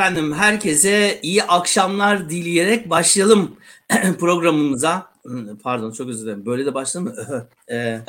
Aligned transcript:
Efendim 0.00 0.32
herkese 0.32 1.18
iyi 1.22 1.42
akşamlar 1.42 2.30
dileyerek 2.30 2.90
başlayalım 2.90 3.56
programımıza. 4.18 5.12
Pardon 5.62 5.92
çok 5.92 6.08
özür 6.08 6.24
dilerim. 6.24 6.46
Böyle 6.46 6.66
de 6.66 6.74
başladı 6.74 7.04
mı? 7.04 7.14
ee, 7.70 8.00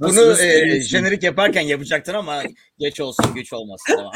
Bunu 0.00 0.42
e, 0.42 0.80
jenerik 0.80 1.22
yaparken 1.22 1.60
yapacaktın 1.60 2.14
ama 2.14 2.42
geç 2.78 3.00
olsun 3.00 3.34
güç 3.34 3.52
olmasın. 3.52 3.96
Tamam. 3.96 4.12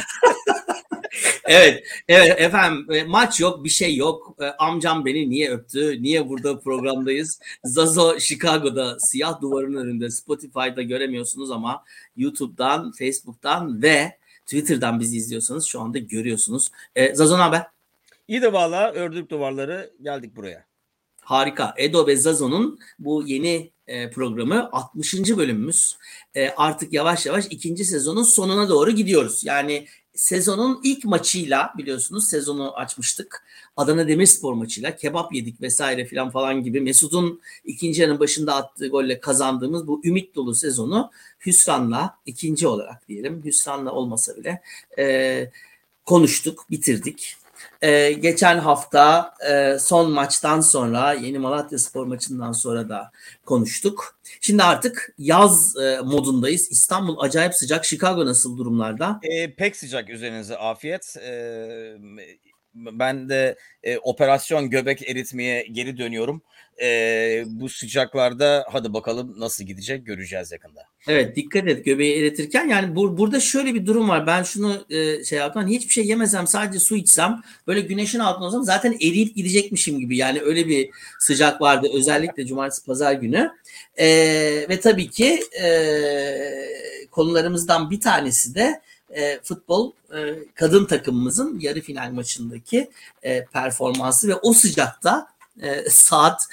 evet, 1.44 1.84
evet 2.08 2.40
efendim 2.40 2.86
e, 2.92 3.04
maç 3.04 3.40
yok, 3.40 3.64
bir 3.64 3.70
şey 3.70 3.96
yok. 3.96 4.36
E, 4.40 4.44
amcam 4.44 5.04
beni 5.04 5.30
niye 5.30 5.50
öptü? 5.50 6.02
Niye 6.02 6.28
burada 6.28 6.60
programdayız? 6.60 7.40
Zazo 7.64 8.20
Chicago'da 8.20 8.96
siyah 9.00 9.40
duvarın 9.40 9.74
önünde 9.74 10.10
Spotify'da 10.10 10.82
göremiyorsunuz 10.82 11.50
ama 11.50 11.84
YouTube'dan, 12.16 12.92
Facebook'tan 12.92 13.82
ve 13.82 14.12
Twitter'dan 14.46 15.00
bizi 15.00 15.16
izliyorsanız 15.16 15.64
şu 15.64 15.80
anda 15.80 15.98
görüyorsunuz. 15.98 16.68
E, 16.96 17.14
Zazo 17.14 17.38
haber? 17.38 17.66
İyi 18.28 18.42
de 18.42 18.52
valla 18.52 18.92
ördük 18.92 19.30
duvarları 19.30 19.90
geldik 20.02 20.36
buraya. 20.36 20.66
Harika. 21.20 21.74
Edo 21.76 22.06
ve 22.06 22.16
Zazo'nun 22.16 22.78
bu 22.98 23.26
yeni 23.26 23.70
e, 23.86 24.10
programı 24.10 24.68
60. 24.72 25.14
bölümümüz. 25.14 25.98
E, 26.34 26.48
artık 26.48 26.92
yavaş 26.92 27.26
yavaş 27.26 27.46
ikinci 27.50 27.84
sezonun 27.84 28.22
sonuna 28.22 28.68
doğru 28.68 28.90
gidiyoruz. 28.90 29.44
Yani 29.44 29.86
sezonun 30.14 30.80
ilk 30.84 31.04
maçıyla 31.04 31.72
biliyorsunuz 31.78 32.28
sezonu 32.28 32.76
açmıştık. 32.76 33.45
Adana 33.76 34.08
Demirspor 34.08 34.52
maçıyla 34.52 34.96
kebap 34.96 35.34
yedik 35.34 35.60
vesaire 35.60 36.04
filan 36.04 36.30
falan 36.30 36.62
gibi 36.62 36.80
Mesut'un 36.80 37.40
ikinci 37.64 38.00
yarının 38.00 38.20
başında 38.20 38.54
attığı 38.54 38.88
golle 38.88 39.20
kazandığımız 39.20 39.86
bu 39.86 40.00
ümit 40.04 40.34
dolu 40.34 40.54
sezonu 40.54 41.10
hüsranla 41.46 42.18
ikinci 42.26 42.68
olarak 42.68 43.08
diyelim 43.08 43.44
hüsranla 43.44 43.92
olmasa 43.92 44.36
bile 44.36 44.62
e, 44.98 45.50
konuştuk, 46.04 46.66
bitirdik. 46.70 47.36
Ee, 47.82 48.12
geçen 48.12 48.58
hafta 48.58 49.34
e, 49.50 49.78
son 49.78 50.10
maçtan 50.10 50.60
sonra 50.60 51.12
yeni 51.12 51.38
Malatya 51.38 51.78
Spor 51.78 52.06
maçından 52.06 52.52
sonra 52.52 52.88
da 52.88 53.10
konuştuk. 53.44 54.18
Şimdi 54.40 54.62
artık 54.62 55.14
yaz 55.18 55.76
e, 55.76 56.00
modundayız. 56.04 56.70
İstanbul 56.70 57.16
acayip 57.18 57.54
sıcak. 57.54 57.84
Chicago 57.84 58.26
nasıl 58.26 58.58
durumlarda? 58.58 59.20
E, 59.22 59.54
pek 59.54 59.76
sıcak 59.76 60.10
üzerinize 60.10 60.56
afiyet. 60.56 61.16
E, 61.16 61.96
ben 62.76 63.28
de 63.28 63.56
e, 63.82 63.98
operasyon 63.98 64.70
göbek 64.70 65.10
eritmeye 65.10 65.66
geri 65.72 65.98
dönüyorum. 65.98 66.42
E, 66.82 67.44
bu 67.46 67.68
sıcaklarda 67.68 68.66
hadi 68.72 68.92
bakalım 68.92 69.34
nasıl 69.38 69.64
gidecek 69.64 70.06
göreceğiz 70.06 70.52
yakında. 70.52 70.82
Evet 71.08 71.36
dikkat 71.36 71.68
et 71.68 71.84
göbeği 71.84 72.18
eritirken 72.18 72.68
yani 72.68 72.94
bur- 72.94 73.16
burada 73.16 73.40
şöyle 73.40 73.74
bir 73.74 73.86
durum 73.86 74.08
var. 74.08 74.26
Ben 74.26 74.42
şunu 74.42 74.86
e, 74.90 75.24
şey 75.24 75.38
yaptım 75.38 75.62
hani 75.62 75.74
hiçbir 75.74 75.92
şey 75.92 76.06
yemesem 76.06 76.46
sadece 76.46 76.78
su 76.78 76.96
içsem 76.96 77.40
böyle 77.66 77.80
güneşin 77.80 78.18
altında 78.18 78.46
olsam 78.46 78.64
zaten 78.64 78.92
eriyip 78.92 79.36
gidecekmişim 79.36 79.98
gibi. 79.98 80.16
Yani 80.16 80.40
öyle 80.40 80.68
bir 80.68 80.90
sıcak 81.20 81.60
vardı 81.60 81.88
özellikle 81.94 82.46
cumartesi 82.46 82.86
pazar 82.86 83.12
günü. 83.12 83.50
E, 83.96 84.06
ve 84.68 84.80
tabii 84.80 85.10
ki 85.10 85.40
e, 85.62 85.68
konularımızdan 87.10 87.90
bir 87.90 88.00
tanesi 88.00 88.54
de 88.54 88.80
e, 89.10 89.40
futbol 89.42 89.92
e, 90.16 90.34
kadın 90.54 90.84
takımımızın 90.84 91.60
yarı 91.60 91.80
final 91.80 92.10
maçındaki 92.10 92.90
e, 93.22 93.44
performansı 93.44 94.28
ve 94.28 94.34
o 94.34 94.52
sıcakta 94.52 95.26
e, 95.62 95.90
saat 95.90 96.48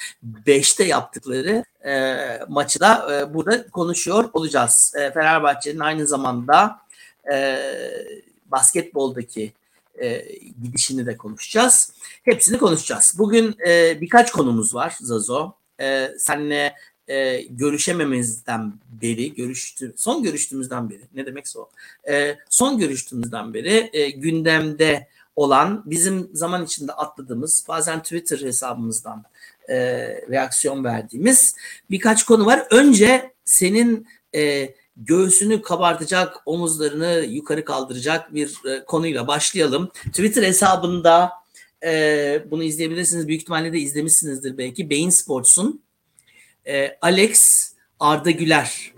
5'te 0.45 0.83
yaptıkları 0.83 1.65
e, 1.85 2.15
maçı 2.47 2.79
da 2.79 3.19
e, 3.19 3.33
burada 3.33 3.67
konuşuyor 3.67 4.29
olacağız. 4.33 4.93
E, 4.95 5.11
Fenerbahçe'nin 5.11 5.79
aynı 5.79 6.07
zamanda 6.07 6.79
e, 7.33 7.59
basketboldaki 8.45 9.53
e, 10.01 10.25
gidişini 10.63 11.05
de 11.05 11.17
konuşacağız. 11.17 11.93
Hepsini 12.23 12.57
konuşacağız. 12.57 13.15
Bugün 13.17 13.55
e, 13.67 14.01
birkaç 14.01 14.31
konumuz 14.31 14.75
var 14.75 14.97
Zazo. 14.99 15.51
E, 15.81 16.11
senle 16.17 16.75
e, 17.07 17.41
görüşememizden 17.41 18.73
beri, 19.01 19.33
görüştü, 19.33 19.93
son 19.97 20.23
görüştüğümüzden 20.23 20.89
beri, 20.89 21.01
ne 21.15 21.25
demekse 21.25 21.59
o, 21.59 21.69
e, 22.09 22.37
son 22.49 22.77
görüştüğümüzden 22.77 23.53
beri 23.53 23.89
e, 23.93 24.09
gündemde 24.09 25.07
olan, 25.35 25.83
bizim 25.85 26.29
zaman 26.33 26.65
içinde 26.65 26.91
atladığımız, 26.91 27.65
bazen 27.67 28.03
Twitter 28.03 28.39
hesabımızdan 28.39 29.23
e, 29.69 29.75
reaksiyon 30.29 30.83
verdiğimiz 30.83 31.55
birkaç 31.89 32.23
konu 32.23 32.45
var. 32.45 32.67
Önce 32.71 33.31
senin 33.45 34.07
e, 34.35 34.73
göğsünü 34.97 35.61
kabartacak, 35.61 36.37
omuzlarını 36.45 37.25
yukarı 37.29 37.65
kaldıracak 37.65 38.33
bir 38.33 38.65
e, 38.65 38.85
konuyla 38.85 39.27
başlayalım. 39.27 39.91
Twitter 40.05 40.43
hesabında 40.43 41.31
e, 41.83 42.43
bunu 42.51 42.63
izleyebilirsiniz. 42.63 43.27
Büyük 43.27 43.41
ihtimalle 43.41 43.73
de 43.73 43.79
izlemişsinizdir 43.79 44.57
belki. 44.57 44.89
Beyin 44.89 45.09
Sports'un 45.09 45.83
e, 46.67 46.97
Alex 47.01 47.63
Arda 47.99 48.31
Güler 48.31 48.93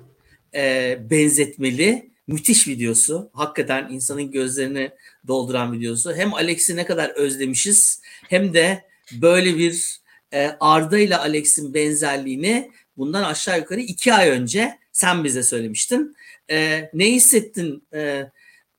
e, 0.55 0.97
benzetmeli 1.09 2.11
müthiş 2.27 2.67
videosu. 2.67 3.29
Hakikaten 3.33 3.87
insanın 3.91 4.31
gözlerini 4.31 4.91
dolduran 5.27 5.73
videosu. 5.73 6.15
Hem 6.15 6.33
Alex'i 6.33 6.75
ne 6.75 6.85
kadar 6.85 7.09
özlemişiz 7.09 8.01
hem 8.29 8.53
de 8.53 8.85
böyle 9.11 9.57
bir 9.57 9.99
e, 10.33 10.51
Arda 10.59 10.99
ile 10.99 11.17
Alex'in 11.17 11.73
benzerliğini 11.73 12.71
bundan 12.97 13.23
aşağı 13.23 13.59
yukarı 13.59 13.79
iki 13.79 14.13
ay 14.13 14.29
önce 14.29 14.79
sen 14.91 15.23
bize 15.23 15.43
söylemiştin. 15.43 16.15
E, 16.51 16.89
ne 16.93 17.11
hissettin? 17.11 17.87
E, 17.93 18.31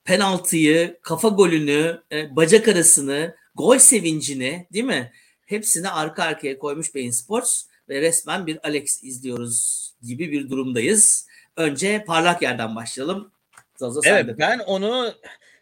penaltıyı, 0.03 0.97
kafa 1.01 1.27
golünü, 1.27 2.01
e, 2.11 2.35
bacak 2.35 2.67
arasını, 2.67 3.35
gol 3.55 3.77
sevincini 3.77 4.67
değil 4.73 4.85
mi? 4.85 5.11
Hepsini 5.45 5.89
arka 5.89 6.23
arkaya 6.23 6.59
koymuş 6.59 6.95
Beyin 6.95 7.11
Sports 7.11 7.63
ve 7.89 8.01
resmen 8.01 8.47
bir 8.47 8.67
Alex 8.67 9.03
izliyoruz 9.03 9.87
gibi 10.01 10.31
bir 10.31 10.49
durumdayız. 10.49 11.27
Önce 11.55 12.03
parlak 12.07 12.41
yerden 12.41 12.75
başlayalım. 12.75 13.31
Zaza 13.75 13.99
evet 14.03 14.25
sende. 14.25 14.37
ben 14.37 14.59
onu 14.59 15.13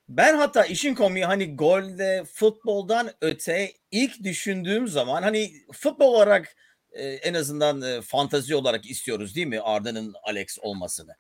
ben 0.10 0.38
hatta 0.38 0.66
işin 0.66 0.96
komiği 0.96 1.26
hani 1.26 1.56
golde 1.56 2.24
futboldan 2.34 3.12
öte 3.22 3.74
ilk 3.92 4.24
düşündüğüm 4.24 4.88
zaman 4.88 5.24
hani 5.24 5.54
futbol 5.74 6.14
olarak 6.14 6.56
e, 6.92 7.04
en 7.04 7.34
azından 7.34 7.82
e, 7.82 8.02
fantazi 8.02 8.56
olarak 8.56 8.90
istiyoruz 8.90 9.36
değil 9.36 9.48
mi 9.48 9.62
Arda'nın 9.62 10.16
Alex 10.24 10.58
olmasını. 10.62 11.16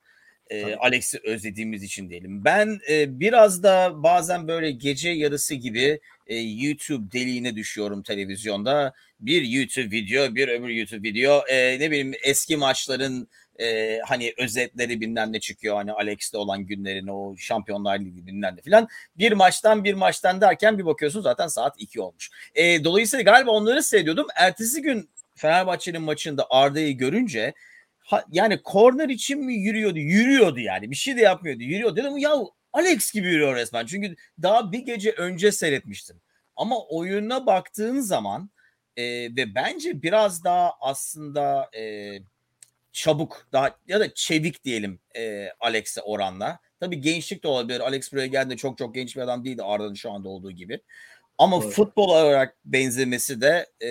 E, 0.49 0.75
Alex'i 0.75 1.19
özlediğimiz 1.23 1.83
için 1.83 2.09
diyelim. 2.09 2.45
Ben 2.45 2.79
e, 2.89 3.19
biraz 3.19 3.63
da 3.63 4.03
bazen 4.03 4.47
böyle 4.47 4.71
gece 4.71 5.09
yarısı 5.09 5.55
gibi 5.55 5.99
e, 6.27 6.35
YouTube 6.39 7.11
deliğine 7.11 7.55
düşüyorum 7.55 8.03
televizyonda. 8.03 8.93
Bir 9.19 9.41
YouTube 9.41 9.91
video, 9.91 10.35
bir 10.35 10.47
öbür 10.47 10.69
YouTube 10.69 11.09
video. 11.09 11.43
E, 11.47 11.79
ne 11.79 11.91
bileyim 11.91 12.13
eski 12.23 12.57
maçların 12.57 13.27
e, 13.59 13.99
hani 14.05 14.33
özetleri 14.37 15.01
bilmem 15.01 15.33
ne 15.33 15.39
çıkıyor. 15.39 15.75
Hani 15.75 15.91
Alex'te 15.91 16.37
olan 16.37 16.65
günlerin 16.65 17.07
o 17.07 17.37
Şampiyonlar 17.37 17.99
Ligi 17.99 18.27
bilmem 18.27 18.55
ne 18.57 18.61
filan. 18.61 18.87
Bir 19.17 19.31
maçtan 19.31 19.83
bir 19.83 19.93
maçtan 19.93 20.41
derken 20.41 20.77
bir 20.77 20.85
bakıyorsun 20.85 21.21
zaten 21.21 21.47
saat 21.47 21.75
2 21.77 22.01
olmuş. 22.01 22.29
E, 22.55 22.83
dolayısıyla 22.83 23.23
galiba 23.23 23.51
onları 23.51 23.83
seyrediyordum. 23.83 24.27
Ertesi 24.35 24.81
gün 24.81 25.09
Fenerbahçe'nin 25.35 26.01
maçında 26.01 26.47
Arda'yı 26.49 26.97
görünce 26.97 27.53
ha, 28.05 28.25
yani 28.31 28.61
korner 28.61 29.09
için 29.09 29.45
mi 29.45 29.55
yürüyordu? 29.55 29.99
Yürüyordu 29.99 30.59
yani. 30.59 30.91
Bir 30.91 30.95
şey 30.95 31.17
de 31.17 31.21
yapmıyordu. 31.21 31.63
Yürüyordu. 31.63 31.95
Dedim 31.95 32.17
ya 32.17 32.35
Alex 32.73 33.11
gibi 33.11 33.27
yürüyor 33.27 33.55
resmen. 33.55 33.85
Çünkü 33.85 34.15
daha 34.41 34.71
bir 34.71 34.79
gece 34.79 35.11
önce 35.11 35.51
seyretmiştim. 35.51 36.21
Ama 36.55 36.85
oyuna 36.85 37.45
baktığın 37.45 37.99
zaman 37.99 38.49
e, 38.97 39.03
ve 39.35 39.55
bence 39.55 40.01
biraz 40.01 40.43
daha 40.43 40.71
aslında 40.81 41.69
e, 41.77 42.13
çabuk 42.91 43.47
daha 43.53 43.77
ya 43.87 43.99
da 43.99 44.13
çevik 44.13 44.63
diyelim 44.63 44.99
e, 45.17 45.49
Alex'e 45.59 46.01
oranla. 46.01 46.59
Tabii 46.79 47.01
gençlik 47.01 47.43
de 47.43 47.47
olabilir. 47.47 47.79
Alex 47.79 48.13
buraya 48.13 48.27
geldiğinde 48.27 48.57
çok 48.57 48.77
çok 48.77 48.95
genç 48.95 49.15
bir 49.15 49.21
adam 49.21 49.45
değildi 49.45 49.63
Arda'nın 49.63 49.93
şu 49.93 50.11
anda 50.11 50.29
olduğu 50.29 50.51
gibi. 50.51 50.81
Ama 51.37 51.59
evet. 51.63 51.73
futbol 51.73 52.09
olarak 52.09 52.57
benzemesi 52.65 53.41
de 53.41 53.67
e, 53.81 53.89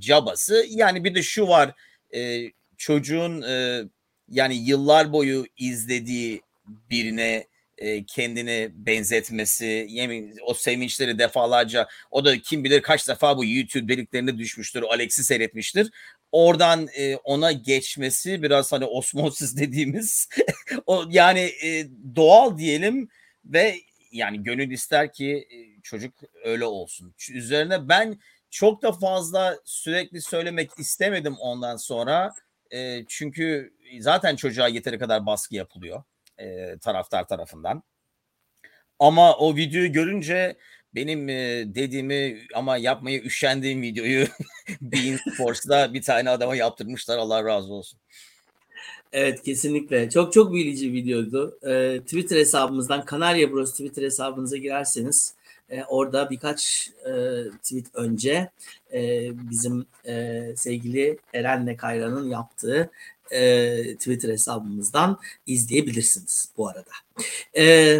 cabası. 0.00 0.66
Yani 0.68 1.04
bir 1.04 1.14
de 1.14 1.22
şu 1.22 1.48
var 1.48 1.74
e, 2.14 2.50
çocuğun 2.78 3.42
e, 3.42 3.82
yani 4.28 4.56
yıllar 4.56 5.12
boyu 5.12 5.46
izlediği 5.56 6.42
birine 6.66 7.46
e, 7.78 8.04
kendini 8.04 8.70
benzetmesi, 8.74 9.86
yemin, 9.88 10.36
o 10.46 10.54
sevinçleri 10.54 11.18
defalarca 11.18 11.88
o 12.10 12.24
da 12.24 12.38
kim 12.38 12.64
bilir 12.64 12.82
kaç 12.82 13.08
defa 13.08 13.36
bu 13.36 13.44
YouTube 13.44 13.88
deliklerine 13.88 14.38
düşmüştür, 14.38 14.82
Alex'i 14.82 15.24
seyretmiştir. 15.24 15.90
Oradan 16.32 16.88
e, 16.96 17.16
ona 17.16 17.52
geçmesi 17.52 18.42
biraz 18.42 18.72
hani 18.72 18.84
osmosis 18.84 19.56
dediğimiz 19.60 20.28
o 20.86 21.04
yani 21.10 21.40
e, 21.40 21.86
doğal 22.16 22.58
diyelim 22.58 23.08
ve 23.44 23.76
yani 24.12 24.42
gönül 24.42 24.70
ister 24.70 25.12
ki 25.12 25.48
e, 25.50 25.82
çocuk 25.82 26.14
öyle 26.44 26.64
olsun. 26.64 27.14
Üzerine 27.30 27.88
ben 27.88 28.18
çok 28.50 28.82
da 28.82 28.92
fazla 28.92 29.58
sürekli 29.64 30.22
söylemek 30.22 30.70
istemedim 30.78 31.36
ondan 31.40 31.76
sonra. 31.76 32.34
E, 32.74 33.04
çünkü 33.08 33.72
zaten 34.00 34.36
çocuğa 34.36 34.68
yeteri 34.68 34.98
kadar 34.98 35.26
baskı 35.26 35.54
yapılıyor 35.54 36.02
e, 36.38 36.78
taraftar 36.78 37.28
tarafından. 37.28 37.82
Ama 38.98 39.36
o 39.36 39.56
videoyu 39.56 39.92
görünce 39.92 40.56
benim 40.94 41.28
e, 41.28 41.64
dediğimi 41.66 42.38
ama 42.54 42.76
yapmaya 42.76 43.18
üşendiğim 43.18 43.82
videoyu 43.82 44.26
Bean 44.80 45.18
Sports'ta 45.34 45.94
bir 45.94 46.02
tane 46.02 46.30
adama 46.30 46.56
yaptırmışlar. 46.56 47.18
Allah 47.18 47.44
razı 47.44 47.72
olsun. 47.72 48.00
Evet 49.12 49.42
kesinlikle. 49.42 50.10
Çok 50.10 50.32
çok 50.32 50.52
bir 50.52 50.92
videoydu. 50.92 51.58
Ee, 51.66 52.00
Twitter 52.00 52.36
hesabımızdan 52.36 53.04
Kanarya 53.04 53.52
Bros 53.52 53.70
Twitter 53.70 54.02
hesabınıza 54.02 54.56
girerseniz 54.56 55.34
e, 55.70 55.84
orada 55.84 56.30
birkaç 56.30 56.90
e, 57.06 57.12
tweet 57.62 57.86
önce 57.94 58.50
e, 58.92 59.30
bizim 59.50 59.86
e, 60.06 60.42
sevgili 60.56 61.18
Eren'le 61.34 61.76
Kayra'nın 61.76 62.28
yaptığı 62.28 62.90
e, 63.30 63.96
Twitter 63.96 64.28
hesabımızdan 64.28 65.18
izleyebilirsiniz 65.46 66.48
bu 66.56 66.68
arada. 66.68 66.90
E, 67.56 67.96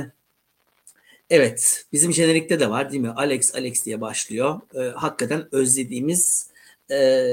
evet 1.30 1.86
bizim 1.92 2.12
jenerikte 2.12 2.60
de 2.60 2.70
var 2.70 2.90
değil 2.90 3.02
mi? 3.02 3.10
Alex 3.10 3.54
Alex 3.54 3.84
diye 3.86 4.00
başlıyor. 4.00 4.60
E, 4.74 4.80
hakikaten 4.80 5.48
özlediğimiz 5.52 6.50
e, 6.90 7.26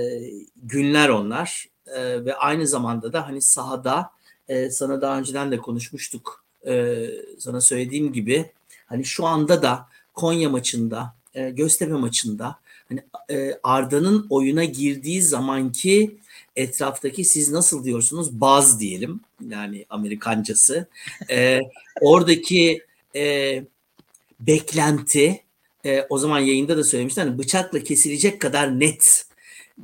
günler 0.63 1.10
onlar. 1.10 1.72
E, 1.88 2.25
ve 2.25 2.36
aynı 2.36 2.68
zamanda 2.68 3.13
da 3.13 3.27
hani 3.27 3.42
sahada 3.42 4.12
e, 4.48 4.69
sana 4.69 5.01
daha 5.01 5.19
önceden 5.19 5.51
de 5.51 5.57
konuşmuştuk. 5.57 6.44
E, 6.68 7.06
sana 7.39 7.62
söylediğim 7.62 8.13
gibi 8.13 8.51
hani 8.86 9.06
şu 9.06 9.25
anda 9.25 9.62
da 9.62 9.88
Konya 10.13 10.50
maçında, 10.50 11.16
e, 11.34 11.50
Göztepe 11.50 11.94
maçında 11.94 12.60
hani 12.90 13.04
e, 13.31 13.60
Arda'nın 13.63 14.28
oyuna 14.30 14.63
girdiği 14.63 15.22
zamanki 15.22 16.18
etraftaki 16.56 17.25
siz 17.25 17.52
nasıl 17.52 17.84
diyorsunuz? 17.84 18.42
Baz 18.42 18.80
diyelim 18.80 19.22
yani 19.48 19.86
Amerikancası. 19.90 20.88
E, 21.30 21.60
oradaki 22.02 22.86
e, 23.16 23.63
beklenti 24.40 25.44
e, 25.86 26.06
o 26.10 26.18
zaman 26.18 26.40
yayında 26.40 26.78
da 26.78 26.84
söylemiştim 26.84 27.24
hani 27.24 27.38
bıçakla 27.38 27.80
kesilecek 27.84 28.42
kadar 28.42 28.80
net 28.80 29.25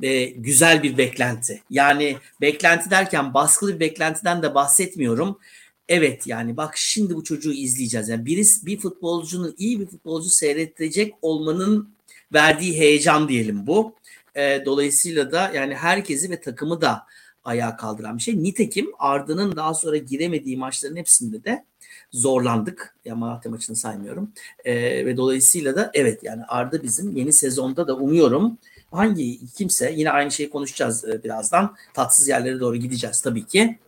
e, 0.02 0.24
güzel 0.24 0.82
bir 0.82 0.98
beklenti. 0.98 1.62
Yani 1.70 2.16
beklenti 2.40 2.90
derken 2.90 3.34
baskılı 3.34 3.74
bir 3.74 3.80
beklentiden 3.80 4.42
de 4.42 4.54
bahsetmiyorum 4.54 5.38
evet 5.88 6.26
yani 6.26 6.56
bak 6.56 6.76
şimdi 6.76 7.14
bu 7.14 7.24
çocuğu 7.24 7.52
izleyeceğiz 7.52 8.08
yani 8.08 8.26
birisi 8.26 8.66
bir 8.66 8.78
futbolcunun 8.78 9.54
iyi 9.58 9.80
bir 9.80 9.86
futbolcu 9.86 10.30
seyrettirecek 10.30 11.14
olmanın 11.22 11.88
verdiği 12.32 12.78
heyecan 12.78 13.28
diyelim 13.28 13.66
bu 13.66 13.94
e, 14.34 14.62
dolayısıyla 14.64 15.32
da 15.32 15.50
yani 15.54 15.74
herkesi 15.74 16.30
ve 16.30 16.40
takımı 16.40 16.80
da 16.80 17.06
ayağa 17.44 17.76
kaldıran 17.76 18.16
bir 18.16 18.22
şey. 18.22 18.42
Nitekim 18.42 18.90
Arda'nın 18.98 19.56
daha 19.56 19.74
sonra 19.74 19.96
giremediği 19.96 20.56
maçların 20.56 20.96
hepsinde 20.96 21.44
de 21.44 21.64
zorlandık. 22.12 22.94
Ya 23.04 23.14
Malatya 23.14 23.50
maçını 23.50 23.76
saymıyorum. 23.76 24.32
E, 24.64 24.74
ve 25.06 25.16
dolayısıyla 25.16 25.76
da 25.76 25.90
evet 25.94 26.22
yani 26.22 26.44
Arda 26.44 26.82
bizim 26.82 27.16
yeni 27.16 27.32
sezonda 27.32 27.88
da 27.88 27.96
umuyorum 27.96 28.58
hangi 28.90 29.46
kimse 29.46 29.92
yine 29.96 30.10
aynı 30.10 30.30
şeyi 30.30 30.50
konuşacağız 30.50 31.04
e, 31.04 31.24
birazdan. 31.24 31.76
Tatsız 31.94 32.28
yerlere 32.28 32.60
doğru 32.60 32.76
gideceğiz 32.76 33.20
tabii 33.20 33.46
ki. 33.46 33.78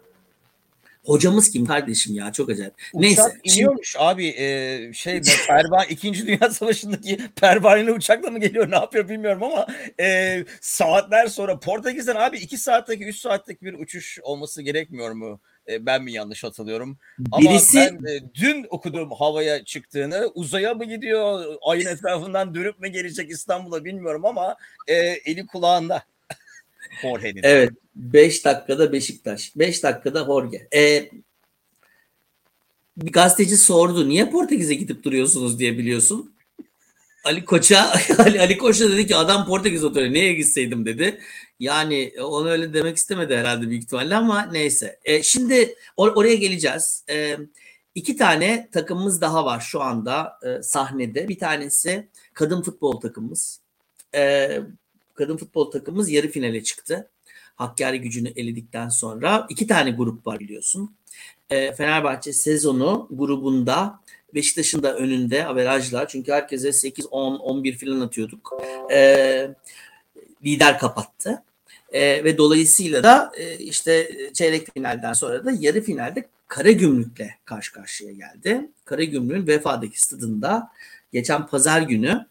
Hocamız 1.05 1.51
kim 1.51 1.67
kardeşim 1.67 2.15
ya 2.15 2.33
çok 2.33 2.51
acayip. 2.51 2.75
Uçak 2.75 3.03
Neyse. 3.03 3.23
iniyormuş 3.45 3.91
şimdi... 3.91 4.05
abi 4.05 4.27
e, 4.27 4.93
şey 4.93 5.21
pervan 5.47 5.85
2. 5.91 6.27
Dünya 6.27 6.51
Savaşı'ndaki 6.51 7.19
pervaneli 7.37 7.93
uçakla 7.93 8.31
mı 8.31 8.41
geliyor 8.41 8.71
ne 8.71 8.75
yapıyor 8.75 9.09
bilmiyorum 9.09 9.43
ama 9.43 9.67
e, 10.01 10.39
saatler 10.61 11.27
sonra 11.27 11.61
Portekiz'den 11.61 12.17
abi 12.17 12.39
2 12.39 12.59
saatteki 12.59 13.05
3 13.05 13.17
saatlik 13.17 13.63
bir 13.63 13.75
uçuş 13.75 14.19
olması 14.23 14.63
gerekmiyor 14.63 15.11
mu? 15.11 15.41
E, 15.69 15.87
ben 15.87 16.03
mi 16.03 16.13
yanlış 16.13 16.45
hatırlıyorum? 16.45 16.99
Birisi... 17.19 17.81
Ama 17.81 17.99
ben 18.01 18.13
e, 18.13 18.35
dün 18.35 18.67
okudum 18.71 19.11
havaya 19.11 19.65
çıktığını 19.65 20.31
uzaya 20.35 20.75
mı 20.75 20.85
gidiyor 20.85 21.45
ayın 21.63 21.87
etrafından 21.87 22.55
dönüp 22.55 22.81
mü 22.81 22.89
gelecek 22.89 23.31
İstanbul'a 23.31 23.85
bilmiyorum 23.85 24.25
ama 24.25 24.57
e, 24.87 24.95
eli 24.95 25.47
kulağında. 25.47 26.03
Jorge'nin. 27.03 27.41
Evet. 27.43 27.71
5 27.95 28.45
dakikada 28.45 28.93
Beşiktaş. 28.93 29.57
5 29.57 29.83
dakikada 29.83 30.25
Jorge. 30.25 30.69
Ee, 30.75 31.11
bir 32.97 33.13
gazeteci 33.13 33.57
sordu. 33.57 34.09
Niye 34.09 34.31
Portekiz'e 34.31 34.75
gidip 34.75 35.05
duruyorsunuz 35.05 35.59
diye 35.59 35.79
biliyorsun. 35.79 36.35
Ali 37.25 37.45
Koç'a 37.45 37.93
Ali, 38.19 38.41
Ali 38.41 38.59
Koç 38.59 38.81
dedi 38.81 39.07
ki 39.07 39.17
adam 39.17 39.47
Portekiz 39.47 39.85
oturuyor. 39.85 40.15
Neye 40.15 40.33
gitseydim 40.33 40.87
dedi. 40.87 41.21
Yani 41.61 42.13
onu 42.23 42.49
öyle 42.49 42.75
demek 42.75 42.97
istemedi 42.97 43.37
herhalde 43.37 43.69
büyük 43.71 43.83
ihtimalle 43.85 44.17
ama 44.17 44.43
neyse. 44.43 44.99
E, 45.05 45.23
şimdi 45.23 45.55
or- 45.99 46.15
oraya 46.15 46.35
geleceğiz. 46.35 47.05
E, 47.11 47.37
iki 47.95 48.17
tane 48.17 48.69
takımımız 48.73 49.21
daha 49.21 49.45
var 49.45 49.61
şu 49.61 49.81
anda 49.83 50.39
e, 50.43 50.63
sahnede. 50.63 51.29
Bir 51.29 51.39
tanesi 51.39 52.09
kadın 52.35 52.63
futbol 52.63 53.01
takımımız. 53.01 53.61
E, 54.15 54.51
kadın 55.21 55.37
futbol 55.37 55.71
takımımız 55.71 56.11
yarı 56.11 56.29
finale 56.29 56.63
çıktı. 56.63 57.11
Hakkari 57.57 58.01
gücünü 58.01 58.29
eledikten 58.37 58.89
sonra 58.89 59.47
iki 59.49 59.67
tane 59.67 59.91
grup 59.91 60.27
var 60.27 60.41
biliyorsun. 60.41 60.95
E, 61.51 61.73
Fenerbahçe 61.73 62.33
sezonu 62.33 63.09
grubunda 63.11 64.01
Beşiktaş'ın 64.35 64.83
da 64.83 64.97
önünde 64.97 65.47
averajlar. 65.47 66.09
Çünkü 66.09 66.33
herkese 66.33 66.73
8, 66.73 67.07
10, 67.11 67.37
11 67.37 67.79
falan 67.79 68.01
atıyorduk. 68.01 68.63
E, 68.93 69.51
lider 70.45 70.79
kapattı. 70.79 71.43
E, 71.93 72.25
ve 72.25 72.39
dolayısıyla 72.39 73.03
da 73.03 73.33
e, 73.37 73.59
işte 73.59 74.11
çeyrek 74.33 74.75
finalden 74.75 75.13
sonra 75.13 75.45
da 75.45 75.53
yarı 75.61 75.81
finalde 75.81 76.29
Karagümrük'le 76.49 77.29
karşı 77.45 77.73
karşıya 77.73 78.13
geldi. 78.13 78.71
Karagümrük'ün 78.85 79.47
Vefa'daki 79.47 80.01
stadında 80.01 80.71
geçen 81.13 81.47
pazar 81.47 81.83
günü 81.83 82.27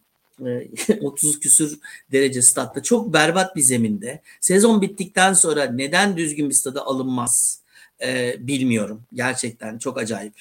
30 1.01 1.35
e, 1.35 1.39
küsür 1.41 1.79
derece 2.11 2.41
statta 2.41 2.83
çok 2.83 3.13
berbat 3.13 3.55
bir 3.55 3.61
zeminde. 3.61 4.21
Sezon 4.41 4.81
bittikten 4.81 5.33
sonra 5.33 5.65
neden 5.65 6.17
düzgün 6.17 6.49
bir 6.49 6.55
stada 6.55 6.85
alınmaz 6.85 7.61
e, 8.01 8.35
bilmiyorum. 8.39 9.03
Gerçekten 9.13 9.77
çok 9.77 9.97
acayip. 9.97 10.33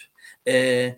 E, 0.48 0.96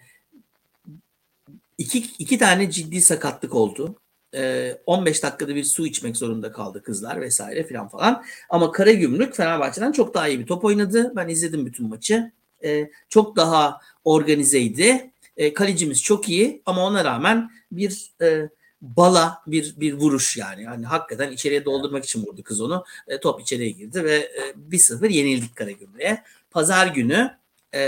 iki, 1.79 1.99
iki 2.19 2.39
tane 2.39 2.71
ciddi 2.71 3.01
sakatlık 3.01 3.55
oldu. 3.55 3.97
E, 4.35 4.73
15 4.87 5.23
dakikada 5.23 5.55
bir 5.55 5.65
su 5.65 5.87
içmek 5.87 6.17
zorunda 6.17 6.53
kaldı 6.53 6.83
kızlar 6.83 7.21
vesaire 7.21 7.65
filan 7.65 7.89
falan. 7.89 8.25
Ama 8.51 8.73
Karagümrük 8.73 9.35
Fenerbahçe'den 9.35 9.93
çok 9.93 10.15
daha 10.15 10.29
iyi 10.29 10.41
bir 10.41 10.47
top 10.47 10.65
oynadı. 10.65 11.13
Ben 11.17 11.29
izledim 11.29 11.67
bütün 11.67 11.89
maçı. 11.89 12.33
E, 12.65 12.91
çok 13.09 13.37
daha 13.37 13.81
organizeydi. 14.05 15.11
E, 15.37 15.55
kalecimiz 15.55 16.03
çok 16.03 16.29
iyi 16.29 16.63
ama 16.67 16.87
ona 16.87 17.05
rağmen 17.05 17.51
bir 17.73 18.11
e, 18.23 18.49
bala 18.83 19.43
bir 19.47 19.75
bir 19.81 19.95
vuruş 19.95 20.37
yani. 20.37 20.63
Yani 20.63 20.87
hakikaten 20.87 21.33
içeriye 21.33 21.65
doldurmak 21.65 22.05
için 22.05 22.27
vurdu 22.27 22.43
kız 22.43 22.61
onu. 22.61 22.85
E, 23.09 23.21
top 23.21 23.41
içeriye 23.41 23.71
girdi 23.71 24.05
ve 24.05 24.15
e, 24.17 24.55
1-0 24.71 25.13
yenildik 25.13 25.57
Karagümrük'e. 25.57 26.23
Pazar 26.51 26.87
günü 26.87 27.39
e, 27.73 27.81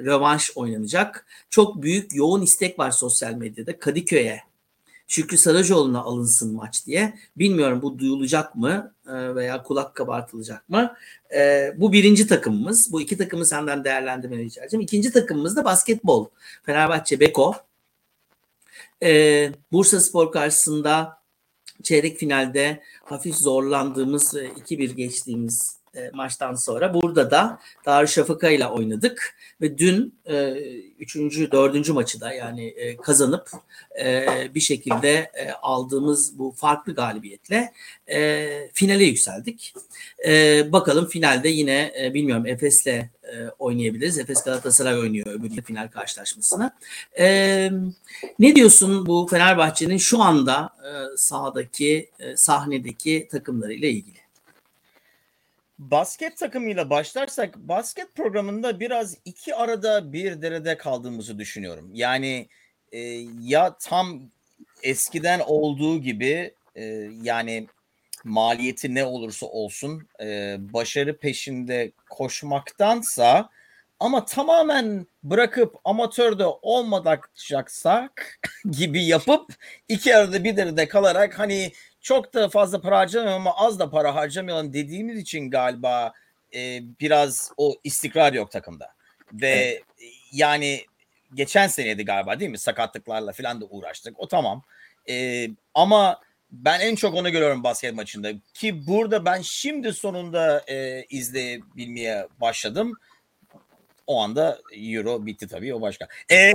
rövanş 0.00 0.50
oynanacak. 0.54 1.26
Çok 1.50 1.82
büyük 1.82 2.14
yoğun 2.14 2.42
istek 2.42 2.78
var 2.78 2.90
sosyal 2.90 3.32
medyada 3.32 3.78
Kadıköy'e 3.78 4.40
Şükrü 5.08 5.38
Saracoğlu'na 5.38 6.02
alınsın 6.02 6.54
maç 6.54 6.86
diye. 6.86 7.14
Bilmiyorum 7.36 7.82
bu 7.82 7.98
duyulacak 7.98 8.54
mı 8.54 8.94
e, 9.06 9.34
veya 9.34 9.62
kulak 9.62 9.94
kabartılacak 9.94 10.68
mı? 10.68 10.94
E, 11.34 11.72
bu 11.76 11.92
birinci 11.92 12.26
takımımız. 12.26 12.92
Bu 12.92 13.00
iki 13.00 13.16
takımı 13.16 13.46
senden 13.46 13.84
değerlendirmeni 13.84 14.44
rica 14.44 14.62
edeceğim. 14.62 14.82
İkinci 14.82 15.12
takımımız 15.12 15.56
da 15.56 15.64
basketbol. 15.64 16.26
Fenerbahçe 16.62 17.20
Beko. 17.20 17.54
E, 19.02 19.52
Bursa 19.72 20.00
Spor 20.00 20.32
karşısında 20.32 21.22
çeyrek 21.82 22.18
finalde 22.18 22.82
hafif 23.04 23.34
zorlandığımız 23.34 24.34
2-1 24.34 24.92
geçtiğimiz 24.94 25.75
e, 25.96 26.10
maçtan 26.14 26.54
sonra 26.54 26.94
burada 26.94 27.30
da 27.30 27.58
Darüşşafaka 27.86 28.50
ile 28.50 28.66
oynadık 28.66 29.36
ve 29.60 29.78
dün 29.78 30.14
e, 30.26 30.50
üçüncü, 30.98 31.52
dördüncü 31.52 31.92
maçı 31.92 32.20
da 32.20 32.32
yani 32.32 32.66
e, 32.66 32.96
kazanıp 32.96 33.50
e, 34.00 34.26
bir 34.54 34.60
şekilde 34.60 35.30
e, 35.34 35.50
aldığımız 35.62 36.38
bu 36.38 36.54
farklı 36.56 36.94
galibiyetle 36.94 37.72
e, 38.10 38.48
finale 38.72 39.04
yükseldik. 39.04 39.74
E, 40.26 40.62
bakalım 40.72 41.06
finalde 41.06 41.48
yine 41.48 41.92
e, 42.00 42.14
bilmiyorum 42.14 42.46
Efes'le 42.46 42.86
e, 42.86 43.48
oynayabiliriz. 43.58 44.18
Efes 44.18 44.44
Galatasaray 44.44 44.98
oynuyor 44.98 45.26
öbür 45.26 45.62
final 45.62 45.88
karşılaşmasını. 45.88 46.70
E, 47.18 47.70
ne 48.38 48.56
diyorsun 48.56 49.06
bu 49.06 49.26
Fenerbahçe'nin 49.30 49.96
şu 49.96 50.22
anda 50.22 50.70
e, 50.84 51.16
sahadaki, 51.16 52.10
e, 52.18 52.36
sahnedeki 52.36 53.28
takımlarıyla 53.30 53.88
ilgili? 53.88 54.25
Basket 55.78 56.36
takımıyla 56.36 56.90
başlarsak 56.90 57.56
basket 57.56 58.14
programında 58.14 58.80
biraz 58.80 59.16
iki 59.24 59.54
arada 59.54 60.12
bir 60.12 60.42
derede 60.42 60.76
kaldığımızı 60.76 61.38
düşünüyorum. 61.38 61.90
Yani 61.94 62.48
e, 62.92 62.98
ya 63.40 63.76
tam 63.80 64.30
eskiden 64.82 65.40
olduğu 65.40 66.00
gibi 66.00 66.54
e, 66.74 66.84
yani 67.22 67.66
maliyeti 68.24 68.94
ne 68.94 69.04
olursa 69.04 69.46
olsun 69.46 70.08
e, 70.20 70.56
başarı 70.58 71.18
peşinde 71.18 71.92
koşmaktansa 72.10 73.50
Ama 74.00 74.24
tamamen 74.24 75.06
bırakıp 75.22 75.76
amatörde 75.84 76.44
olmadacaksak 76.46 78.40
gibi 78.70 79.04
yapıp 79.04 79.54
iki 79.88 80.16
arada 80.16 80.44
bir 80.44 80.56
derede 80.56 80.88
kalarak 80.88 81.38
hani 81.38 81.72
çok 82.06 82.34
da 82.34 82.48
fazla 82.48 82.80
para 82.80 82.98
harcamayalım 82.98 83.40
ama 83.40 83.56
az 83.56 83.78
da 83.78 83.90
para 83.90 84.14
harcamayalım 84.14 84.72
dediğimiz 84.72 85.18
için 85.18 85.50
galiba 85.50 86.12
e, 86.54 86.80
biraz 87.00 87.52
o 87.56 87.74
istikrar 87.84 88.32
yok 88.32 88.50
takımda. 88.50 88.88
Ve 89.32 89.48
evet. 89.48 89.82
yani 90.32 90.84
geçen 91.34 91.66
seneydi 91.66 92.04
galiba 92.04 92.40
değil 92.40 92.50
mi? 92.50 92.58
Sakatlıklarla 92.58 93.32
falan 93.32 93.60
da 93.60 93.64
uğraştık. 93.64 94.20
O 94.20 94.28
tamam. 94.28 94.62
E, 95.08 95.48
ama 95.74 96.20
ben 96.50 96.80
en 96.80 96.94
çok 96.94 97.14
onu 97.14 97.30
görüyorum 97.30 97.64
basket 97.64 97.94
maçında. 97.94 98.32
Ki 98.54 98.86
burada 98.86 99.24
ben 99.24 99.40
şimdi 99.42 99.92
sonunda 99.92 100.64
e, 100.68 101.04
izleyebilmeye 101.04 102.28
başladım. 102.40 102.92
O 104.06 104.20
anda 104.20 104.58
Euro 104.72 105.26
bitti 105.26 105.48
tabii 105.48 105.74
o 105.74 105.80
başka. 105.80 106.08
E, 106.30 106.52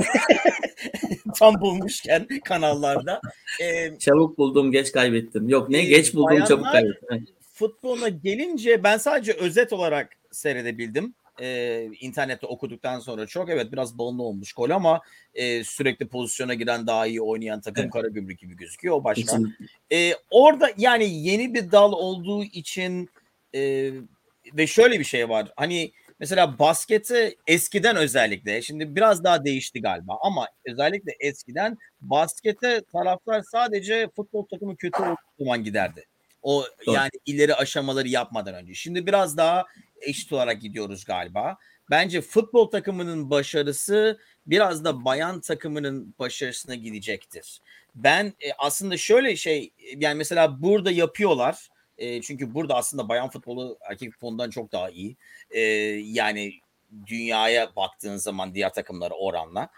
tam 1.39 1.61
bulmuşken 1.61 2.27
kanallarda. 2.45 3.21
E, 3.61 3.97
çabuk 3.99 4.37
buldum 4.37 4.71
geç 4.71 4.91
kaybettim. 4.91 5.49
Yok 5.49 5.69
ne 5.69 5.77
e, 5.77 5.85
geç 5.85 6.13
buldum 6.13 6.45
çabuk 6.45 6.65
kaybettim. 6.65 7.27
Futbola 7.53 8.09
gelince 8.09 8.83
ben 8.83 8.97
sadece 8.97 9.33
özet 9.33 9.73
olarak 9.73 10.09
seyredebildim 10.31 11.15
e, 11.41 11.89
internette 11.99 12.47
okuduktan 12.47 12.99
sonra 12.99 13.27
çok 13.27 13.49
evet 13.49 13.71
biraz 13.71 13.97
bağımlı 13.97 14.23
olmuş 14.23 14.53
gol 14.53 14.69
ama 14.69 15.01
e, 15.33 15.63
sürekli 15.63 16.07
pozisyona 16.07 16.53
giren 16.53 16.87
daha 16.87 17.07
iyi 17.07 17.21
oynayan 17.21 17.61
takım 17.61 17.83
evet. 17.83 17.93
Karagümrük 17.93 18.39
gibi 18.39 18.57
gözüküyor 18.57 18.95
o 18.95 19.03
başka. 19.03 19.39
E, 19.91 20.13
orada 20.29 20.71
yani 20.77 21.23
yeni 21.27 21.53
bir 21.53 21.71
dal 21.71 21.91
olduğu 21.91 22.43
için 22.43 23.09
e, 23.55 23.91
ve 24.53 24.67
şöyle 24.67 24.99
bir 24.99 25.03
şey 25.03 25.29
var 25.29 25.53
hani 25.55 25.91
mesela 26.21 26.59
basketi 26.59 27.37
eskiden 27.47 27.95
özellikle 27.95 28.61
şimdi 28.61 28.95
biraz 28.95 29.23
daha 29.23 29.45
değişti 29.45 29.81
galiba 29.81 30.17
ama 30.21 30.47
özellikle 30.65 31.11
eskiden 31.19 31.77
baskete 32.01 32.81
taraftar 32.91 33.43
sadece 33.51 34.09
futbol 34.15 34.45
takımı 34.45 34.77
kötü 34.77 35.01
olduğu 35.01 35.15
zaman 35.39 35.63
giderdi. 35.63 36.05
O 36.41 36.65
Doğru. 36.87 36.95
yani 36.95 37.09
ileri 37.25 37.55
aşamaları 37.55 38.07
yapmadan 38.07 38.53
önce. 38.55 38.73
Şimdi 38.73 39.05
biraz 39.07 39.37
daha 39.37 39.65
eşit 40.01 40.33
olarak 40.33 40.61
gidiyoruz 40.61 41.05
galiba. 41.05 41.57
Bence 41.89 42.21
futbol 42.21 42.71
takımının 42.71 43.29
başarısı 43.29 44.19
biraz 44.45 44.83
da 44.83 45.05
bayan 45.05 45.41
takımının 45.41 46.15
başarısına 46.19 46.75
gidecektir. 46.75 47.59
Ben 47.95 48.25
e, 48.25 48.51
aslında 48.57 48.97
şöyle 48.97 49.35
şey 49.35 49.73
yani 49.97 50.15
mesela 50.15 50.61
burada 50.61 50.91
yapıyorlar. 50.91 51.69
E, 51.97 52.21
çünkü 52.21 52.53
burada 52.53 52.75
aslında 52.75 53.09
bayan 53.09 53.29
futbolu 53.29 53.77
erkek 53.89 54.11
futbolundan 54.11 54.49
çok 54.49 54.71
daha 54.71 54.89
iyi. 54.89 55.15
E, 55.51 55.61
yani 56.05 56.53
dünyaya 57.07 57.75
baktığın 57.75 58.17
zaman 58.17 58.55
diğer 58.55 58.73
takımlara 58.73 59.13
oranla. 59.13 59.69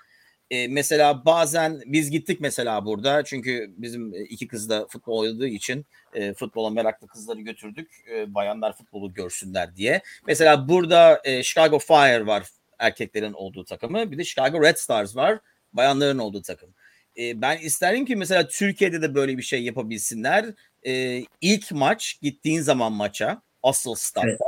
E, 0.52 0.68
mesela 0.68 1.26
bazen 1.26 1.82
biz 1.86 2.12
gittik 2.12 2.40
mesela 2.42 2.86
burada 2.86 3.24
çünkü 3.24 3.74
bizim 3.78 4.14
iki 4.14 4.48
kız 4.48 4.70
da 4.70 4.88
futbol 4.88 5.20
oynadığı 5.20 5.48
için 5.48 5.86
e, 6.14 6.34
futbola 6.34 6.70
meraklı 6.70 7.08
kızları 7.08 7.42
götürdük. 7.42 7.92
E, 8.12 8.34
bayanlar 8.34 8.78
futbolu 8.78 9.14
görsünler 9.14 9.76
diye. 9.76 10.02
Mesela 10.28 10.68
burada 10.70 11.22
e, 11.24 11.44
Chicago 11.44 11.80
Fire 11.80 12.26
var 12.28 12.48
erkeklerin 12.80 13.34
olduğu 13.34 13.66
takımı. 13.66 14.12
Bir 14.12 14.18
de 14.18 14.24
Chicago 14.24 14.62
Red 14.62 14.76
Stars 14.76 15.16
var 15.16 15.40
bayanların 15.74 16.20
olduğu 16.20 16.42
takım. 16.42 16.74
E, 17.18 17.42
ben 17.42 17.58
isterim 17.58 18.06
ki 18.06 18.16
mesela 18.16 18.48
Türkiye'de 18.48 19.02
de 19.02 19.16
böyle 19.16 19.38
bir 19.38 19.44
şey 19.44 19.64
yapabilsinler. 19.64 20.46
E, 20.86 21.24
ilk 21.42 21.72
maç 21.72 22.20
gittiğin 22.22 22.62
zaman 22.62 22.94
maça 22.94 23.42
asıl 23.64 23.96
statta 23.96 24.28
evet. 24.28 24.40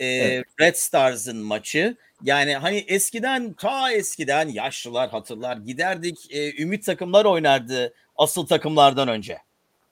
E, 0.00 0.06
evet. 0.06 0.46
Red 0.60 0.74
Stars'ın 0.74 1.36
maçı 1.36 1.96
yani 2.22 2.54
hani 2.54 2.76
eskiden 2.76 3.52
ta 3.52 3.92
eskiden 3.92 4.48
yaşlılar 4.48 5.10
hatırlar 5.10 5.56
giderdik 5.56 6.26
e, 6.30 6.62
ümit 6.62 6.86
takımlar 6.86 7.24
oynardı 7.24 7.94
asıl 8.16 8.46
takımlardan 8.46 9.08
önce. 9.08 9.38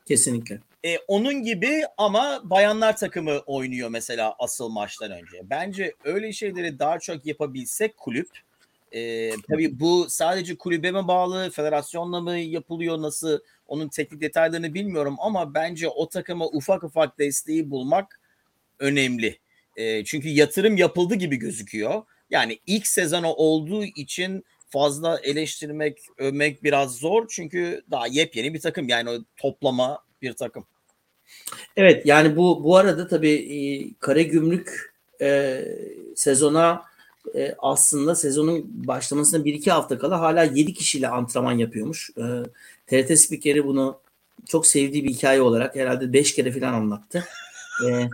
Kesinlikle. 0.08 0.60
E, 0.84 0.98
onun 1.08 1.42
gibi 1.42 1.82
ama 1.98 2.40
bayanlar 2.44 2.96
takımı 2.96 3.38
oynuyor 3.38 3.88
mesela 3.88 4.34
asıl 4.38 4.68
maçtan 4.68 5.10
önce. 5.10 5.40
Bence 5.42 5.94
öyle 6.04 6.32
şeyleri 6.32 6.78
daha 6.78 6.98
çok 6.98 7.26
yapabilsek 7.26 7.96
kulüp 7.96 8.28
e, 8.92 9.30
tabii 9.50 9.80
bu 9.80 10.06
sadece 10.08 10.58
kulübe 10.58 10.90
mi 10.90 11.08
bağlı, 11.08 11.50
federasyonla 11.50 12.20
mı 12.20 12.36
yapılıyor, 12.38 13.02
nasıl 13.02 13.38
onun 13.66 13.88
teknik 13.88 14.20
detaylarını 14.20 14.74
bilmiyorum 14.74 15.16
ama 15.18 15.54
bence 15.54 15.88
o 15.88 16.08
takıma 16.08 16.46
ufak 16.46 16.84
ufak 16.84 17.18
desteği 17.18 17.70
bulmak 17.70 18.20
önemli. 18.78 19.38
E, 19.76 20.04
çünkü 20.04 20.28
yatırım 20.28 20.76
yapıldı 20.76 21.14
gibi 21.14 21.36
gözüküyor. 21.36 22.02
Yani 22.30 22.58
ilk 22.66 22.86
sezonu 22.86 23.28
olduğu 23.28 23.84
için 23.84 24.44
fazla 24.68 25.20
eleştirmek, 25.22 25.98
övmek 26.18 26.64
biraz 26.64 26.96
zor. 26.96 27.26
Çünkü 27.28 27.82
daha 27.90 28.06
yepyeni 28.06 28.54
bir 28.54 28.60
takım. 28.60 28.88
Yani 28.88 29.10
o 29.10 29.18
toplama 29.36 29.98
bir 30.22 30.32
takım. 30.32 30.66
Evet 31.76 32.06
yani 32.06 32.36
bu 32.36 32.64
bu 32.64 32.76
arada 32.76 33.08
tabii 33.08 33.32
e, 33.32 33.58
Kara 34.00 34.22
Gümrük 34.22 34.94
e, 35.20 35.62
sezona 36.16 36.82
e, 37.34 37.54
aslında 37.58 38.14
sezonun 38.14 38.64
başlamasına 38.86 39.44
bir 39.44 39.54
iki 39.54 39.70
hafta 39.70 39.98
kala 39.98 40.20
hala 40.20 40.44
yedi 40.44 40.74
kişiyle 40.74 41.08
antrenman 41.08 41.52
yapıyormuş. 41.52 42.10
E, 42.18 42.24
TRT 42.86 43.18
spikeri 43.18 43.66
bunu 43.66 44.00
çok 44.48 44.66
sevdiği 44.66 45.04
bir 45.04 45.10
hikaye 45.10 45.40
olarak 45.40 45.76
herhalde 45.76 46.12
beş 46.12 46.34
kere 46.34 46.52
falan 46.52 46.72
anlattı. 46.72 47.24
E, 47.84 48.08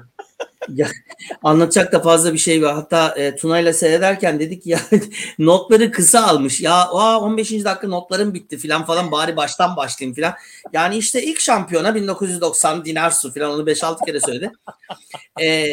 ya, 0.68 0.88
anlatacak 1.42 1.92
da 1.92 2.00
fazla 2.00 2.32
bir 2.32 2.38
şey 2.38 2.62
var. 2.62 2.74
Hatta 2.74 3.14
e, 3.16 3.36
Tuna'yla 3.36 3.72
seyrederken 3.72 4.40
dedik 4.40 4.66
ya 4.66 4.78
notları 5.38 5.90
kısa 5.90 6.26
almış. 6.26 6.60
Ya 6.60 6.74
aa, 6.74 7.20
15. 7.20 7.50
dakika 7.64 7.88
notlarım 7.88 8.34
bitti 8.34 8.58
filan 8.58 8.84
falan 8.84 9.10
bari 9.10 9.36
baştan 9.36 9.76
başlayayım 9.76 10.14
filan. 10.14 10.34
Yani 10.72 10.96
işte 10.96 11.22
ilk 11.22 11.40
şampiyona 11.40 11.94
1990 11.94 12.84
Dinarsu 12.84 13.32
filan 13.32 13.50
onu 13.52 13.62
5-6 13.62 14.06
kere 14.06 14.20
söyledi. 14.20 14.52
E, 15.40 15.66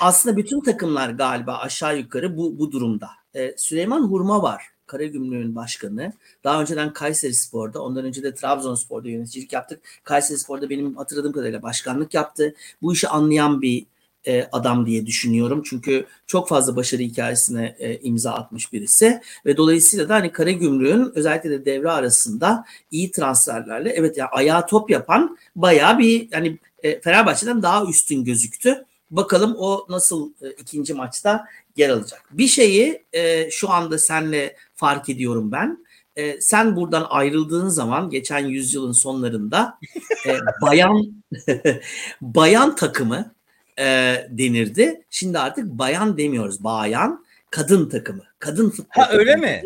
aslında 0.00 0.36
bütün 0.36 0.60
takımlar 0.60 1.10
galiba 1.10 1.58
aşağı 1.58 1.98
yukarı 1.98 2.36
bu, 2.36 2.58
bu 2.58 2.72
durumda. 2.72 3.08
E, 3.34 3.54
Süleyman 3.56 4.02
Hurma 4.02 4.42
var. 4.42 4.75
Karagümrük'ün 4.86 5.56
başkanı. 5.56 6.12
Daha 6.44 6.60
önceden 6.60 6.92
Kayseri 6.92 7.34
Spor'da, 7.34 7.82
ondan 7.82 8.04
önce 8.04 8.22
de 8.22 8.34
Trabzonspor'da 8.34 9.08
yöneticilik 9.08 9.52
yaptık. 9.52 9.80
Kayseri 10.04 10.38
Spor'da 10.38 10.70
benim 10.70 10.96
hatırladığım 10.96 11.32
kadarıyla 11.32 11.62
başkanlık 11.62 12.14
yaptı. 12.14 12.54
Bu 12.82 12.92
işi 12.92 13.08
anlayan 13.08 13.62
bir 13.62 13.86
e, 14.26 14.48
adam 14.52 14.86
diye 14.86 15.06
düşünüyorum. 15.06 15.62
Çünkü 15.64 16.06
çok 16.26 16.48
fazla 16.48 16.76
başarı 16.76 17.02
hikayesine 17.02 17.76
e, 17.78 17.98
imza 18.00 18.32
atmış 18.32 18.72
birisi 18.72 19.20
ve 19.46 19.56
dolayısıyla 19.56 20.08
da 20.08 20.14
hani 20.14 20.32
Karagümrük'ün 20.32 21.12
özellikle 21.14 21.50
de 21.50 21.64
devre 21.64 21.90
arasında 21.90 22.64
iyi 22.90 23.10
transferlerle 23.10 23.90
evet 23.90 24.16
ya 24.16 24.22
yani 24.22 24.30
ayağa 24.32 24.66
top 24.66 24.90
yapan 24.90 25.38
bayağı 25.56 25.98
bir 25.98 26.32
hani 26.32 26.58
e, 26.82 27.00
Fenerbahçe'den 27.00 27.62
daha 27.62 27.84
üstün 27.84 28.24
gözüktü. 28.24 28.84
Bakalım 29.16 29.56
o 29.58 29.86
nasıl 29.88 30.32
e, 30.42 30.50
ikinci 30.50 30.94
maçta 30.94 31.44
yer 31.76 31.88
alacak. 31.88 32.24
Bir 32.30 32.46
şeyi 32.46 33.04
e, 33.12 33.50
şu 33.50 33.70
anda 33.70 33.98
senle 33.98 34.56
fark 34.74 35.08
ediyorum 35.08 35.52
ben. 35.52 35.86
E, 36.16 36.40
sen 36.40 36.76
buradan 36.76 37.06
ayrıldığın 37.10 37.68
zaman 37.68 38.10
geçen 38.10 38.46
yüzyılın 38.46 38.92
sonlarında 38.92 39.78
e, 40.26 40.38
bayan 40.62 41.22
bayan 42.20 42.76
takımı 42.76 43.34
e, 43.78 43.84
denirdi. 44.30 45.04
Şimdi 45.10 45.38
artık 45.38 45.64
bayan 45.66 46.18
demiyoruz. 46.18 46.64
Bayan 46.64 47.24
kadın 47.50 47.88
takımı. 47.88 48.22
Kadın 48.38 48.70
futbol. 48.70 49.02
Ha 49.02 49.08
öyle 49.12 49.36
mi? 49.36 49.62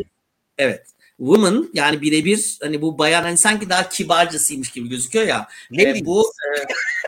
Evet. 0.57 0.87
Woman 1.21 1.69
yani 1.73 2.01
birebir 2.01 2.57
hani 2.61 2.81
bu 2.81 2.97
bayan 2.97 3.23
hani 3.23 3.37
sanki 3.37 3.69
daha 3.69 3.89
kibarcasıymış 3.89 4.71
gibi 4.71 4.89
gözüküyor 4.89 5.27
ya. 5.27 5.47
Ne 5.71 5.83
e, 5.83 6.05
bu 6.05 6.21
e, 6.21 6.49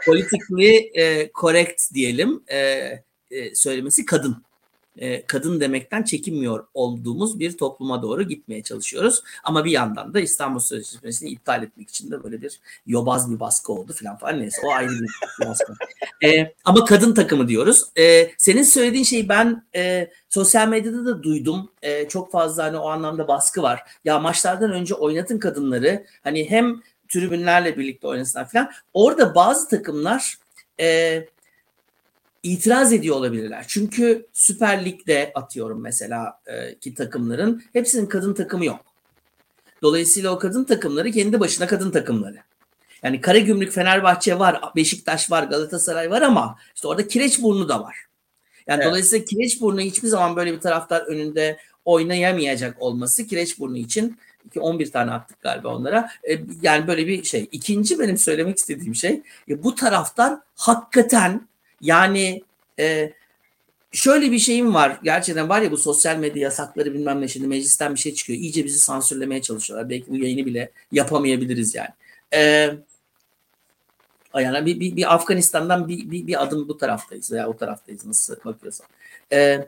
politically 0.05 0.91
e, 0.95 1.31
correct 1.41 1.93
diyelim 1.93 2.43
e, 2.47 2.57
e, 3.31 3.55
söylemesi 3.55 4.05
kadın 4.05 4.43
e, 4.97 5.25
kadın 5.25 5.59
demekten 5.59 6.03
çekinmiyor 6.03 6.67
olduğumuz 6.73 7.39
bir 7.39 7.57
topluma 7.57 8.01
doğru 8.01 8.23
gitmeye 8.23 8.63
çalışıyoruz. 8.63 9.23
Ama 9.43 9.65
bir 9.65 9.71
yandan 9.71 10.13
da 10.13 10.19
İstanbul 10.19 10.59
Sözleşmesi'ni 10.59 11.29
iptal 11.29 11.63
etmek 11.63 11.89
için 11.89 12.11
de 12.11 12.23
böyle 12.23 12.41
bir 12.41 12.59
yobaz 12.87 13.31
bir 13.31 13.39
baskı 13.39 13.73
oldu 13.73 13.93
falan 13.93 14.17
falan 14.17 14.39
neyse 14.39 14.61
o 14.65 14.71
ayrı 14.71 14.91
bir 14.91 15.09
baskı. 15.47 15.73
E, 16.23 16.53
ama 16.65 16.85
kadın 16.85 17.13
takımı 17.13 17.47
diyoruz. 17.47 17.83
E, 17.97 18.31
senin 18.37 18.63
söylediğin 18.63 19.03
şeyi 19.03 19.29
ben 19.29 19.63
e, 19.75 20.11
sosyal 20.29 20.67
medyada 20.67 21.05
da 21.05 21.23
duydum. 21.23 21.71
E, 21.81 22.07
çok 22.07 22.31
fazla 22.31 22.63
hani 22.63 22.77
o 22.77 22.89
anlamda 22.89 23.27
baskı 23.27 23.61
var. 23.61 23.81
Ya 24.05 24.19
maçlardan 24.19 24.71
önce 24.71 24.95
oynatın 24.95 25.39
kadınları. 25.39 26.05
Hani 26.23 26.49
hem 26.49 26.81
tribünlerle 27.09 27.77
birlikte 27.77 28.07
oynasınlar 28.07 28.49
falan. 28.49 28.71
Orada 28.93 29.35
bazı 29.35 29.69
takımlar 29.69 30.37
e, 30.79 31.19
itiraz 32.43 32.93
ediyor 32.93 33.15
olabilirler. 33.15 33.65
Çünkü 33.67 34.27
Süper 34.33 34.85
Lig'de 34.85 35.31
atıyorum 35.35 35.81
mesela 35.81 36.39
e, 36.45 36.79
ki 36.79 36.93
takımların 36.93 37.63
hepsinin 37.73 38.05
kadın 38.05 38.33
takımı 38.33 38.65
yok. 38.65 38.79
Dolayısıyla 39.81 40.31
o 40.31 40.39
kadın 40.39 40.63
takımları 40.63 41.11
kendi 41.11 41.39
başına 41.39 41.67
kadın 41.67 41.91
takımları. 41.91 42.37
Yani 43.03 43.21
Karagümrük 43.21 43.71
Fenerbahçe 43.71 44.39
var, 44.39 44.61
Beşiktaş 44.75 45.31
var, 45.31 45.43
Galatasaray 45.43 46.11
var 46.11 46.21
ama 46.21 46.57
işte 46.75 46.87
orada 46.87 47.07
Kireçburnu 47.07 47.69
da 47.69 47.83
var. 47.83 47.95
Yani 48.67 48.81
Evet. 48.81 48.89
dolayısıyla 48.89 49.25
Kireçburnu 49.25 49.81
hiçbir 49.81 50.07
zaman 50.07 50.35
böyle 50.35 50.53
bir 50.53 50.59
taraftar 50.59 51.01
önünde 51.01 51.57
oynayamayacak 51.85 52.81
olması 52.81 53.27
Kireçburnu 53.27 53.77
için 53.77 54.17
ki 54.53 54.59
11 54.59 54.91
tane 54.91 55.11
attık 55.11 55.41
galiba 55.41 55.75
onlara. 55.75 56.09
E, 56.29 56.39
yani 56.61 56.87
böyle 56.87 57.07
bir 57.07 57.23
şey. 57.23 57.49
İkinci 57.51 57.99
benim 57.99 58.17
söylemek 58.17 58.57
istediğim 58.57 58.95
şey 58.95 59.21
e, 59.49 59.63
bu 59.63 59.75
taraftar 59.75 60.39
hakikaten 60.55 61.47
yani 61.83 62.43
e, 62.79 63.13
şöyle 63.91 64.31
bir 64.31 64.39
şeyim 64.39 64.73
var. 64.73 64.99
Gerçekten 65.03 65.49
var 65.49 65.61
ya 65.61 65.71
bu 65.71 65.77
sosyal 65.77 66.17
medya 66.17 66.41
yasakları 66.41 66.93
bilmem 66.93 67.21
ne 67.21 67.27
şimdi 67.27 67.47
meclisten 67.47 67.95
bir 67.95 67.99
şey 67.99 68.13
çıkıyor. 68.13 68.39
İyice 68.39 68.65
bizi 68.65 68.79
sansürlemeye 68.79 69.41
çalışıyorlar. 69.41 69.89
Belki 69.89 70.11
bu 70.11 70.17
yayını 70.17 70.45
bile 70.45 70.71
yapamayabiliriz 70.91 71.75
yani. 71.75 71.89
Eee 72.33 72.77
yani 74.41 74.65
bir, 74.65 74.79
bir, 74.79 74.95
bir 74.95 75.13
Afganistan'dan 75.13 75.87
bir, 75.87 76.11
bir, 76.11 76.27
bir 76.27 76.43
adım 76.43 76.67
bu 76.67 76.77
taraftayız 76.77 77.31
veya 77.31 77.49
o 77.49 77.57
taraftayız 77.57 78.05
nasıl 78.05 78.35
bakıyorsan. 78.45 78.87
Ee, 79.31 79.67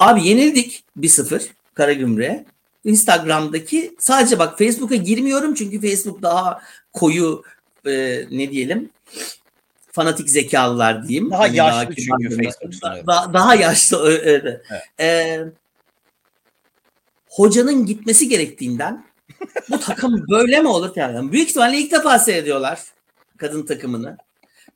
abi 0.00 0.28
yenildik 0.28 0.84
1-0 0.98 1.48
Karagümrük'e. 1.74 2.44
Instagram'daki 2.84 3.94
sadece 3.98 4.38
bak 4.38 4.58
Facebook'a 4.58 4.96
girmiyorum 4.96 5.54
çünkü 5.54 5.80
Facebook 5.80 6.22
daha 6.22 6.62
koyu 6.92 7.42
e, 7.86 8.24
ne 8.30 8.50
diyelim 8.50 8.90
fanatik 9.98 10.30
zekalılar 10.30 11.08
diyeyim. 11.08 11.30
Daha 11.30 11.40
Hani 11.40 11.56
yaşlı 11.56 11.94
kibar 11.94 12.16
çünkü 12.18 12.28
görünüyor. 12.28 12.52
Facebook 12.52 12.72
Da- 12.72 12.78
sanırım. 12.82 13.06
da- 13.06 13.30
daha 13.34 13.54
yaşlı. 13.54 14.12
Evet. 14.24 14.60
Ee, 15.00 15.40
hocanın 17.28 17.86
gitmesi 17.86 18.28
gerektiğinden 18.28 19.04
bu 19.70 19.80
takım 19.80 20.24
böyle 20.30 20.60
mi 20.62 20.68
olur 20.68 20.92
yani? 20.96 21.32
Büyük 21.32 21.48
ihtimalle 21.48 21.78
ilk 21.78 21.92
defa 21.92 22.18
seyrediyorlar 22.18 22.80
kadın 23.36 23.66
takımını. 23.66 24.16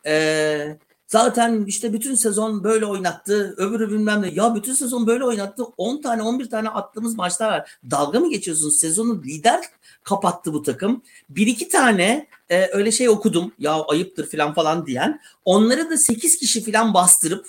Ee, 0.07 0.76
zaten 1.07 1.64
işte 1.67 1.93
bütün 1.93 2.14
sezon 2.14 2.64
böyle 2.64 2.87
oynattı. 2.87 3.55
Öbürü 3.57 3.91
bilmem 3.91 4.23
ne. 4.23 4.29
Ya 4.31 4.55
bütün 4.55 4.73
sezon 4.75 5.07
böyle 5.07 5.25
oynattı. 5.25 5.64
10 5.76 6.02
tane 6.02 6.23
11 6.23 6.50
tane 6.50 6.69
attığımız 6.69 7.14
maçlar 7.17 7.49
var. 7.52 7.79
Dalga 7.91 8.21
mı 8.21 8.31
geçiyorsunuz? 8.31 8.76
Sezonu 8.76 9.23
lider 9.23 9.61
kapattı 10.02 10.52
bu 10.52 10.62
takım. 10.62 11.02
Bir 11.28 11.47
iki 11.47 11.68
tane 11.68 12.26
e, 12.50 12.66
öyle 12.73 12.92
şey 12.92 13.09
okudum. 13.09 13.52
Ya 13.59 13.82
ayıptır 13.82 14.30
falan 14.30 14.54
falan 14.54 14.87
diyen. 14.87 15.21
Onları 15.44 15.90
da 15.90 15.97
8 15.97 16.38
kişi 16.38 16.73
falan 16.73 16.94
bastırıp 16.94 17.47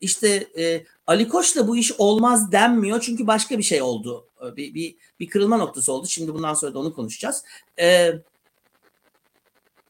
işte 0.00 0.48
e, 0.58 0.84
Ali 1.06 1.28
Koç'la 1.28 1.68
bu 1.68 1.76
iş 1.76 1.92
olmaz 1.92 2.52
denmiyor. 2.52 3.00
Çünkü 3.00 3.26
başka 3.26 3.58
bir 3.58 3.62
şey 3.62 3.82
oldu. 3.82 4.26
E, 4.42 4.56
Bir, 4.56 4.74
bir, 4.74 4.96
bir 5.20 5.28
kırılma 5.28 5.56
noktası 5.56 5.92
oldu. 5.92 6.06
Şimdi 6.06 6.34
bundan 6.34 6.54
sonra 6.54 6.74
da 6.74 6.78
onu 6.78 6.94
konuşacağız. 6.94 7.44
E, 7.80 8.12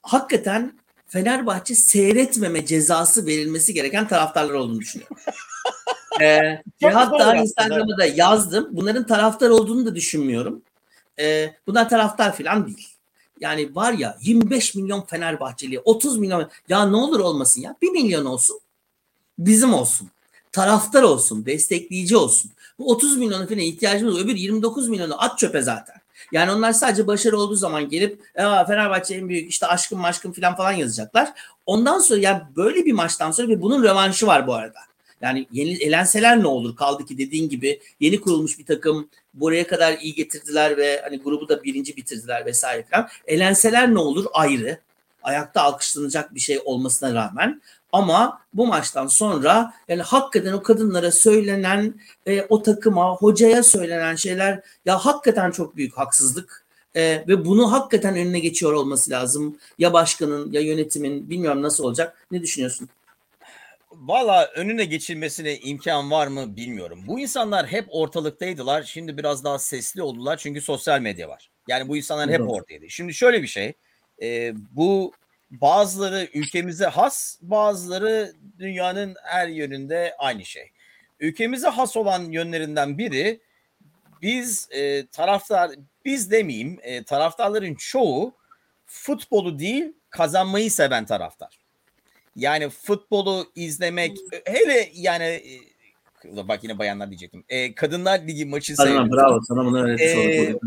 hakikaten 0.02 0.78
Fenerbahçe 1.06 1.74
seyretmeme 1.74 2.66
cezası 2.66 3.26
verilmesi 3.26 3.74
gereken 3.74 4.08
taraftarlar 4.08 4.54
olduğunu 4.54 4.80
düşünüyorum. 4.80 5.16
Ee, 6.20 6.40
ve 6.82 6.90
hatta. 6.92 7.36
Instagram'a 7.36 7.98
da 7.98 8.04
yazdım. 8.04 8.68
Bunların 8.72 9.06
taraftar 9.06 9.50
olduğunu 9.50 9.86
da 9.86 9.94
düşünmüyorum. 9.94 10.62
Ee, 11.18 11.54
bunlar 11.66 11.88
taraftar 11.88 12.36
falan 12.36 12.66
değil. 12.66 12.88
Yani 13.40 13.74
var 13.74 13.92
ya 13.92 14.18
25 14.22 14.74
milyon 14.74 15.00
Fenerbahçeli, 15.00 15.80
30 15.80 16.18
milyon 16.18 16.50
ya 16.68 16.86
ne 16.86 16.96
olur 16.96 17.20
olmasın 17.20 17.60
ya 17.60 17.76
1 17.82 17.90
milyon 17.90 18.24
olsun. 18.24 18.60
Bizim 19.38 19.74
olsun. 19.74 20.08
Taraftar 20.52 21.02
olsun, 21.02 21.46
destekleyici 21.46 22.16
olsun. 22.16 22.50
Bu 22.78 22.90
30 22.90 23.16
milyona 23.16 23.46
falan 23.46 23.58
ihtiyacımız 23.58 24.16
var. 24.16 24.20
Öbür 24.20 24.36
29 24.36 24.88
milyonu 24.88 25.22
at 25.22 25.38
çöpe 25.38 25.62
zaten. 25.62 25.96
Yani 26.32 26.52
onlar 26.52 26.72
sadece 26.72 27.06
başarı 27.06 27.38
olduğu 27.38 27.54
zaman 27.54 27.88
gelip 27.88 28.22
Aa, 28.38 28.64
Fenerbahçe 28.64 29.14
en 29.14 29.28
büyük 29.28 29.50
işte 29.50 29.66
aşkım 29.66 30.00
maşkım 30.00 30.32
falan 30.32 30.56
falan 30.56 30.72
yazacaklar. 30.72 31.32
Ondan 31.66 31.98
sonra 31.98 32.20
yani 32.20 32.42
böyle 32.56 32.84
bir 32.84 32.92
maçtan 32.92 33.30
sonra 33.30 33.48
ve 33.48 33.62
bunun 33.62 33.82
rövanşı 33.82 34.26
var 34.26 34.46
bu 34.46 34.54
arada. 34.54 34.78
Yani 35.24 35.46
yeni 35.52 35.72
elenseler 35.82 36.42
ne 36.42 36.46
olur? 36.46 36.76
Kaldı 36.76 37.06
ki 37.06 37.18
dediğin 37.18 37.48
gibi 37.48 37.80
yeni 38.00 38.20
kurulmuş 38.20 38.58
bir 38.58 38.66
takım 38.66 39.08
buraya 39.34 39.66
kadar 39.66 39.98
iyi 39.98 40.14
getirdiler 40.14 40.76
ve 40.76 41.00
hani 41.04 41.18
grubu 41.18 41.48
da 41.48 41.64
birinci 41.64 41.96
bitirdiler 41.96 42.46
vesaire 42.46 42.84
falan. 42.90 43.08
Elenseler 43.26 43.94
ne 43.94 43.98
olur? 43.98 44.26
Ayrı. 44.32 44.78
Ayakta 45.22 45.62
alkışlanacak 45.62 46.34
bir 46.34 46.40
şey 46.40 46.60
olmasına 46.64 47.14
rağmen. 47.14 47.62
Ama 47.92 48.40
bu 48.54 48.66
maçtan 48.66 49.06
sonra 49.06 49.74
yani 49.88 50.02
hakikaten 50.02 50.52
o 50.52 50.62
kadınlara 50.62 51.10
söylenen, 51.10 51.94
e, 52.26 52.42
o 52.42 52.62
takıma, 52.62 53.16
hocaya 53.16 53.62
söylenen 53.62 54.14
şeyler 54.14 54.60
ya 54.86 54.98
hakikaten 54.98 55.50
çok 55.50 55.76
büyük 55.76 55.98
haksızlık. 55.98 56.64
E, 56.96 57.24
ve 57.28 57.44
bunu 57.44 57.72
hakikaten 57.72 58.16
önüne 58.16 58.40
geçiyor 58.40 58.72
olması 58.72 59.10
lazım. 59.10 59.56
Ya 59.78 59.92
başkanın 59.92 60.52
ya 60.52 60.60
yönetimin 60.60 61.30
bilmiyorum 61.30 61.62
nasıl 61.62 61.84
olacak. 61.84 62.26
Ne 62.30 62.42
düşünüyorsun? 62.42 62.88
Valla 63.96 64.46
önüne 64.46 64.84
geçilmesine 64.84 65.58
imkan 65.58 66.10
var 66.10 66.26
mı 66.26 66.56
bilmiyorum. 66.56 67.04
Bu 67.06 67.20
insanlar 67.20 67.66
hep 67.66 67.86
ortalıktaydılar. 67.88 68.82
Şimdi 68.82 69.16
biraz 69.16 69.44
daha 69.44 69.58
sesli 69.58 70.02
oldular 70.02 70.36
çünkü 70.36 70.60
sosyal 70.60 71.00
medya 71.00 71.28
var. 71.28 71.50
Yani 71.68 71.88
bu 71.88 71.96
insanlar 71.96 72.30
hep 72.30 72.40
oradaydı. 72.40 72.90
Şimdi 72.90 73.14
şöyle 73.14 73.42
bir 73.42 73.46
şey. 73.46 73.72
e, 74.22 74.52
bu 74.70 75.12
bazıları 75.50 76.28
ülkemize 76.34 76.86
has, 76.86 77.38
bazıları 77.42 78.32
dünyanın 78.58 79.14
her 79.24 79.48
yönünde 79.48 80.14
aynı 80.18 80.44
şey. 80.44 80.70
Ülkemize 81.20 81.68
has 81.68 81.96
olan 81.96 82.22
yönlerinden 82.22 82.98
biri 82.98 83.40
biz 84.22 84.68
e, 84.70 85.06
taraftar, 85.06 85.70
biz 86.04 86.30
demeyeyim, 86.30 86.78
e, 86.82 87.04
taraftarların 87.04 87.74
çoğu 87.74 88.34
futbolu 88.86 89.58
değil 89.58 89.92
kazanmayı 90.10 90.70
seven 90.70 91.06
taraftar. 91.06 91.63
Yani 92.36 92.68
futbolu 92.68 93.52
izlemek 93.54 94.18
hele 94.44 94.90
yani 94.94 95.24
e, 95.24 96.48
bak 96.48 96.64
yine 96.64 96.78
bayanlar 96.78 97.10
diyecektim. 97.10 97.44
E, 97.48 97.74
Kadınlar 97.74 98.20
Ligi 98.20 98.44
maçı 98.46 98.76
seyrediyorum. 98.76 99.12
bravo 99.12 99.40
sana 99.48 99.64
bunu 99.64 99.82
öğretmiş 99.84 100.50
olduk. 100.50 100.62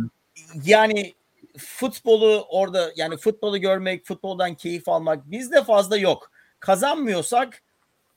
Yani 0.65 1.13
futbolu 1.57 2.45
orada 2.49 2.91
yani 2.95 3.17
futbolu 3.17 3.61
görmek, 3.61 4.05
futboldan 4.05 4.55
keyif 4.55 4.89
almak 4.89 5.31
bizde 5.31 5.63
fazla 5.63 5.97
yok. 5.97 6.31
Kazanmıyorsak 6.59 7.61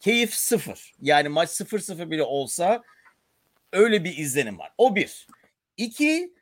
keyif 0.01 0.35
sıfır. 0.35 0.93
Yani 1.03 1.29
maç 1.29 1.51
sıfır 1.51 1.79
sıfır 1.79 2.11
bile 2.11 2.23
olsa 2.23 2.83
öyle 3.73 4.05
bir 4.05 4.17
izlenim 4.17 4.59
var. 4.59 4.73
O 4.79 4.97
bir. 4.97 5.27
İki, 5.77 6.33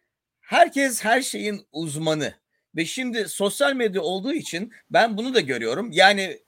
herkes 0.41 1.05
her 1.05 1.23
şeyin 1.23 1.67
uzmanı. 1.73 2.35
Ve 2.77 2.85
şimdi 2.85 3.29
sosyal 3.29 3.75
medya 3.75 4.03
olduğu 4.03 4.33
için 4.33 4.73
ben 4.91 5.17
bunu 5.17 5.35
da 5.35 5.41
görüyorum. 5.41 5.93
Yani 5.93 6.39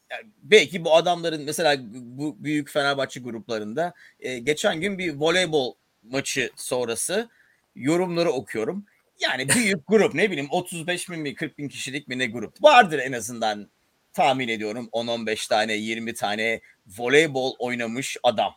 belki 0.42 0.84
bu 0.84 0.96
adamların 0.96 1.44
mesela 1.44 1.76
bu 1.92 2.44
büyük 2.44 2.70
Fenerbahçe 2.70 3.20
gruplarında 3.20 3.94
e, 4.20 4.38
geçen 4.38 4.80
gün 4.80 4.98
bir 4.98 5.14
voleybol 5.14 5.74
maçı 6.02 6.50
sonrası 6.56 7.28
yorumları 7.74 8.30
okuyorum. 8.30 8.86
Yani 9.20 9.48
büyük 9.48 9.86
grup 9.86 10.14
ne 10.14 10.30
bileyim 10.30 10.50
35 10.50 11.10
bin 11.10 11.20
mi 11.20 11.34
40 11.34 11.58
bin 11.58 11.68
kişilik 11.68 12.08
mi 12.08 12.18
ne 12.18 12.26
grup 12.26 12.62
vardır 12.62 12.98
en 12.98 13.12
azından 13.12 13.70
tahmin 14.12 14.48
ediyorum 14.48 14.88
10-15 14.92 15.48
tane 15.48 15.74
20 15.74 16.14
tane 16.14 16.60
voleybol 16.98 17.54
oynamış 17.58 18.16
adam. 18.22 18.54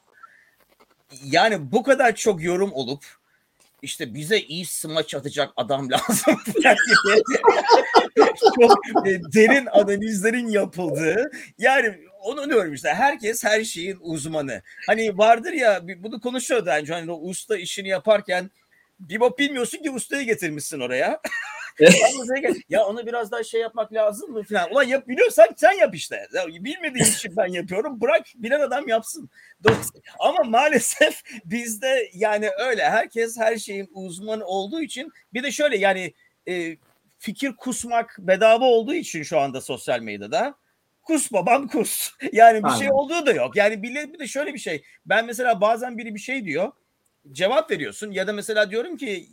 Yani 1.24 1.72
bu 1.72 1.84
kadar 1.84 2.16
çok 2.16 2.44
yorum 2.44 2.74
olup 2.74 3.06
işte 3.84 4.14
bize 4.14 4.40
iyi 4.40 4.66
smaç 4.66 5.16
atacak 5.16 5.54
adam 5.56 5.90
lazım. 5.92 6.38
çok 8.56 9.08
e, 9.08 9.22
derin 9.34 9.66
analizlerin 9.66 10.48
yapıldığı 10.48 11.32
yani 11.58 11.98
onu 12.24 12.50
diyorum 12.50 12.74
işte 12.74 12.90
herkes 12.90 13.44
her 13.44 13.64
şeyin 13.64 13.98
uzmanı. 14.02 14.62
Hani 14.88 15.18
vardır 15.18 15.54
ya 15.54 15.82
bunu 15.98 16.22
konuşuyordu 16.22 16.70
önce 16.70 16.94
hani 16.94 17.12
o 17.12 17.22
usta 17.22 17.58
işini 17.58 17.88
yaparken 17.88 18.52
bir 19.00 19.20
bak 19.20 19.40
bilmiyorsun 19.40 19.78
ki 19.78 19.92
ustayı 19.92 20.26
getirmişsin 20.26 20.80
oraya. 20.80 21.20
Ya 22.70 22.86
onu 22.86 23.06
biraz 23.06 23.32
daha 23.32 23.44
şey 23.44 23.62
yapmak 23.62 23.94
lazım 23.94 24.32
mı 24.32 24.44
falan. 24.44 24.72
Ulan 24.72 24.84
yap 24.84 25.08
biliyorsan 25.08 25.48
sen 25.58 25.72
yap 25.72 25.96
işte. 25.96 26.28
Ya 26.34 26.48
bilmediğin 26.48 27.06
için 27.06 27.38
ben 27.38 27.48
yapıyorum. 27.48 28.02
Bırak 28.02 28.26
bilen 28.36 28.60
adam 28.60 28.88
yapsın. 28.88 29.30
Ama 30.20 30.44
maalesef 30.44 31.22
bizde 31.46 32.10
yani 32.14 32.50
öyle. 32.60 32.90
Herkes 32.90 33.38
her 33.38 33.58
şeyin 33.58 33.90
uzmanı 33.94 34.46
olduğu 34.46 34.82
için 34.82 35.12
bir 35.34 35.44
de 35.44 35.52
şöyle 35.52 35.78
yani 35.78 36.14
e, 36.48 36.78
fikir 37.20 37.56
kusmak 37.56 38.16
bedava 38.20 38.66
olduğu 38.66 38.94
için 38.94 39.24
şu 39.24 39.40
anda 39.40 39.62
sosyal 39.62 40.00
medyada 40.00 40.56
kus 41.04 41.34
babam 41.34 41.68
kus. 41.68 42.12
Yani 42.34 42.64
bir 42.64 42.70
şey 42.70 42.88
Aynen. 42.88 42.92
olduğu 42.92 43.26
da 43.26 43.32
yok. 43.32 43.56
Yani 43.56 43.84
bir 43.84 44.14
bir 44.14 44.20
de 44.20 44.28
şöyle 44.28 44.54
bir 44.54 44.60
şey. 44.60 44.84
Ben 45.06 45.26
mesela 45.26 45.62
bazen 45.62 45.98
biri 45.98 46.16
bir 46.16 46.20
şey 46.20 46.46
diyor. 46.46 46.72
Cevap 47.32 47.72
veriyorsun 47.72 48.12
ya 48.12 48.28
da 48.28 48.34
mesela 48.34 48.72
diyorum 48.72 48.98
ki 48.98 49.28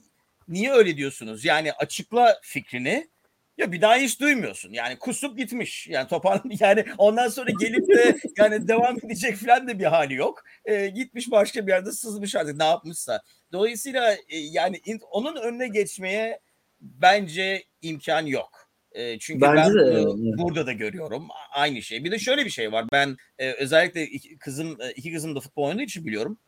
niye 0.51 0.73
öyle 0.73 0.97
diyorsunuz? 0.97 1.45
Yani 1.45 1.73
açıkla 1.73 2.41
fikrini. 2.43 3.11
Ya 3.59 3.73
bir 3.73 3.81
daha 3.81 3.97
hiç 3.97 4.21
duymuyorsun. 4.21 4.73
Yani 4.73 4.99
kusup 4.99 5.39
gitmiş. 5.39 5.89
Yani 5.89 6.09
toparlan 6.09 6.51
yani 6.61 6.85
ondan 6.99 7.29
sonra 7.29 7.51
gelip 7.61 7.89
de 7.89 8.17
yani 8.39 8.69
devam 8.69 8.97
edecek 8.97 9.37
falan 9.37 9.69
da 9.69 9.79
bir 9.79 9.85
hali 9.85 10.15
yok. 10.15 10.45
Ee, 10.65 10.87
gitmiş 10.87 11.31
başka 11.31 11.67
bir 11.67 11.73
yerde 11.73 11.93
sızmış 11.93 12.37
artık 12.37 12.57
ne 12.57 12.65
yapmışsa. 12.65 13.23
Dolayısıyla 13.53 14.13
e, 14.13 14.39
yani 14.39 14.81
in- 14.85 15.01
onun 15.11 15.37
önüne 15.37 15.69
geçmeye 15.69 16.41
bence 16.81 17.65
imkan 17.83 18.27
yok. 18.27 18.71
E, 18.93 19.19
çünkü 19.19 19.41
Bence 19.41 19.57
ben 19.57 19.75
de, 19.75 19.93
evet. 19.93 20.39
burada 20.39 20.67
da 20.67 20.73
görüyorum 20.73 21.29
aynı 21.53 21.83
şey. 21.83 22.05
Bir 22.05 22.11
de 22.11 22.19
şöyle 22.19 22.45
bir 22.45 22.51
şey 22.51 22.73
var. 22.73 22.85
Ben 22.93 23.17
e, 23.39 23.53
özellikle 23.53 24.03
iki 24.03 24.39
kızım 24.39 24.81
e, 24.81 24.91
iki 24.93 25.13
kızım 25.13 25.37
da 25.37 25.41
futbol 25.41 25.65
oynadığı 25.65 25.83
için 25.83 26.07
biliyorum. 26.07 26.39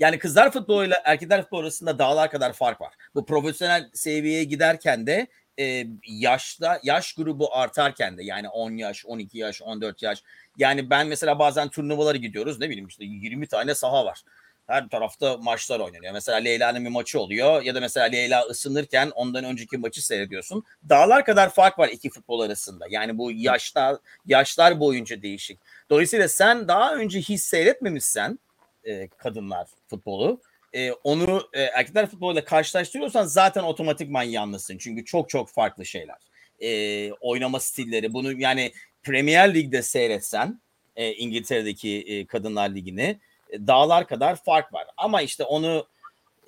Yani 0.00 0.18
kızlar 0.18 0.52
futboluyla 0.52 1.02
erkekler 1.04 1.42
futbolu 1.42 1.60
arasında 1.62 1.98
dağlar 1.98 2.30
kadar 2.30 2.52
fark 2.52 2.80
var. 2.80 2.94
Bu 3.14 3.26
profesyonel 3.26 3.90
seviyeye 3.94 4.44
giderken 4.44 5.06
de 5.06 5.26
e, 5.58 5.86
yaşta 6.08 6.80
yaş 6.82 7.12
grubu 7.12 7.54
artarken 7.54 8.18
de 8.18 8.24
yani 8.24 8.48
10 8.48 8.76
yaş, 8.76 9.06
12 9.06 9.38
yaş, 9.38 9.62
14 9.62 10.02
yaş. 10.02 10.22
Yani 10.58 10.90
ben 10.90 11.06
mesela 11.06 11.38
bazen 11.38 11.68
turnuvalara 11.68 12.16
gidiyoruz 12.16 12.60
ne 12.60 12.70
bileyim 12.70 12.88
işte 12.88 13.04
20 13.04 13.46
tane 13.46 13.74
saha 13.74 14.04
var. 14.04 14.22
Her 14.66 14.88
tarafta 14.88 15.36
maçlar 15.36 15.80
oynanıyor. 15.80 16.12
Mesela 16.12 16.38
Leyla'nın 16.38 16.84
bir 16.84 16.90
maçı 16.90 17.20
oluyor 17.20 17.62
ya 17.62 17.74
da 17.74 17.80
mesela 17.80 18.06
Leyla 18.06 18.42
ısınırken 18.42 19.10
ondan 19.14 19.44
önceki 19.44 19.78
maçı 19.78 20.06
seyrediyorsun. 20.06 20.64
Dağlar 20.88 21.24
kadar 21.24 21.50
fark 21.50 21.78
var 21.78 21.88
iki 21.88 22.10
futbol 22.10 22.40
arasında. 22.40 22.86
Yani 22.90 23.18
bu 23.18 23.32
yaşlar 23.32 23.96
yaşlar 24.26 24.80
boyunca 24.80 25.22
değişik. 25.22 25.60
Dolayısıyla 25.90 26.28
sen 26.28 26.68
daha 26.68 26.94
önce 26.94 27.20
hiç 27.20 27.40
seyretmemişsen 27.40 28.38
e, 28.86 29.08
kadınlar 29.08 29.68
futbolu 29.86 30.40
e, 30.72 30.92
onu 30.92 31.48
e, 31.52 31.62
erkekler 31.62 32.06
futboluyla 32.06 32.44
karşılaştırıyorsan 32.44 33.24
zaten 33.24 33.62
otomatikman 33.62 34.22
yanlısın. 34.22 34.78
Çünkü 34.78 35.04
çok 35.04 35.28
çok 35.28 35.50
farklı 35.50 35.86
şeyler. 35.86 36.16
E, 36.60 37.12
oynama 37.12 37.60
stilleri 37.60 38.12
bunu 38.12 38.40
yani 38.40 38.72
Premier 39.02 39.54
Lig'de 39.54 39.82
seyretsen 39.82 40.60
e, 40.96 41.12
İngiltere'deki 41.12 42.04
e, 42.06 42.26
kadınlar 42.26 42.74
ligini 42.74 43.20
e, 43.50 43.66
dağlar 43.66 44.06
kadar 44.06 44.36
fark 44.36 44.72
var. 44.72 44.86
Ama 44.96 45.22
işte 45.22 45.44
onu 45.44 45.86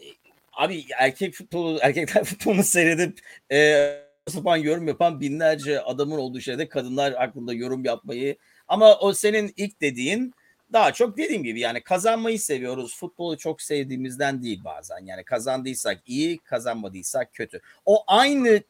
e, 0.00 0.04
abi 0.52 0.84
erkek 0.98 1.34
futbolu 1.34 1.78
erkekler 1.82 2.24
futbolunu 2.24 2.64
seyredip 2.64 3.18
e, 3.52 3.88
sapan 4.28 4.56
yorum 4.56 4.88
yapan 4.88 5.20
binlerce 5.20 5.80
adamın 5.80 6.18
olduğu 6.18 6.40
şeyde 6.40 6.68
kadınlar 6.68 7.14
hakkında 7.14 7.54
yorum 7.54 7.84
yapmayı 7.84 8.36
ama 8.68 8.98
o 8.98 9.12
senin 9.12 9.54
ilk 9.56 9.80
dediğin 9.80 10.34
daha 10.72 10.92
çok 10.92 11.16
dediğim 11.16 11.44
gibi 11.44 11.60
yani 11.60 11.80
kazanmayı 11.80 12.40
seviyoruz. 12.40 12.96
Futbolu 12.96 13.38
çok 13.38 13.62
sevdiğimizden 13.62 14.42
değil 14.42 14.64
bazen. 14.64 15.06
Yani 15.06 15.24
kazandıysak 15.24 15.98
iyi, 16.06 16.38
kazanmadıysak 16.38 17.34
kötü. 17.34 17.60
O 17.86 18.04
aynı 18.06 18.60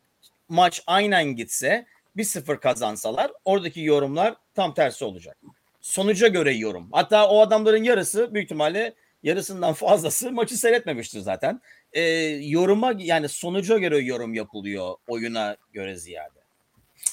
maç 0.49 0.83
aynen 0.87 1.25
gitse 1.25 1.87
1-0 2.17 2.61
kazansalar 2.61 3.33
oradaki 3.45 3.81
yorumlar 3.81 4.35
tam 4.55 4.75
tersi 4.75 5.05
olacak. 5.05 5.37
Sonuca 5.81 6.29
göre 6.29 6.55
yorum. 6.55 6.89
Hatta 6.93 7.29
o 7.29 7.41
adamların 7.41 7.85
yarısı 7.85 8.35
büyük 8.35 8.45
ihtimalle 8.45 8.95
yarısından 9.23 9.73
fazlası 9.75 10.33
maçı 10.33 10.57
seyretmemiştir 10.57 11.21
zaten. 11.21 11.61
Ee, 11.93 12.03
yoruma 12.43 12.95
yani 12.99 13.29
sonuca 13.29 13.79
göre 13.79 13.99
yorum 13.99 14.35
yapılıyor 14.35 14.95
oyuna 15.09 15.57
göre 15.73 15.97
ziyade. 15.97 16.38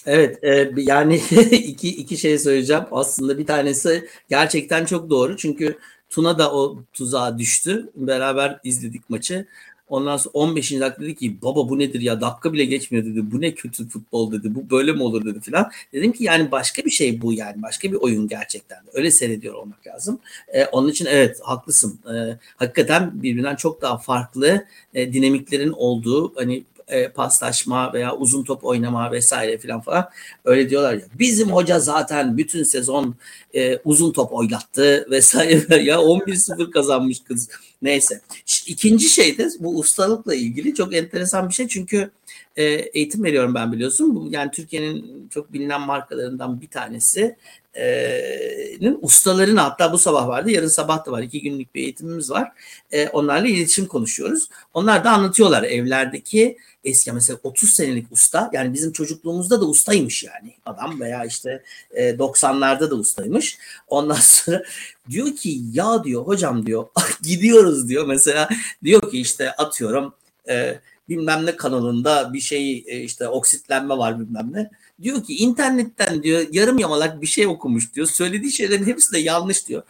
Evet 0.06 0.44
e, 0.44 0.72
yani 0.78 1.16
iki, 1.52 1.90
iki 1.90 2.18
şey 2.18 2.40
söyleyeceğim. 2.40 2.84
Aslında 2.92 3.38
bir 3.38 3.46
tanesi 3.46 4.08
gerçekten 4.30 4.86
çok 4.86 5.10
doğru. 5.10 5.38
Çünkü 5.38 5.78
Tuna 6.16 6.40
da 6.40 6.54
o 6.54 6.84
tuzağa 6.94 7.38
düştü. 7.38 7.90
Beraber 7.96 8.60
izledik 8.64 9.10
maçı. 9.10 9.46
Ondan 9.90 10.18
sonra 10.18 10.32
15. 10.34 10.72
dakika 10.72 11.02
dedi 11.02 11.16
ki 11.16 11.42
baba 11.42 11.70
bu 11.70 11.80
nedir 11.80 12.02
ya 12.02 12.22
dakika 12.22 12.54
bile 12.54 12.66
geçmiyor 12.66 13.06
dedi. 13.06 13.32
Bu 13.32 13.42
ne 13.42 13.54
kötü 13.54 13.90
futbol 13.90 14.32
dedi. 14.32 14.56
Bu 14.56 14.70
böyle 14.70 14.92
mi 14.92 15.04
olur 15.04 15.26
dedi 15.26 15.42
filan. 15.42 15.72
Dedim 15.94 16.12
ki 16.12 16.24
yani 16.24 16.52
başka 16.52 16.86
bir 16.86 16.90
şey 16.90 17.22
bu 17.22 17.34
yani. 17.34 17.62
Başka 17.62 17.92
bir 17.92 17.98
oyun 17.98 18.28
gerçekten. 18.28 18.78
Öyle 18.94 19.12
seyrediyor 19.12 19.54
olmak 19.54 19.88
lazım. 19.88 20.20
Ee, 20.54 20.66
onun 20.66 20.90
için 20.90 21.06
evet 21.06 21.40
haklısın. 21.44 22.00
Ee, 22.14 22.38
hakikaten 22.58 23.24
birbirinden 23.24 23.56
çok 23.56 23.82
daha 23.82 23.98
farklı 23.98 24.66
e, 24.94 25.14
dinamiklerin 25.14 25.72
olduğu 25.72 26.36
hani 26.36 26.64
e, 26.88 27.10
paslaşma 27.10 27.94
veya 27.94 28.16
uzun 28.16 28.44
top 28.44 28.64
oynama 28.64 29.12
vesaire 29.12 29.58
filan 29.58 29.82
falan. 29.82 30.10
Öyle 30.46 30.70
diyorlar 30.70 30.94
ya. 30.94 31.02
Bizim 31.20 31.50
hoca 31.50 31.80
zaten 31.80 32.38
bütün 32.38 32.64
sezon 32.64 33.16
e, 33.54 33.78
uzun 33.78 34.12
top 34.12 34.34
oynattı 34.34 35.08
vesaire. 35.12 35.84
Ya 35.84 35.96
11-0 35.96 36.72
kazanmış 36.72 37.20
kız. 37.24 37.50
Neyse. 37.82 38.22
İkinci 38.68 39.10
şey 39.10 39.38
de 39.38 39.50
bu 39.60 39.80
ustalıkla 39.80 40.36
ilgili 40.36 40.76
çok 40.76 40.96
enteresan 40.96 41.50
bir 41.50 41.54
şey. 41.54 41.68
Çünkü 41.68 42.12
e, 42.56 42.64
eğitim 42.64 43.24
veriyorum 43.24 43.56
ben 43.56 43.72
biliyorsun. 43.72 44.16
Bu 44.16 44.28
yani 44.32 44.52
Türkiye'nin 44.52 45.28
çok 45.30 45.54
bilinen 45.54 45.82
markalarından 45.82 46.62
bir 46.62 46.68
tanesi. 46.68 47.36
E, 47.78 48.96
ustaların 49.02 49.56
hatta 49.56 49.92
bu 49.92 49.98
sabah 49.98 50.28
vardı 50.28 50.52
yarın 50.52 50.68
sabah 50.68 51.06
da 51.06 51.12
var. 51.12 51.22
İki 51.22 51.42
günlük 51.42 51.76
bir 51.76 51.82
eğitimimiz 51.82 52.32
var. 52.32 52.52
E, 52.92 53.08
onlarla 53.08 53.48
iletişim 53.48 53.86
konuşuyoruz. 53.86 54.50
Onlar 54.74 55.04
da 55.04 55.12
anlatıyorlar 55.12 55.64
evlerdeki 55.64 56.58
eski 56.84 57.12
mesela 57.12 57.40
30 57.44 57.70
senelik 57.70 58.12
usta 58.12 58.50
yani 58.54 58.74
bizim 58.74 58.92
çocukluğumuzda 58.92 59.62
da 59.62 59.66
ustaymış 59.66 60.24
yani. 60.24 60.54
Adam 60.66 61.00
veya 61.00 61.26
işte 61.26 61.64
e, 61.92 62.10
90'larda 62.10 62.92
da 62.92 62.96
ustaymış. 62.96 63.58
Ondan 63.88 64.16
sonra 64.22 64.64
diyor 65.10 65.36
ki 65.36 65.60
ya 65.72 66.04
diyor 66.04 66.28
hocam 66.28 66.66
diyor 66.66 66.86
gidiyoruz 67.24 67.90
diyor. 67.90 68.06
Mesela 68.08 68.50
diyor 68.84 69.12
ki 69.12 69.22
işte 69.22 69.52
atıyorum 69.52 70.14
e, 70.50 70.80
bilmem 71.10 71.46
ne 71.46 71.56
kanalında 71.56 72.34
bir 72.34 72.40
şey 72.40 72.84
e, 72.88 73.02
işte 73.02 73.28
oksitlenme 73.28 73.98
var 73.98 74.20
bilmem 74.20 74.50
ne. 74.54 74.70
Diyor 75.02 75.24
ki 75.24 75.36
internetten 75.36 76.24
diyor 76.24 76.46
yarım 76.52 76.80
yamalak 76.80 77.22
bir 77.22 77.28
şey 77.28 77.48
okumuş 77.48 77.94
diyor. 77.94 78.08
Söylediği 78.08 78.52
şeylerin 78.52 78.86
hepsi 78.86 79.14
de 79.14 79.20
yanlış 79.20 79.68
diyor. 79.68 79.84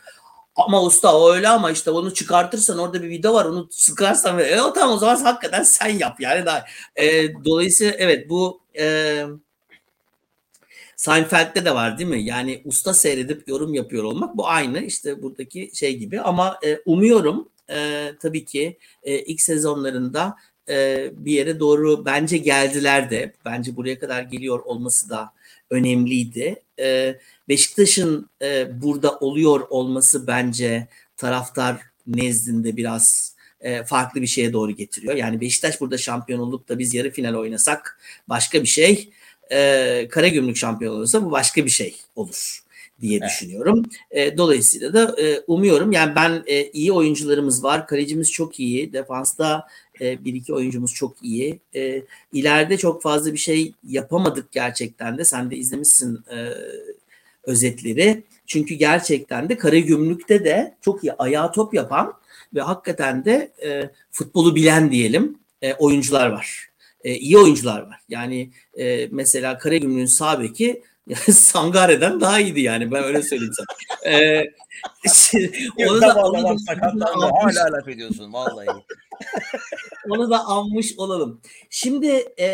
Ama 0.56 0.84
usta 0.84 1.20
o 1.20 1.34
öyle 1.34 1.48
ama 1.48 1.72
işte 1.72 1.92
onu 1.92 2.14
çıkartırsan 2.14 2.78
orada 2.80 3.04
bir 3.04 3.10
video 3.10 3.34
var 3.34 3.46
onu 3.46 3.68
sıkarsan 3.72 4.40
e, 4.40 4.62
o 4.62 4.74
tamam 4.74 4.96
o 4.96 4.98
zaman 5.00 5.16
hakikaten 5.16 5.64
sen 5.64 5.90
yap 5.90 6.22
yani 6.22 6.46
daha. 6.46 6.66
E, 6.96 7.34
dolayısıyla 7.46 7.94
evet 7.98 8.30
bu 8.30 8.62
e, 8.80 9.26
Seinfeld'de 10.96 11.66
de 11.66 11.76
var 11.76 11.98
değil 11.98 12.10
mi? 12.10 12.24
Yani 12.24 12.62
usta 12.66 12.94
seyredip 12.94 13.48
yorum 13.48 13.74
yapıyor 13.74 14.04
olmak 14.04 14.38
bu 14.38 14.48
aynı 14.48 14.80
işte 14.80 15.22
buradaki 15.22 15.72
şey 15.74 15.98
gibi 15.98 16.22
ama 16.22 16.60
e, 16.66 16.80
umuyorum 16.86 17.50
e, 17.70 18.12
tabii 18.22 18.46
ki 18.46 18.78
e, 19.04 19.20
ilk 19.20 19.42
sezonlarında 19.42 20.36
e, 20.70 21.10
bir 21.18 21.32
yere 21.32 21.60
doğru 21.60 22.06
bence 22.06 22.38
geldiler 22.38 23.10
de 23.10 23.34
bence 23.46 23.76
buraya 23.76 24.00
kadar 24.00 24.22
geliyor 24.22 24.60
olması 24.60 25.10
da 25.10 25.34
önemliydi. 25.70 26.64
E, 26.80 27.20
Beşiktaş'ın 27.50 28.30
e, 28.42 28.82
burada 28.82 29.18
oluyor 29.20 29.60
olması 29.70 30.28
bence 30.28 30.88
taraftar 31.18 31.78
nezdinde 32.08 32.78
biraz 32.78 33.36
e, 33.62 33.84
farklı 33.84 34.22
bir 34.22 34.28
şeye 34.28 34.54
doğru 34.54 34.72
getiriyor. 34.72 35.16
Yani 35.16 35.42
Beşiktaş 35.42 35.82
burada 35.82 35.98
şampiyon 35.98 36.40
olup 36.40 36.70
da 36.70 36.80
biz 36.80 36.94
yarı 36.94 37.12
final 37.12 37.34
oynasak 37.34 38.00
başka 38.30 38.62
bir 38.62 38.68
şey. 38.68 39.10
E, 39.52 40.08
Karagümrük 40.12 40.58
şampiyon 40.58 40.96
olursa 40.96 41.26
bu 41.26 41.32
başka 41.32 41.66
bir 41.66 41.70
şey 41.70 41.96
olur 42.16 42.65
diye 43.02 43.18
evet. 43.18 43.30
düşünüyorum. 43.30 43.84
E, 44.12 44.38
dolayısıyla 44.38 44.94
da 44.94 45.22
e, 45.22 45.40
umuyorum 45.48 45.92
yani 45.92 46.16
ben 46.16 46.44
e, 46.48 46.72
iyi 46.72 46.92
oyuncularımız 46.92 47.64
var. 47.64 47.88
Kalecimiz 47.88 48.32
çok 48.32 48.60
iyi. 48.60 48.94
Defansta 48.94 49.68
e, 50.02 50.26
bir 50.26 50.34
iki 50.34 50.54
oyuncumuz 50.54 50.94
çok 50.94 51.16
iyi. 51.24 51.60
E, 51.76 52.02
ileride 52.34 52.78
çok 52.78 53.02
fazla 53.02 53.34
bir 53.34 53.38
şey 53.38 53.74
yapamadık 53.88 54.52
gerçekten 54.52 55.18
de. 55.18 55.26
Sen 55.26 55.52
de 55.52 55.56
izlemişsin 55.56 56.20
e, 56.32 56.50
özetleri. 57.44 58.24
Çünkü 58.46 58.76
gerçekten 58.76 59.50
de 59.50 59.58
Karagümrük'te 59.58 60.46
de 60.46 60.76
çok 60.82 61.04
iyi 61.04 61.14
ayağa 61.14 61.52
top 61.52 61.74
yapan 61.74 62.14
ve 62.54 62.62
hakikaten 62.62 63.26
de 63.26 63.52
e, 63.66 63.90
futbolu 64.12 64.56
bilen 64.56 64.92
diyelim 64.92 65.38
e, 65.62 65.74
oyuncular 65.74 66.30
var. 66.30 66.70
E, 67.04 67.16
iyi 67.16 67.38
oyuncular 67.38 67.82
var. 67.82 68.00
Yani 68.10 68.50
e, 68.80 69.08
mesela 69.12 69.58
Karagümrük'ün 69.58 70.06
sağ 70.06 70.42
beki 70.42 70.84
Sangare'den 71.32 72.22
daha 72.22 72.40
iyiydi 72.40 72.62
yani 72.62 72.92
ben 72.92 73.04
öyle 73.04 73.22
söyleyeyim 73.22 73.54
sana. 73.54 74.12
Ee, 74.14 74.46
onu 75.88 76.02
da, 76.02 76.26
onu 76.26 76.44
da, 76.44 76.58
sakatlandı. 76.58 77.26
Hala 77.42 77.72
laf 77.72 77.88
ediyorsun 77.88 78.34
vallahi. 78.34 78.68
onu 80.10 80.30
da 80.30 80.46
anmış 80.46 80.94
olalım. 80.98 81.42
Şimdi 81.70 82.26
e, 82.40 82.48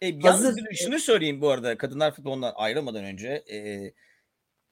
e, 0.00 0.20
hazır, 0.20 0.54
şunu 0.74 0.98
söyleyeyim 0.98 1.40
bu 1.40 1.50
arada 1.50 1.78
kadınlar 1.78 2.14
futbolundan 2.14 2.52
ayrılmadan 2.56 3.04
önce 3.04 3.44
e, 3.52 3.58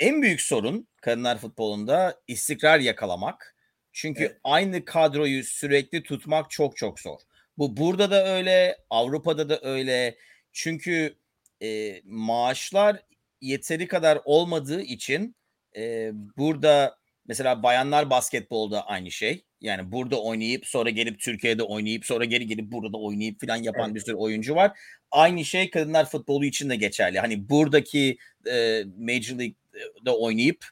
en 0.00 0.22
büyük 0.22 0.40
sorun 0.40 0.88
kadınlar 1.00 1.38
futbolunda 1.38 2.20
istikrar 2.28 2.78
yakalamak. 2.78 3.56
Çünkü 3.92 4.24
evet. 4.24 4.36
aynı 4.44 4.84
kadroyu 4.84 5.44
sürekli 5.44 6.02
tutmak 6.02 6.50
çok 6.50 6.76
çok 6.76 7.00
zor. 7.00 7.20
Bu 7.58 7.76
burada 7.76 8.10
da 8.10 8.26
öyle, 8.26 8.78
Avrupa'da 8.90 9.48
da 9.48 9.60
öyle. 9.62 10.16
Çünkü 10.52 11.16
e, 11.62 12.00
maaşlar 12.04 13.02
yeteri 13.40 13.88
kadar 13.88 14.18
olmadığı 14.24 14.82
için 14.82 15.36
e, 15.76 16.10
burada 16.36 16.96
mesela 17.26 17.62
bayanlar 17.62 18.10
basketbolda 18.10 18.86
aynı 18.86 19.10
şey. 19.10 19.44
Yani 19.60 19.92
burada 19.92 20.22
oynayıp 20.22 20.66
sonra 20.66 20.90
gelip 20.90 21.20
Türkiye'de 21.20 21.62
oynayıp 21.62 22.06
sonra 22.06 22.24
geri 22.24 22.46
gelip 22.46 22.72
burada 22.72 22.96
oynayıp 22.96 23.40
falan 23.40 23.56
yapan 23.56 23.84
evet. 23.84 23.94
bir 23.94 24.00
sürü 24.00 24.16
oyuncu 24.16 24.54
var. 24.54 24.78
Aynı 25.10 25.44
şey 25.44 25.70
kadınlar 25.70 26.10
futbolu 26.10 26.44
için 26.44 26.70
de 26.70 26.76
geçerli. 26.76 27.20
Hani 27.20 27.48
buradaki 27.48 28.18
e, 28.46 28.84
Major 28.98 29.38
League'de 29.38 30.10
oynayıp 30.10 30.64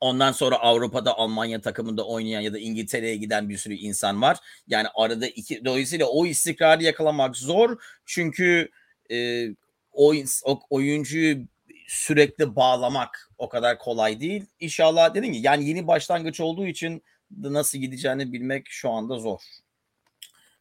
Ondan 0.00 0.32
sonra 0.32 0.56
Avrupa'da 0.56 1.18
Almanya 1.18 1.60
takımında 1.60 2.06
oynayan 2.06 2.40
ya 2.40 2.52
da 2.52 2.58
İngiltere'ye 2.58 3.16
giden 3.16 3.48
bir 3.48 3.56
sürü 3.56 3.74
insan 3.74 4.22
var. 4.22 4.38
Yani 4.68 4.88
arada 4.94 5.26
iki 5.26 5.64
dolayısıyla 5.64 6.06
o 6.06 6.26
istikrarı 6.26 6.82
yakalamak 6.82 7.36
zor. 7.36 7.82
Çünkü 8.04 8.68
e, 9.10 9.46
o, 9.92 10.14
o 10.44 10.60
oyuncuyu 10.70 11.38
sürekli 11.86 12.56
bağlamak 12.56 13.30
o 13.38 13.48
kadar 13.48 13.78
kolay 13.78 14.20
değil. 14.20 14.44
İnşallah 14.60 15.14
dedim 15.14 15.32
ki 15.32 15.38
yani 15.42 15.68
yeni 15.68 15.86
başlangıç 15.86 16.40
olduğu 16.40 16.66
için 16.66 17.02
nasıl 17.40 17.78
gideceğini 17.78 18.32
bilmek 18.32 18.66
şu 18.68 18.90
anda 18.90 19.18
zor. 19.18 19.40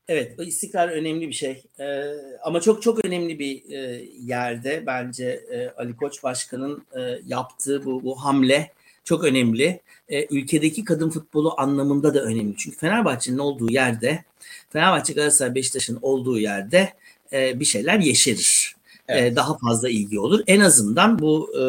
Evet, 0.07 0.39
istikrar 0.39 0.89
önemli 0.89 1.27
bir 1.27 1.33
şey. 1.33 1.63
Ee, 1.79 2.03
ama 2.43 2.61
çok 2.61 2.81
çok 2.81 3.05
önemli 3.05 3.39
bir 3.39 3.69
e, 3.69 4.05
yerde 4.19 4.83
bence 4.85 5.25
e, 5.51 5.69
Ali 5.69 5.95
Koç 5.95 6.23
Başkan'ın 6.23 6.85
e, 6.97 7.19
yaptığı 7.25 7.85
bu, 7.85 8.03
bu 8.03 8.25
hamle 8.25 8.71
çok 9.03 9.23
önemli. 9.23 9.81
E, 10.09 10.25
ülkedeki 10.25 10.83
kadın 10.83 11.09
futbolu 11.09 11.53
anlamında 11.57 12.13
da 12.13 12.21
önemli. 12.21 12.57
Çünkü 12.57 12.77
Fenerbahçe'nin 12.77 13.37
olduğu 13.37 13.71
yerde, 13.71 14.23
Fenerbahçe 14.69 15.13
Galatasaray 15.13 15.55
Beşiktaş'ın 15.55 15.99
olduğu 16.01 16.39
yerde 16.39 16.93
e, 17.33 17.59
bir 17.59 17.65
şeyler 17.65 17.99
yeşerir. 17.99 18.61
Evet. 19.07 19.33
E, 19.33 19.35
daha 19.35 19.57
fazla 19.57 19.89
ilgi 19.89 20.19
olur. 20.19 20.43
En 20.47 20.59
azından 20.59 21.19
bu 21.19 21.51
e, 21.55 21.63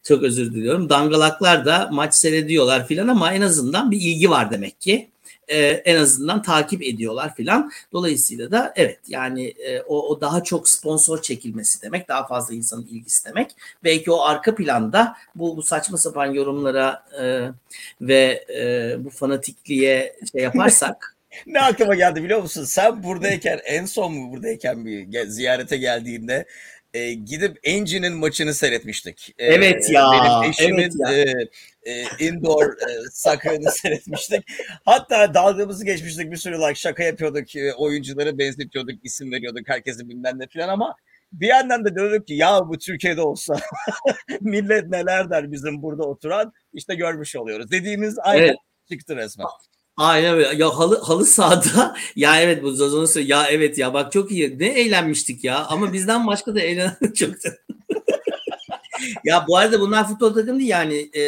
çok 0.03 0.23
özür 0.23 0.55
diliyorum. 0.55 0.89
Dangalaklar 0.89 1.67
da 1.67 1.89
maç 1.93 2.15
seyrediyorlar 2.15 2.87
filan 2.87 3.09
ama 3.09 3.33
en 3.33 3.41
azından 3.41 3.91
bir 3.91 4.01
ilgi 4.01 4.31
var 4.31 4.51
demek 4.51 4.81
ki 4.81 5.13
e, 5.49 5.59
en 5.67 5.97
azından 5.97 6.43
takip 6.43 6.83
ediyorlar 6.83 7.35
filan. 7.35 7.71
Dolayısıyla 7.93 8.51
da 8.51 8.73
evet 8.77 8.99
yani 9.09 9.47
e, 9.47 9.83
o, 9.83 10.09
o 10.09 10.21
daha 10.21 10.45
çok 10.45 10.69
sponsor 10.69 11.23
çekilmesi 11.23 11.83
demek, 11.83 12.09
daha 12.09 12.27
fazla 12.27 12.55
insanın 12.55 12.87
ilgisi 12.87 13.25
demek. 13.25 13.51
Belki 13.85 14.11
o 14.11 14.21
arka 14.21 14.55
planda 14.55 15.17
bu, 15.35 15.57
bu 15.57 15.63
saçma 15.63 15.99
sapan 15.99 16.27
yorumlara 16.27 17.05
e, 17.21 17.49
ve 18.01 18.45
e, 18.57 18.97
bu 19.05 19.11
fanatikliğe 19.11 20.17
şey 20.33 20.43
yaparsak 20.43 21.12
ne 21.47 21.61
aklıma 21.61 21.95
geldi 21.95 22.25
biliyor 22.25 22.43
musun? 22.43 22.65
Sen 22.65 23.03
buradayken 23.03 23.61
en 23.65 23.85
son 23.85 24.15
mu 24.15 24.33
buradayken 24.33 24.87
bir 24.87 25.27
ziyarete 25.27 25.77
geldiğinde 25.77 26.47
e, 26.95 27.13
gidip 27.13 27.59
Engie'nin 27.63 28.13
maçını 28.13 28.55
seyretmiştik. 28.55 29.35
E, 29.39 29.47
evet 29.47 29.91
ya. 29.91 30.11
Benim 30.13 30.51
eşimin 30.51 30.79
evet 30.79 30.93
ya. 30.99 31.13
E, 31.13 31.93
e, 31.93 32.05
indoor 32.21 32.65
e, 32.65 33.11
soccer'ını 33.13 33.71
seyretmiştik. 33.73 34.45
Hatta 34.85 35.35
dalgamızı 35.35 35.85
geçmiştik 35.85 36.31
bir 36.31 36.37
sürü 36.37 36.59
like 36.59 36.75
şaka 36.75 37.03
yapıyorduk. 37.03 37.57
E, 37.57 37.75
oyuncuları 37.75 38.39
benzetiyorduk, 38.39 39.05
isim 39.05 39.33
veriyorduk 39.33 39.69
herkesin 39.69 40.09
bilmem 40.09 40.39
ne 40.39 40.47
falan 40.47 40.69
ama 40.69 40.97
bir 41.33 41.47
yandan 41.47 41.85
da 41.85 41.95
diyorduk 41.95 42.27
ki 42.27 42.35
ya 42.35 42.61
bu 42.69 42.79
Türkiye'de 42.79 43.21
olsa 43.21 43.57
millet 44.41 44.89
neler 44.89 45.31
der 45.31 45.53
bizim 45.53 45.83
burada 45.83 46.03
oturan 46.03 46.53
işte 46.73 46.95
görmüş 46.95 47.37
oluyoruz. 47.37 47.71
Dediğimiz 47.71 48.19
aynı 48.19 48.43
evet. 48.43 48.57
çıktı 48.89 49.17
resmen. 49.17 49.47
Aynen 49.97 50.35
öyle. 50.35 50.57
Ya 50.57 50.79
halı, 50.79 51.01
halı 51.01 51.27
sahada 51.27 51.97
ya 52.17 52.41
evet 52.41 52.63
bu 52.63 52.73
Zazon'un 52.73 53.07
söylüyor. 53.07 53.39
Ya 53.39 53.47
evet 53.47 53.79
ya 53.79 53.95
bak 53.95 54.13
çok 54.13 54.31
iyi. 54.31 54.59
Ne 54.59 54.67
eğlenmiştik 54.67 55.45
ya. 55.45 55.65
Ama 55.65 55.93
bizden 55.93 56.27
başka 56.27 56.55
da 56.55 56.61
eğlenen 56.61 56.97
çoktu. 57.15 57.49
ya 59.25 59.45
bu 59.49 59.57
arada 59.57 59.81
bunlar 59.81 60.09
futbol 60.09 60.35
takım 60.35 60.59
değil 60.59 60.71
yani. 60.71 61.11
E, 61.17 61.23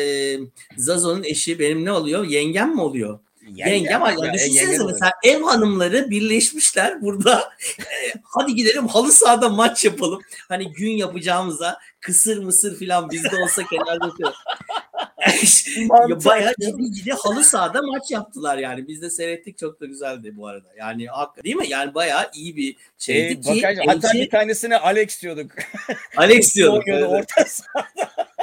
Zazo'nun 0.77 1.23
eşi 1.25 1.59
benim 1.59 1.85
ne 1.85 1.93
oluyor? 1.93 2.25
Yengem 2.25 2.75
mi 2.75 2.81
oluyor? 2.81 3.19
Yengem, 3.47 3.69
yengem 3.69 4.01
var. 4.01 4.15
Ya, 4.25 4.33
düşünsenize 4.35 4.85
mesela 4.85 5.13
ev 5.25 5.43
hanımları 5.43 6.11
birleşmişler 6.11 7.03
burada. 7.03 7.53
Hadi 8.23 8.55
gidelim 8.55 8.89
halı 8.89 9.13
sahada 9.13 9.49
maç 9.49 9.85
yapalım. 9.85 10.23
Hani 10.49 10.73
gün 10.73 10.91
yapacağımıza 10.91 11.79
kısır 12.01 12.39
mısır 12.39 12.77
filan 12.77 13.11
bizde 13.11 13.37
olsa 13.37 13.63
kenarda 13.67 14.13
ya 14.19 14.35
bayağı 16.25 16.55
ciddi 16.61 16.93
ciddi 16.93 17.13
halı 17.13 17.45
sahada 17.45 17.83
maç 17.83 18.11
yaptılar 18.11 18.59
yani. 18.59 18.89
Biz 18.89 19.03
de 19.03 19.11
seyrettik 19.11 19.59
çok 19.59 19.81
da 19.81 19.87
güzeldi 19.87 20.33
bu 20.37 20.47
arada. 20.47 20.69
Yani 20.79 21.07
değil 21.45 21.57
mi? 21.57 21.69
Yani 21.69 21.95
bayağı 21.95 22.31
iyi 22.35 22.57
bir 22.57 22.77
şeydi 22.99 23.33
ee, 23.33 23.41
ki. 23.41 23.63
Bakacağım. 23.63 23.89
Hatta 23.89 24.09
bir 24.15 24.31
tanesine 24.31 24.77
Alex 24.77 25.23
diyorduk. 25.23 25.51
Alex 26.17 26.55
diyorduk. 26.57 26.89
evet. 26.89 27.09
orta 27.09 27.45
sahada. 27.45 28.34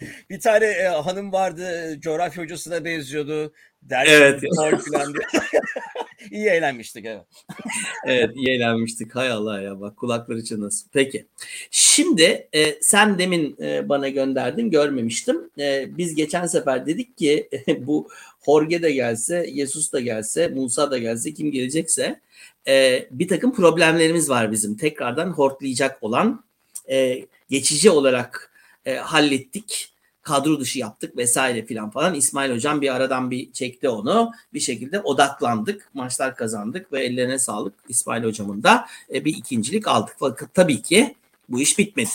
bir 0.30 0.40
tane 0.40 0.66
e, 0.66 0.86
hanım 0.86 1.32
vardı 1.32 1.96
coğrafya 2.00 2.44
hocasına 2.44 2.84
benziyordu. 2.84 3.52
Dersi 3.82 4.12
evet. 4.12 4.42
falan 4.56 5.14
iyi 6.30 6.46
eğlenmiştik 6.46 7.04
evet. 7.04 7.22
evet 8.06 8.30
iyi 8.34 8.48
eğlenmiştik. 8.48 9.16
Hay 9.16 9.30
Allah 9.30 9.60
ya 9.60 9.80
bak 9.80 9.96
kulakları 9.96 10.44
çınlasın. 10.44 10.90
Peki. 10.92 11.26
Şimdi 11.70 12.48
e, 12.52 12.82
sen 12.82 13.18
demin 13.18 13.56
e, 13.60 13.88
bana 13.88 14.08
gönderdin 14.08 14.70
görmemiştim. 14.70 15.50
E, 15.58 15.96
biz 15.96 16.14
geçen 16.14 16.46
sefer 16.46 16.86
dedik 16.86 17.18
ki 17.18 17.48
e, 17.68 17.86
bu 17.86 18.08
Jorge 18.46 18.82
de 18.82 18.92
gelse, 18.92 19.50
Jesus 19.54 19.92
da 19.92 20.00
gelse, 20.00 20.48
Musa 20.48 20.90
da 20.90 20.98
gelse 20.98 21.34
kim 21.34 21.50
gelecekse 21.50 22.20
e, 22.68 23.06
bir 23.10 23.28
takım 23.28 23.54
problemlerimiz 23.54 24.30
var 24.30 24.52
bizim. 24.52 24.76
Tekrardan 24.76 25.30
hortlayacak 25.30 26.02
olan 26.02 26.44
e, 26.90 27.24
geçici 27.50 27.90
olarak 27.90 28.52
e, 28.88 28.96
hallettik 28.96 29.92
kadro 30.22 30.60
dışı 30.60 30.78
yaptık 30.78 31.16
vesaire 31.16 31.66
filan 31.66 31.90
falan. 31.90 32.14
İsmail 32.14 32.52
hocam 32.52 32.80
bir 32.80 32.94
aradan 32.94 33.30
bir 33.30 33.52
çekti 33.52 33.88
onu. 33.88 34.32
Bir 34.54 34.60
şekilde 34.60 35.00
odaklandık. 35.00 35.90
Maçlar 35.94 36.36
kazandık 36.36 36.92
ve 36.92 37.04
ellerine 37.04 37.38
sağlık 37.38 37.74
İsmail 37.88 38.24
hocamın 38.24 38.62
da 38.62 38.86
e, 39.14 39.24
bir 39.24 39.36
ikincilik 39.36 39.88
aldık. 39.88 40.16
Fakat 40.18 40.54
tabii 40.54 40.82
ki 40.82 41.14
bu 41.48 41.60
iş 41.60 41.78
bitmedi. 41.78 42.10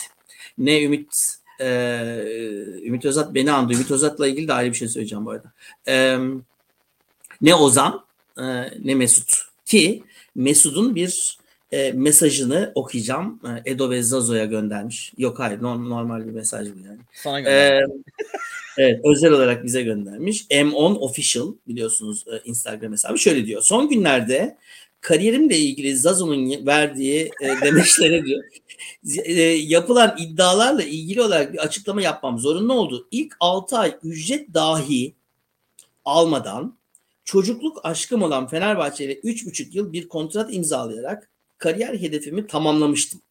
Ne 0.57 0.83
Ümit 0.83 1.35
e, 1.59 1.67
Ümit 2.85 3.05
Özat 3.05 3.33
beni 3.33 3.51
andı. 3.51 3.73
Ümit 3.73 3.91
Özat'la 3.91 4.27
ilgili 4.27 4.47
de 4.47 4.53
ayrı 4.53 4.71
bir 4.71 4.77
şey 4.77 4.87
söyleyeceğim 4.87 5.25
bu 5.25 5.31
arada. 5.31 5.51
E, 5.87 6.17
ne 7.41 7.55
Ozan 7.55 8.05
e, 8.37 8.43
ne 8.83 8.95
Mesut 8.95 9.33
ki 9.65 10.03
Mesut'un 10.35 10.95
bir 10.95 11.37
e, 11.73 11.91
mesajını 11.91 12.71
okuyacağım. 12.75 13.39
E, 13.45 13.71
Edo 13.71 13.89
ve 13.89 14.03
Zazo'ya 14.03 14.45
göndermiş. 14.45 15.13
Yok 15.17 15.39
hayır 15.39 15.61
normal 15.61 16.25
bir 16.25 16.31
mesaj 16.31 16.67
bu 16.67 16.79
yani. 16.79 16.99
Sana 17.13 17.39
göndermiş. 17.39 17.95
E, 18.77 18.81
evet 18.83 19.01
özel 19.05 19.31
olarak 19.31 19.63
bize 19.63 19.81
göndermiş. 19.81 20.45
M10 20.49 20.97
Official 20.97 21.53
biliyorsunuz 21.67 22.25
e, 22.27 22.49
Instagram 22.49 22.91
hesabı 22.91 23.19
şöyle 23.19 23.45
diyor. 23.45 23.61
Son 23.61 23.89
günlerde 23.89 24.57
kariyerimle 25.01 25.57
ilgili 25.57 25.97
Zazo'nun 25.97 26.65
verdiği 26.65 27.31
e, 27.41 27.47
demeçlere 27.65 28.25
diyor. 28.25 28.43
E, 29.25 29.41
yapılan 29.43 30.15
iddialarla 30.19 30.83
ilgili 30.83 31.21
olarak 31.21 31.53
bir 31.53 31.57
açıklama 31.57 32.01
yapmam 32.01 32.39
zorunlu 32.39 32.73
oldu. 32.73 33.07
İlk 33.11 33.35
6 33.39 33.77
ay 33.77 33.97
ücret 34.03 34.53
dahi 34.53 35.13
almadan 36.05 36.77
çocukluk 37.25 37.79
aşkım 37.83 38.21
olan 38.21 38.47
Fenerbahçe 38.47 39.05
ile 39.05 39.13
3,5 39.13 39.67
yıl 39.71 39.93
bir 39.93 40.07
kontrat 40.07 40.53
imzalayarak 40.53 41.32
kariyer 41.63 42.01
hedefimi 42.01 42.47
tamamlamıştım. 42.47 43.21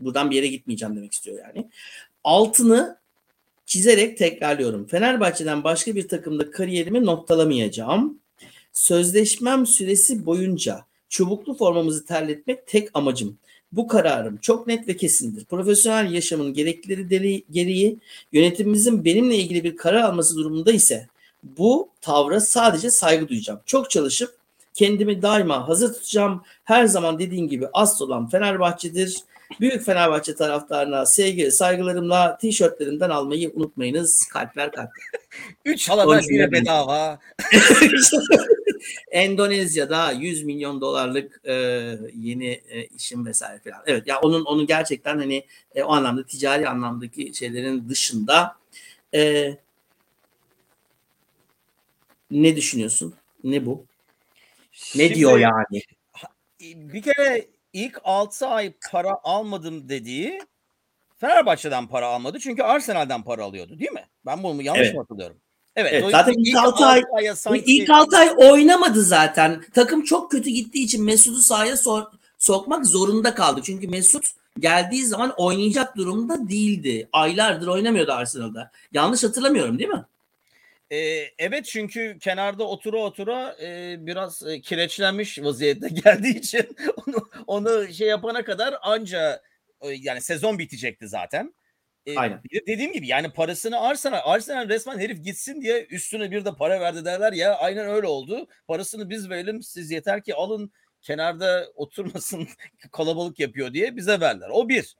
Buradan 0.00 0.30
bir 0.30 0.36
yere 0.36 0.46
gitmeyeceğim 0.46 0.96
demek 0.96 1.12
istiyor 1.12 1.38
yani. 1.38 1.68
Altını 2.24 2.98
çizerek 3.66 4.18
tekrarlıyorum. 4.18 4.86
Fenerbahçe'den 4.86 5.64
başka 5.64 5.94
bir 5.94 6.08
takımda 6.08 6.50
kariyerimi 6.50 7.06
noktalamayacağım. 7.06 8.18
Sözleşmem 8.72 9.66
süresi 9.66 10.26
boyunca 10.26 10.84
çubuklu 11.08 11.54
formamızı 11.54 12.04
terletmek 12.04 12.66
tek 12.66 12.88
amacım. 12.94 13.38
Bu 13.72 13.86
kararım 13.88 14.36
çok 14.36 14.66
net 14.66 14.88
ve 14.88 14.96
kesindir. 14.96 15.44
Profesyonel 15.44 16.12
yaşamın 16.12 16.54
gereklileri 16.54 17.44
gereği 17.50 17.98
yönetimimizin 18.32 19.04
benimle 19.04 19.36
ilgili 19.36 19.64
bir 19.64 19.76
karar 19.76 20.02
alması 20.02 20.36
durumunda 20.36 20.72
ise 20.72 21.08
bu 21.42 21.88
tavra 22.00 22.40
sadece 22.40 22.90
saygı 22.90 23.28
duyacağım. 23.28 23.60
Çok 23.66 23.90
çalışıp 23.90 24.37
Kendimi 24.78 25.22
daima 25.22 25.68
hazır 25.68 25.94
tutacağım. 25.94 26.42
Her 26.64 26.86
zaman 26.86 27.18
dediğim 27.18 27.48
gibi 27.48 27.66
asıl 27.72 28.06
olan 28.06 28.28
Fenerbahçe'dir. 28.28 29.16
Büyük 29.60 29.84
Fenerbahçe 29.84 30.34
taraftarına 30.34 31.06
sevgi, 31.06 31.52
saygılarımla 31.52 32.38
tişörtlerinden 32.38 33.10
almayı 33.10 33.52
unutmayınız. 33.54 34.28
Kalpler 34.32 34.72
kalpler. 34.72 34.90
Üç 35.64 35.88
halada 35.88 36.20
bir 36.28 36.52
bedava. 36.52 37.18
Endonezya'da 39.10 40.12
100 40.12 40.44
milyon 40.44 40.80
dolarlık 40.80 41.40
e, 41.44 41.52
yeni 42.20 42.62
e, 42.68 42.84
işim 42.84 43.26
vesaire 43.26 43.60
falan. 43.64 43.82
Evet 43.86 44.06
ya 44.06 44.20
onun 44.20 44.44
onun 44.44 44.66
gerçekten 44.66 45.18
hani 45.18 45.44
e, 45.74 45.82
o 45.82 45.92
anlamda 45.92 46.26
ticari 46.26 46.68
anlamdaki 46.68 47.34
şeylerin 47.34 47.88
dışında 47.88 48.56
e, 49.14 49.54
ne 52.30 52.56
düşünüyorsun? 52.56 53.14
Ne 53.44 53.66
bu? 53.66 53.88
Ne 54.96 55.04
Şimdi, 55.04 55.14
diyor 55.14 55.38
yani? 55.38 55.82
Bir 56.60 57.02
kere 57.02 57.48
ilk 57.72 58.00
6 58.04 58.46
ay 58.46 58.72
para 58.90 59.18
almadım 59.24 59.88
dediği 59.88 60.40
Fenerbahçe'den 61.16 61.86
para 61.86 62.06
almadı. 62.06 62.38
Çünkü 62.40 62.62
Arsenal'den 62.62 63.22
para 63.22 63.44
alıyordu 63.44 63.78
değil 63.78 63.90
mi? 63.90 64.06
Ben 64.26 64.42
bunu 64.42 64.62
yanlış 64.62 64.82
evet. 64.82 64.94
mı 64.94 65.00
hatırlıyorum? 65.00 65.36
Evet, 65.76 65.92
evet 65.94 66.10
zaten 66.10 66.34
ilk 66.36 66.56
6 66.56 66.86
ay 66.86 67.02
sanki... 67.34 67.62
ilk 67.66 67.90
6 67.90 68.16
ay 68.16 68.30
oynamadı 68.36 69.02
zaten. 69.02 69.64
Takım 69.74 70.04
çok 70.04 70.30
kötü 70.30 70.50
gittiği 70.50 70.84
için 70.84 71.04
Mesut'u 71.04 71.40
sahaya 71.40 71.74
so- 71.74 72.10
sokmak 72.38 72.86
zorunda 72.86 73.34
kaldı. 73.34 73.60
Çünkü 73.64 73.88
Mesut 73.88 74.26
geldiği 74.58 75.06
zaman 75.06 75.34
oynayacak 75.36 75.96
durumda 75.96 76.48
değildi. 76.48 77.08
Aylardır 77.12 77.66
oynamıyordu 77.66 78.12
Arsenal'da. 78.12 78.70
Yanlış 78.92 79.24
hatırlamıyorum 79.24 79.78
değil 79.78 79.90
mi? 79.90 80.04
Ee, 80.90 81.24
evet 81.38 81.64
çünkü 81.64 82.18
kenarda 82.20 82.64
otura 82.68 82.96
otura 82.96 83.56
e, 83.62 83.96
biraz 84.06 84.42
e, 84.46 84.60
kireçlenmiş 84.60 85.38
vaziyette 85.38 85.88
geldiği 86.04 86.38
için 86.38 86.76
onu, 87.06 87.30
onu 87.46 87.92
şey 87.92 88.08
yapana 88.08 88.44
kadar 88.44 88.74
anca 88.82 89.42
e, 89.80 89.88
yani 89.90 90.20
sezon 90.20 90.58
bitecekti 90.58 91.08
zaten. 91.08 91.54
E, 92.06 92.16
Aynen. 92.16 92.40
bir 92.44 92.60
de 92.60 92.66
dediğim 92.66 92.92
gibi 92.92 93.06
yani 93.06 93.30
parasını 93.30 93.80
Arsenal, 93.80 94.20
Arsenal 94.24 94.68
resmen 94.68 94.98
herif 94.98 95.24
gitsin 95.24 95.62
diye 95.62 95.86
üstüne 95.90 96.30
bir 96.30 96.44
de 96.44 96.54
para 96.54 96.80
verdi 96.80 97.04
derler 97.04 97.32
ya 97.32 97.54
aynen 97.54 97.88
öyle 97.88 98.06
oldu. 98.06 98.48
Parasını 98.66 99.10
biz 99.10 99.30
verelim 99.30 99.62
siz 99.62 99.90
yeter 99.90 100.22
ki 100.22 100.34
alın 100.34 100.72
kenarda 101.02 101.68
oturmasın 101.74 102.48
kalabalık 102.92 103.38
yapıyor 103.40 103.72
diye 103.72 103.96
bize 103.96 104.20
verdiler. 104.20 104.48
O 104.52 104.68
bir. 104.68 104.96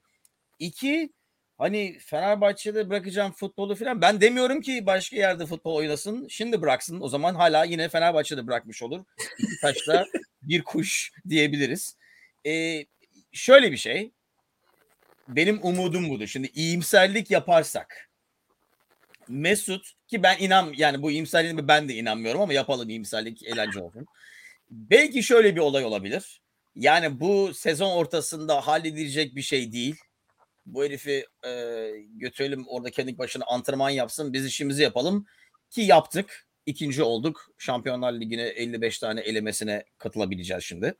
İki 0.58 1.12
hani 1.58 1.98
Fenerbahçe'de 1.98 2.90
bırakacağım 2.90 3.32
futbolu 3.32 3.74
falan 3.74 4.00
ben 4.00 4.20
demiyorum 4.20 4.60
ki 4.60 4.86
başka 4.86 5.16
yerde 5.16 5.46
futbol 5.46 5.74
oynasın. 5.74 6.28
Şimdi 6.28 6.62
bıraksın 6.62 7.00
o 7.00 7.08
zaman 7.08 7.34
hala 7.34 7.64
yine 7.64 7.88
Fenerbahçe'de 7.88 8.46
bırakmış 8.46 8.82
olur. 8.82 9.04
İki 9.38 9.60
taşla 9.62 10.06
bir 10.42 10.62
kuş 10.64 11.12
diyebiliriz. 11.28 11.96
Ee, 12.46 12.86
şöyle 13.32 13.72
bir 13.72 13.76
şey 13.76 14.10
benim 15.28 15.60
umudum 15.62 16.08
budur. 16.10 16.26
Şimdi 16.26 16.50
iyimserlik 16.54 17.30
yaparsak 17.30 18.08
Mesut 19.28 19.92
ki 20.06 20.22
ben 20.22 20.38
inan 20.38 20.72
yani 20.76 21.02
bu 21.02 21.10
iyimserliğe 21.10 21.68
ben 21.68 21.88
de 21.88 21.94
inanmıyorum 21.94 22.40
ama 22.40 22.52
yapalım 22.52 22.90
iyimserlik 22.90 23.42
eğlence 23.42 23.80
olsun. 23.80 24.06
Belki 24.70 25.22
şöyle 25.22 25.56
bir 25.56 25.60
olay 25.60 25.84
olabilir. 25.84 26.40
Yani 26.74 27.20
bu 27.20 27.54
sezon 27.54 27.90
ortasında 27.90 28.66
halledilecek 28.66 29.36
bir 29.36 29.42
şey 29.42 29.72
değil. 29.72 29.96
Bu 30.74 30.84
herifi 30.84 31.26
e, 31.46 31.50
götürelim 32.14 32.64
orada 32.68 32.90
kendi 32.90 33.18
başına 33.18 33.44
antrenman 33.44 33.90
yapsın. 33.90 34.32
Biz 34.32 34.46
işimizi 34.46 34.82
yapalım. 34.82 35.26
Ki 35.70 35.80
yaptık. 35.80 36.46
İkinci 36.66 37.02
olduk. 37.02 37.46
Şampiyonlar 37.58 38.12
Ligi'ne 38.12 38.42
55 38.42 38.98
tane 38.98 39.20
elemesine 39.20 39.84
katılabileceğiz 39.98 40.64
şimdi. 40.64 40.94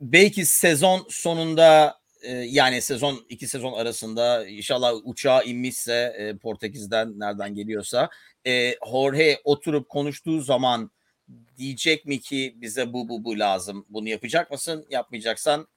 Belki 0.00 0.46
sezon 0.46 1.06
sonunda 1.10 1.98
e, 2.22 2.32
yani 2.32 2.82
sezon 2.82 3.26
iki 3.28 3.48
sezon 3.48 3.72
arasında 3.72 4.46
inşallah 4.46 4.92
uçağa 5.04 5.42
inmişse 5.42 6.14
e, 6.18 6.36
Portekiz'den 6.36 7.18
nereden 7.18 7.54
geliyorsa 7.54 8.10
e, 8.46 8.74
Jorge 8.90 9.40
oturup 9.44 9.88
konuştuğu 9.88 10.40
zaman 10.40 10.90
diyecek 11.56 12.06
mi 12.06 12.20
ki 12.20 12.54
bize 12.56 12.92
bu 12.92 13.08
bu 13.08 13.24
bu 13.24 13.38
lazım 13.38 13.86
bunu 13.88 14.08
yapacak 14.08 14.50
mısın 14.50 14.86
yapmayacaksan 14.90 15.68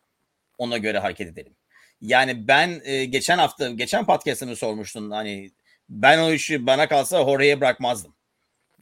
ona 0.57 0.77
göre 0.77 0.99
hareket 0.99 1.27
edelim. 1.27 1.55
Yani 2.01 2.47
ben 2.47 2.81
e, 2.83 3.05
geçen 3.05 3.37
hafta 3.37 3.69
geçen 3.69 4.05
podcast'ımı 4.05 4.55
sormuştun 4.55 5.11
hani 5.11 5.51
ben 5.89 6.19
o 6.19 6.31
işi 6.31 6.65
bana 6.65 6.87
kalsa 6.87 7.23
Jorge'ye 7.23 7.61
bırakmazdım. 7.61 8.13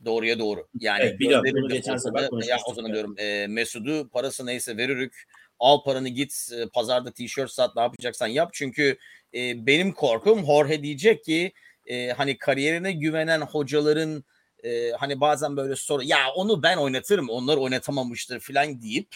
Doğruya 0.06 0.40
doğru. 0.40 0.68
Yani 0.80 1.04
evet, 1.04 1.20
biliyorum. 1.20 1.52
Bunu 1.56 1.70
geçen 1.70 1.98
sefer 1.98 2.48
ya 2.48 2.58
o 2.68 2.74
zaman 2.74 2.94
diyorum 2.94 3.16
e, 3.18 3.48
Mesut'u 3.48 4.10
parası 4.10 4.46
neyse 4.46 4.78
verirük 4.78 5.28
al 5.60 5.84
paranı 5.84 6.10
git 6.10 6.50
e, 6.58 6.70
pazarda 6.70 7.12
tişört 7.12 7.52
sat 7.52 7.76
ne 7.76 7.82
yapacaksan 7.82 8.28
yap. 8.28 8.50
Çünkü 8.54 8.98
e, 9.34 9.66
benim 9.66 9.92
korkum 9.92 10.46
Jorge 10.46 10.84
diyecek 10.84 11.24
ki 11.24 11.54
e, 11.86 12.10
hani 12.10 12.38
kariyerine 12.38 12.92
güvenen 12.92 13.42
hocaların 13.42 14.24
e, 14.64 14.92
hani 14.92 15.22
bazen 15.22 15.58
böyle 15.58 15.76
soru 15.76 16.04
ya 16.04 16.18
onu 16.36 16.64
ben 16.64 16.78
oynatırım 16.78 17.30
onlar 17.30 17.58
oynatamamıştır 17.58 18.40
falan 18.40 18.82
deyip 18.82 19.08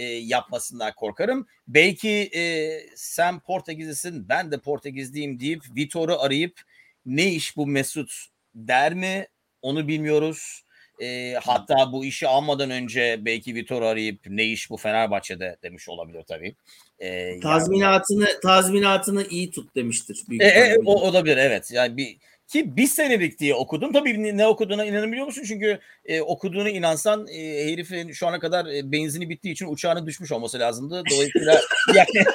e, 0.00 0.04
yapmasından 0.04 0.92
korkarım. 0.94 1.46
Belki 1.68 2.30
e, 2.34 2.72
sen 2.96 3.40
Portekizlisin 3.40 4.28
ben 4.28 4.52
de 4.52 4.58
Portekizliyim 4.58 5.40
deyip 5.40 5.62
Vitor'u 5.76 6.20
arayıp 6.20 6.60
ne 7.06 7.26
iş 7.26 7.56
bu 7.56 7.66
Mesut 7.66 8.12
der 8.54 8.94
mi 8.94 9.26
onu 9.62 9.88
bilmiyoruz. 9.88 10.64
E, 11.02 11.34
hatta 11.42 11.92
bu 11.92 12.04
işi 12.04 12.28
almadan 12.28 12.70
önce 12.70 13.20
belki 13.20 13.54
Vitor 13.54 13.82
arayıp 13.82 14.20
ne 14.26 14.44
iş 14.44 14.70
bu 14.70 14.76
Fenerbahçe'de 14.76 15.56
demiş 15.62 15.88
olabilir 15.88 16.22
tabii. 16.22 16.54
E, 16.98 17.40
tazminatını 17.40 18.28
yani, 18.28 18.40
tazminatını 18.42 19.26
iyi 19.30 19.50
tut 19.50 19.74
demiştir. 19.74 20.24
Büyük 20.28 20.42
e, 20.42 20.46
e, 20.46 20.76
o 20.84 20.92
olabilir 20.92 21.36
evet. 21.36 21.70
Yani 21.70 21.96
bir 21.96 22.16
ki 22.50 22.76
bir 22.76 22.86
senelik 22.86 23.38
diye 23.38 23.54
okudum. 23.54 23.92
Tabii 23.92 24.36
ne 24.36 24.46
okuduğuna 24.46 24.84
inanabiliyor 24.84 25.26
musun? 25.26 25.44
Çünkü 25.46 25.78
e, 26.04 26.20
okuduğuna 26.20 26.70
inansan 26.70 27.26
e, 27.28 27.72
herifin 27.72 28.12
şu 28.12 28.26
ana 28.26 28.38
kadar 28.38 28.66
e, 28.66 28.92
benzini 28.92 29.28
bittiği 29.28 29.54
için 29.54 29.66
uçağına 29.66 30.06
düşmüş 30.06 30.32
olması 30.32 30.58
lazımdı. 30.58 31.02
Dolayısıyla 31.10 31.60
yani 31.94 32.26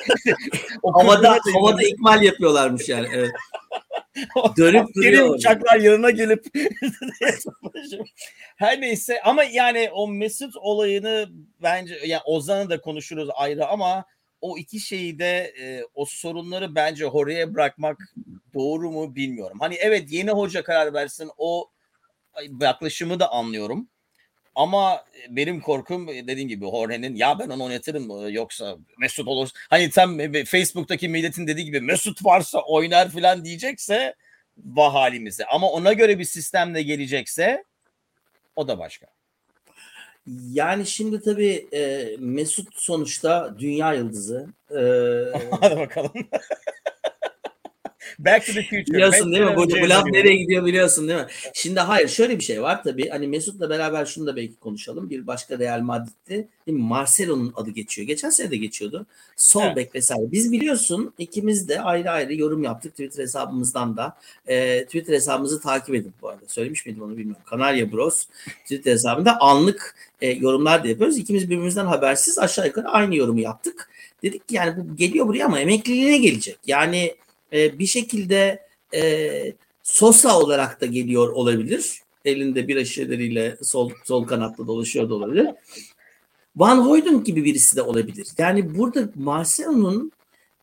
havada 0.94 1.40
havada 1.54 1.84
ikmal 1.84 2.24
yapıyorlarmış 2.24 2.90
yani. 2.90 3.08
Evet. 3.14 3.32
Dönüp 4.58 4.96
duruyor. 4.96 5.30
uçaklar 5.36 5.80
yanına 5.80 6.10
gelip 6.10 6.46
her 8.56 8.82
neyse 8.82 9.22
ama 9.22 9.44
yani 9.44 9.90
o 9.94 10.08
Mesut 10.08 10.56
olayını 10.56 11.30
bence 11.64 12.00
yani 12.06 12.22
Ozan'ı 12.26 12.70
da 12.70 12.82
konuşuruz 12.82 13.30
ayrı 13.36 13.68
ama 13.68 14.06
o 14.42 14.58
iki 14.58 14.80
şeyi 14.80 15.20
de 15.20 15.54
e, 15.60 15.84
o 15.94 16.06
sorunları 16.06 16.76
bence 16.76 17.08
oraya 17.08 17.54
bırakmak 17.54 17.98
doğru 18.54 18.92
mu 18.92 19.16
bilmiyorum. 19.16 19.58
Hani 19.60 19.76
evet 19.76 20.12
yeni 20.12 20.32
hoca 20.32 20.64
karar 20.64 20.94
versin 20.94 21.30
o 21.38 21.72
yaklaşımı 22.62 23.20
da 23.20 23.32
anlıyorum. 23.32 23.90
Ama 24.56 25.06
benim 25.30 25.62
korkum 25.62 26.08
dediğim 26.08 26.50
gibi 26.50 26.66
Jorge'nin 26.66 27.16
ya 27.16 27.40
ben 27.40 27.50
onu 27.50 27.64
oynatırım 27.64 28.34
yoksa 28.34 28.78
Mesut 28.98 29.28
olur. 29.28 29.50
Hani 29.70 29.90
tam 29.90 30.18
Facebook'taki 30.46 31.10
milletin 31.10 31.48
dediği 31.48 31.66
gibi 31.66 31.82
Mesut 31.82 32.26
varsa 32.26 32.62
oynar 32.62 33.10
falan 33.10 33.46
diyecekse 33.46 34.16
vah 34.58 34.94
halimize. 34.94 35.46
Ama 35.46 35.70
ona 35.70 35.94
göre 35.94 36.20
bir 36.20 36.24
sistemle 36.24 36.82
gelecekse 36.82 37.64
o 38.56 38.68
da 38.68 38.80
başka. 38.80 39.15
Yani 40.28 40.86
şimdi 40.86 41.22
tabii 41.22 41.68
e, 41.74 42.10
Mesut 42.20 42.68
sonuçta 42.76 43.56
dünya 43.60 43.94
yıldızı. 43.94 44.48
E, 44.72 44.80
Hadi 45.62 45.76
bakalım. 45.78 46.12
Back 48.20 48.46
to 48.46 48.54
the 48.54 48.62
future. 48.62 48.86
Biliyorsun 48.86 49.32
değil 49.32 49.44
mi? 49.44 49.56
Bu, 49.56 49.70
bu 49.70 49.90
laf 49.90 50.06
nereye 50.06 50.36
gidiyor 50.36 50.66
biliyorsun 50.66 51.08
değil 51.08 51.20
mi? 51.20 51.28
Şimdi 51.54 51.80
hayır 51.80 52.08
şöyle 52.08 52.40
bir 52.40 52.44
şey 52.44 52.62
var 52.62 52.84
tabii. 52.84 53.10
Hani 53.10 53.28
Mesut'la 53.28 53.70
beraber 53.70 54.06
şunu 54.06 54.28
da 54.28 54.36
belki 54.36 54.56
konuşalım. 54.56 55.10
Bir 55.10 55.28
başka 55.28 55.60
Real 55.60 55.82
Madrid'de 55.82 56.48
değil 56.68 56.78
mi? 56.78 56.84
Marcelo'nun 56.84 57.54
adı 57.56 57.70
geçiyor. 57.70 58.08
Geçen 58.08 58.30
sene 58.30 58.52
de 58.52 58.58
geçiyordu. 58.58 59.06
Sol 59.36 59.64
evet. 59.64 59.76
bek 59.76 59.96
vesaire. 59.96 60.32
Biz 60.32 60.52
biliyorsun 60.52 61.14
ikimiz 61.18 61.70
de 61.70 61.82
ayrı 61.82 62.12
ayrı 62.12 62.36
yorum 62.36 62.64
yaptık 62.64 62.92
Twitter 62.92 63.24
hesabımızdan 63.24 63.98
da. 63.98 64.18
E, 64.48 64.86
Twitter 64.86 65.14
hesabımızı 65.14 65.62
takip 65.62 65.96
edin 65.96 66.14
bu 66.22 66.30
arada. 66.30 66.48
Söylemiş 66.48 66.86
miydim 66.86 67.04
onu 67.04 67.18
bilmiyorum. 67.18 67.44
Kanarya 67.46 67.92
Bros 67.92 68.26
Twitter 68.64 68.92
hesabında 68.92 69.42
anlık 69.42 69.96
e, 70.22 70.30
yorumlar 70.32 70.84
da 70.84 70.88
yapıyoruz. 70.88 71.18
İkimiz 71.18 71.50
birbirimizden 71.50 71.86
habersiz 71.86 72.40
aşağı 72.40 72.68
yukarı 72.68 72.88
aynı 72.88 73.16
yorumu 73.16 73.40
yaptık. 73.40 73.90
Dedik 74.24 74.48
ki 74.48 74.56
yani 74.56 74.74
bu 74.78 74.96
geliyor 74.96 75.28
buraya 75.28 75.46
ama 75.46 75.60
emekliliğine 75.60 76.18
gelecek. 76.18 76.58
Yani 76.66 77.16
e, 77.54 77.80
bir 77.80 77.88
şekilde 77.88 78.66
e, 78.94 79.54
Sosa 79.86 80.40
olarak 80.40 80.82
da 80.82 80.86
geliyor 80.86 81.30
olabilir. 81.30 82.02
Elinde 82.26 82.68
bir 82.68 82.86
şişeleriyle 82.86 83.58
sol, 83.64 83.92
sol 84.06 84.28
kanatlı 84.28 84.68
dolaşıyor 84.68 85.10
da 85.10 85.16
olabilir. 85.16 85.48
Van 86.56 86.78
Hooydonk 86.78 87.26
gibi 87.26 87.44
birisi 87.44 87.76
de 87.76 87.82
olabilir. 87.82 88.28
Yani 88.38 88.78
burada 88.78 89.10
Marcelo'nun 89.16 90.12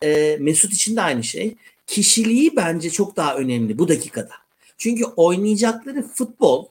e, 0.02 0.36
Mesut 0.40 0.72
için 0.72 0.96
de 0.96 1.02
aynı 1.02 1.24
şey. 1.24 1.54
Kişiliği 1.86 2.56
bence 2.56 2.90
çok 2.90 3.16
daha 3.16 3.36
önemli 3.36 3.78
bu 3.78 3.88
dakikada. 3.88 4.32
Çünkü 4.78 5.04
oynayacakları 5.04 6.02
futbol 6.02 6.66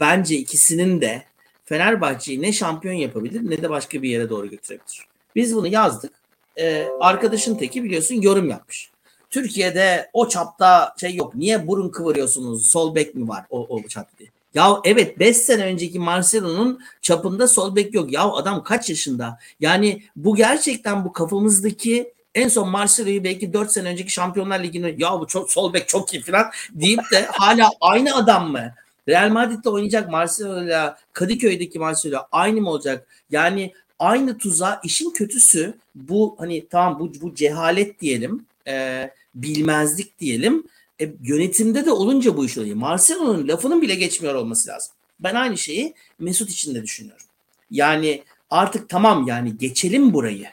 bence 0.00 0.36
ikisinin 0.36 1.00
de 1.00 1.22
Fenerbahçe'yi 1.64 2.42
ne 2.42 2.52
şampiyon 2.52 2.94
yapabilir 2.94 3.50
ne 3.50 3.62
de 3.62 3.70
başka 3.70 4.02
bir 4.02 4.10
yere 4.10 4.30
doğru 4.30 4.50
götürebilir. 4.50 5.06
Biz 5.36 5.56
bunu 5.56 5.66
yazdık. 5.66 6.12
Ee, 6.58 6.86
arkadaşın 7.00 7.54
teki 7.54 7.84
biliyorsun 7.84 8.14
yorum 8.14 8.48
yapmış. 8.48 8.90
Türkiye'de 9.30 10.10
o 10.12 10.28
çapta 10.28 10.94
şey 11.00 11.14
yok. 11.14 11.34
Niye 11.34 11.66
burun 11.66 11.88
kıvırıyorsunuz? 11.88 12.68
Sol 12.68 12.94
bek 12.94 13.14
mi 13.14 13.28
var 13.28 13.44
o, 13.50 13.66
o 13.68 13.82
çapta 13.82 14.18
diye. 14.18 14.28
Ya 14.54 14.80
evet 14.84 15.18
5 15.18 15.36
sene 15.36 15.64
önceki 15.64 15.98
Marcelo'nun 15.98 16.80
çapında 17.02 17.48
sol 17.48 17.76
bek 17.76 17.94
yok. 17.94 18.12
Ya 18.12 18.22
adam 18.22 18.62
kaç 18.62 18.90
yaşında? 18.90 19.38
Yani 19.60 20.02
bu 20.16 20.36
gerçekten 20.36 21.04
bu 21.04 21.12
kafamızdaki 21.12 22.12
en 22.34 22.48
son 22.48 22.68
Marcelo'yu 22.68 23.24
belki 23.24 23.52
4 23.52 23.70
sene 23.70 23.88
önceki 23.88 24.12
Şampiyonlar 24.12 24.60
Ligi'ni 24.60 24.94
ya 24.98 25.20
bu 25.20 25.26
çok 25.26 25.52
sol 25.52 25.72
bek 25.72 25.88
çok 25.88 26.14
iyi 26.14 26.22
falan 26.22 26.46
deyip 26.70 27.00
de 27.12 27.26
hala 27.32 27.70
aynı 27.80 28.16
adam 28.16 28.52
mı? 28.52 28.74
Real 29.08 29.30
Madrid'de 29.30 29.70
oynayacak 29.70 30.10
Marcelo 30.10 30.64
ile 30.64 30.94
Kadıköy'deki 31.12 31.78
Marcelo 31.78 32.18
aynı 32.32 32.60
mı 32.60 32.70
olacak? 32.70 33.06
Yani 33.30 33.72
aynı 33.98 34.38
tuza 34.38 34.80
işin 34.84 35.10
kötüsü 35.10 35.74
bu 35.94 36.36
hani 36.38 36.66
tamam 36.66 36.98
bu 37.00 37.12
bu 37.20 37.34
cehalet 37.34 38.00
diyelim 38.00 38.46
e, 38.66 39.10
bilmezlik 39.34 40.18
diyelim. 40.18 40.64
E, 41.00 41.14
yönetimde 41.22 41.86
de 41.86 41.90
olunca 41.90 42.36
bu 42.36 42.44
iş 42.44 42.58
oluyor. 42.58 42.76
Marcelo'nun 42.76 43.48
lafının 43.48 43.82
bile 43.82 43.94
geçmiyor 43.94 44.34
olması 44.34 44.68
lazım. 44.68 44.92
Ben 45.20 45.34
aynı 45.34 45.58
şeyi 45.58 45.94
Mesut 46.18 46.50
için 46.50 46.74
de 46.74 46.82
düşünüyorum. 46.82 47.26
Yani 47.70 48.22
artık 48.50 48.88
tamam 48.88 49.26
yani 49.26 49.58
geçelim 49.58 50.14
burayı. 50.14 50.46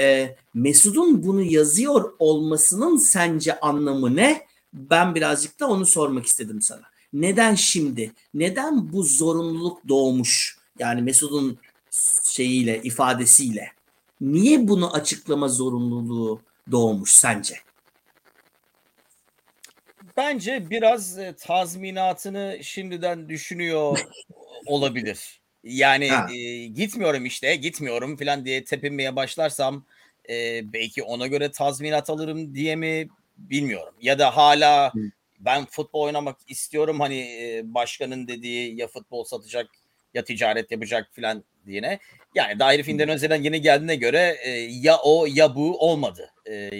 E, 0.00 0.36
Mesut'un 0.54 1.22
bunu 1.22 1.42
yazıyor 1.42 2.12
olmasının 2.18 2.96
sence 2.96 3.60
anlamı 3.60 4.16
ne? 4.16 4.46
Ben 4.72 5.14
birazcık 5.14 5.60
da 5.60 5.68
onu 5.68 5.86
sormak 5.86 6.26
istedim 6.26 6.62
sana. 6.62 6.82
Neden 7.12 7.54
şimdi? 7.54 8.12
Neden 8.34 8.92
bu 8.92 9.02
zorunluluk 9.02 9.88
doğmuş? 9.88 10.58
Yani 10.78 11.02
Mesut'un 11.02 11.58
şeyiyle, 12.24 12.80
ifadesiyle. 12.82 13.68
Niye 14.20 14.68
bunu 14.68 14.94
açıklama 14.94 15.48
zorunluluğu 15.48 16.40
doğmuş 16.70 17.10
sence? 17.10 17.54
Bence 20.16 20.70
biraz 20.70 21.18
e, 21.18 21.34
tazminatını 21.36 22.58
şimdiden 22.62 23.28
düşünüyor 23.28 23.98
olabilir. 24.66 25.40
Yani 25.64 26.10
e, 26.36 26.66
gitmiyorum 26.66 27.26
işte, 27.26 27.56
gitmiyorum 27.56 28.16
falan 28.16 28.44
diye 28.44 28.64
tepinmeye 28.64 29.16
başlarsam 29.16 29.84
e, 30.28 30.62
belki 30.72 31.02
ona 31.02 31.26
göre 31.26 31.50
tazminat 31.50 32.10
alırım 32.10 32.54
diye 32.54 32.76
mi 32.76 33.08
bilmiyorum. 33.36 33.94
Ya 34.00 34.18
da 34.18 34.36
hala 34.36 34.92
ben 35.40 35.64
futbol 35.64 36.00
oynamak 36.00 36.36
istiyorum 36.48 37.00
hani 37.00 37.20
e, 37.20 37.62
başkanın 37.64 38.28
dediği 38.28 38.80
ya 38.80 38.88
futbol 38.88 39.24
satacak 39.24 39.70
ya 40.14 40.24
ticaret 40.24 40.70
yapacak 40.70 41.10
falan 41.16 41.44
diyene. 41.66 41.98
Yani 42.34 42.82
filmden 42.82 43.08
önceden 43.08 43.42
yeni 43.42 43.60
geldiğine 43.60 43.96
göre 43.96 44.36
e, 44.42 44.50
ya 44.70 44.98
o 45.04 45.26
ya 45.26 45.54
bu 45.54 45.78
olmadı. 45.78 46.30
E, 46.50 46.70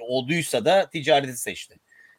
olduysa 0.00 0.64
da 0.64 0.90
ticareti 0.90 1.36
seçti. 1.36 1.76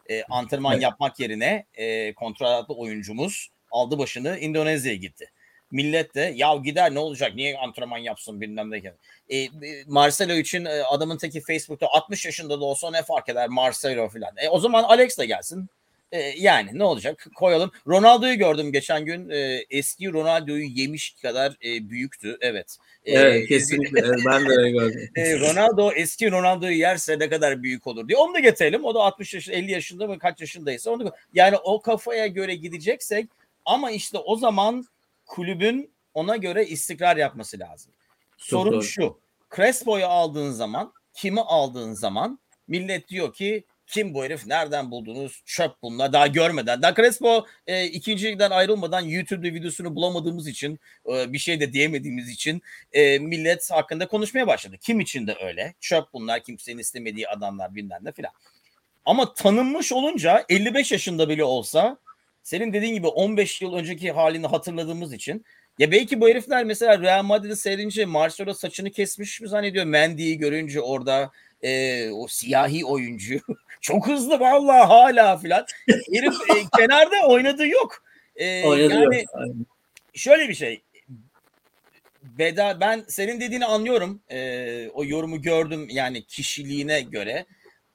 E, 0.10 0.24
antrenman 0.24 0.74
evet. 0.74 0.84
yapmak 0.84 1.20
yerine 1.20 1.66
e, 1.74 2.14
kontratlı 2.14 2.76
oyuncumuz 2.76 3.50
aldı 3.72 3.98
başını 3.98 4.30
Endonezya'ya 4.30 4.98
gitti. 4.98 5.32
Millet 5.72 6.16
de 6.16 6.34
ya 6.36 6.56
gider 6.56 6.94
ne 6.94 7.00
olacak 7.00 7.36
niye 7.36 7.58
antrenman 7.58 7.98
yapsın 7.98 8.42
bilmem 8.42 8.72
ne. 8.72 8.98
E, 9.34 9.48
Marcelo 9.88 10.34
için 10.34 10.66
e, 10.66 10.84
adamın 10.84 11.18
teki 11.18 11.42
Facebook'ta 11.42 11.88
60 11.88 12.26
yaşında 12.26 12.62
da 12.62 12.66
olsa 12.66 12.92
ne 12.92 13.04
fark 13.04 13.30
eder 13.30 13.48
Marcelo 13.50 14.10
falan. 14.10 14.38
E, 14.38 14.50
o 14.50 14.60
zaman 14.60 14.84
Alex 14.84 15.18
de 15.18 15.26
gelsin. 15.26 15.70
E, 16.12 16.20
yani 16.20 16.70
ne 16.74 16.84
olacak 16.84 17.28
koyalım. 17.36 17.72
Ronaldo'yu 17.88 18.36
gördüm 18.36 18.72
geçen 18.72 19.06
gün. 19.06 19.30
E, 19.30 19.66
eski 19.70 20.14
Ronaldo'yu 20.14 20.64
yemiş 20.64 21.16
kadar 21.22 21.58
e, 21.66 21.90
büyüktü. 21.90 22.38
Evet. 22.42 22.78
E, 23.06 23.12
evet 23.12 23.48
kesinlikle 23.48 24.04
ben 24.26 24.46
de 24.46 24.50
öyle 24.50 24.72
gördüm. 24.72 25.10
E, 25.16 25.40
Ronaldo 25.40 25.92
eski 25.92 26.32
Ronaldo'yu 26.32 26.78
yerse 26.78 27.20
ne 27.20 27.30
kadar 27.30 27.64
büyük 27.64 27.88
olur 27.88 28.08
diye. 28.08 28.18
Onu 28.18 28.34
da 28.34 28.40
getirelim. 28.40 28.86
O 28.86 28.96
da 28.96 29.00
60 29.00 29.34
yaş 29.34 29.50
50 29.50 29.72
yaşında 29.72 30.08
mı 30.08 30.20
kaç 30.20 30.42
yaşındaysa 30.42 30.92
onu 30.92 31.06
da, 31.06 31.16
yani 31.34 31.58
o 31.58 31.82
kafaya 31.82 32.28
göre 32.28 32.56
gideceksek 32.56 33.30
ama 33.66 33.92
işte 33.92 34.18
o 34.18 34.36
zaman 34.36 34.86
kulübün 35.26 35.92
ona 36.14 36.38
göre 36.38 36.66
istikrar 36.66 37.18
yapması 37.18 37.60
lazım. 37.60 37.92
Çok 38.38 38.48
Sorun 38.48 38.74
doğru. 38.74 38.84
şu. 38.84 39.20
Crespo'yu 39.56 40.06
aldığın 40.06 40.52
zaman, 40.52 40.94
kimi 41.14 41.42
aldığın 41.42 41.94
zaman 41.94 42.40
millet 42.68 43.08
diyor 43.08 43.34
ki 43.34 43.64
kim 43.92 44.14
bu 44.14 44.24
herif? 44.24 44.48
Nereden 44.48 44.92
buldunuz? 44.92 45.42
Çöp 45.46 45.72
bunlar. 45.82 46.14
Daha 46.14 46.28
görmeden. 46.28 46.82
Daha 46.82 46.96
Crespo 46.96 47.46
e, 47.68 47.86
ikinci 47.86 48.28
ligden 48.28 48.52
ayrılmadan 48.52 49.02
YouTube'da 49.02 49.54
videosunu 49.54 49.96
bulamadığımız 49.96 50.48
için 50.48 50.80
e, 51.14 51.34
bir 51.34 51.38
şey 51.38 51.60
de 51.60 51.74
diyemediğimiz 51.74 52.30
için 52.30 52.62
e, 52.92 53.20
millet 53.20 53.72
hakkında 53.72 54.08
konuşmaya 54.08 54.48
başladı. 54.48 54.76
Kim 54.82 55.00
için 55.00 55.28
de 55.28 55.38
öyle. 55.46 55.74
Çöp 55.80 56.06
bunlar. 56.14 56.44
Kimsenin 56.44 56.78
istemediği 56.78 57.28
adamlar 57.28 57.76
bilmem 57.76 58.00
ne 58.02 58.12
filan. 58.12 58.32
Ama 59.06 59.34
tanınmış 59.34 59.92
olunca 59.92 60.46
55 60.50 60.92
yaşında 60.92 61.30
bile 61.30 61.44
olsa 61.44 61.98
senin 62.44 62.74
dediğin 62.74 62.94
gibi 62.94 63.08
15 63.08 63.62
yıl 63.62 63.74
önceki 63.74 64.12
halini 64.12 64.48
hatırladığımız 64.48 65.14
için 65.14 65.46
ya 65.80 65.92
belki 65.92 66.22
bu 66.22 66.30
herifler 66.30 66.64
mesela 66.64 67.02
Real 67.02 67.24
Madrid'i 67.24 67.56
seyredince 67.56 68.06
Marcelo 68.06 68.54
saçını 68.54 68.92
kesmiş 68.92 69.42
mi 69.42 69.48
zannediyor 69.48 69.86
Mendy'yi 69.86 70.38
görünce 70.38 70.82
orada 70.82 71.32
e, 71.64 72.10
o 72.12 72.28
siyahi 72.28 72.86
oyuncu 72.86 73.40
çok 73.82 74.08
hızlı 74.08 74.40
vallahi 74.40 74.88
hala 74.88 75.38
filan. 75.38 75.66
Herif 75.88 76.34
e, 76.34 76.54
kenarda 76.78 77.28
oynadığı 77.28 77.68
yok. 77.68 78.04
E, 78.36 78.64
oynadı 78.64 78.94
yani 78.94 79.18
yok. 79.18 79.68
şöyle 80.14 80.50
bir 80.50 80.54
şey. 80.54 80.82
Beda 82.24 82.80
ben 82.80 83.04
senin 83.08 83.42
dediğini 83.42 83.66
anlıyorum. 83.66 84.22
E, 84.30 84.90
o 84.90 85.06
yorumu 85.06 85.42
gördüm 85.42 85.88
yani 85.90 86.24
kişiliğine 86.26 87.02
göre. 87.02 87.46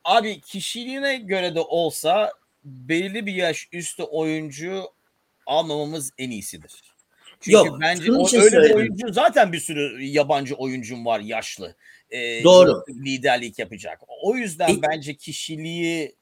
Abi 0.05 0.41
kişiliğine 0.41 1.17
göre 1.17 1.55
de 1.55 1.61
olsa 1.61 2.33
belirli 2.65 3.27
bir 3.27 3.35
yaş 3.35 3.69
üstü 3.73 4.03
oyuncu 4.03 4.85
almamamız 5.47 6.13
en 6.19 6.31
iyisidir. 6.31 6.83
Çünkü 7.41 7.57
Yok, 7.57 7.79
bence 7.81 8.13
o, 8.13 8.29
öyle 8.43 8.63
bir 8.63 8.75
oyuncu 8.75 9.13
zaten 9.13 9.53
bir 9.53 9.61
sürü 9.61 10.03
yabancı 10.05 10.55
oyuncum 10.55 11.07
var 11.07 11.21
yaşlı. 11.21 11.75
E, 12.11 12.45
Doğru. 12.45 12.85
Liderlik 12.89 13.59
yapacak. 13.59 14.01
O 14.23 14.37
yüzden 14.37 14.69
e, 14.69 14.83
bence 14.83 15.15
kişiliği 15.15 16.15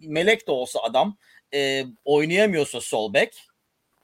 melek 0.00 0.46
de 0.46 0.50
olsa 0.50 0.80
adam 0.82 1.16
e, 1.54 1.84
oynayamıyorsa 2.04 2.80
sol 2.80 3.14
bek 3.14 3.48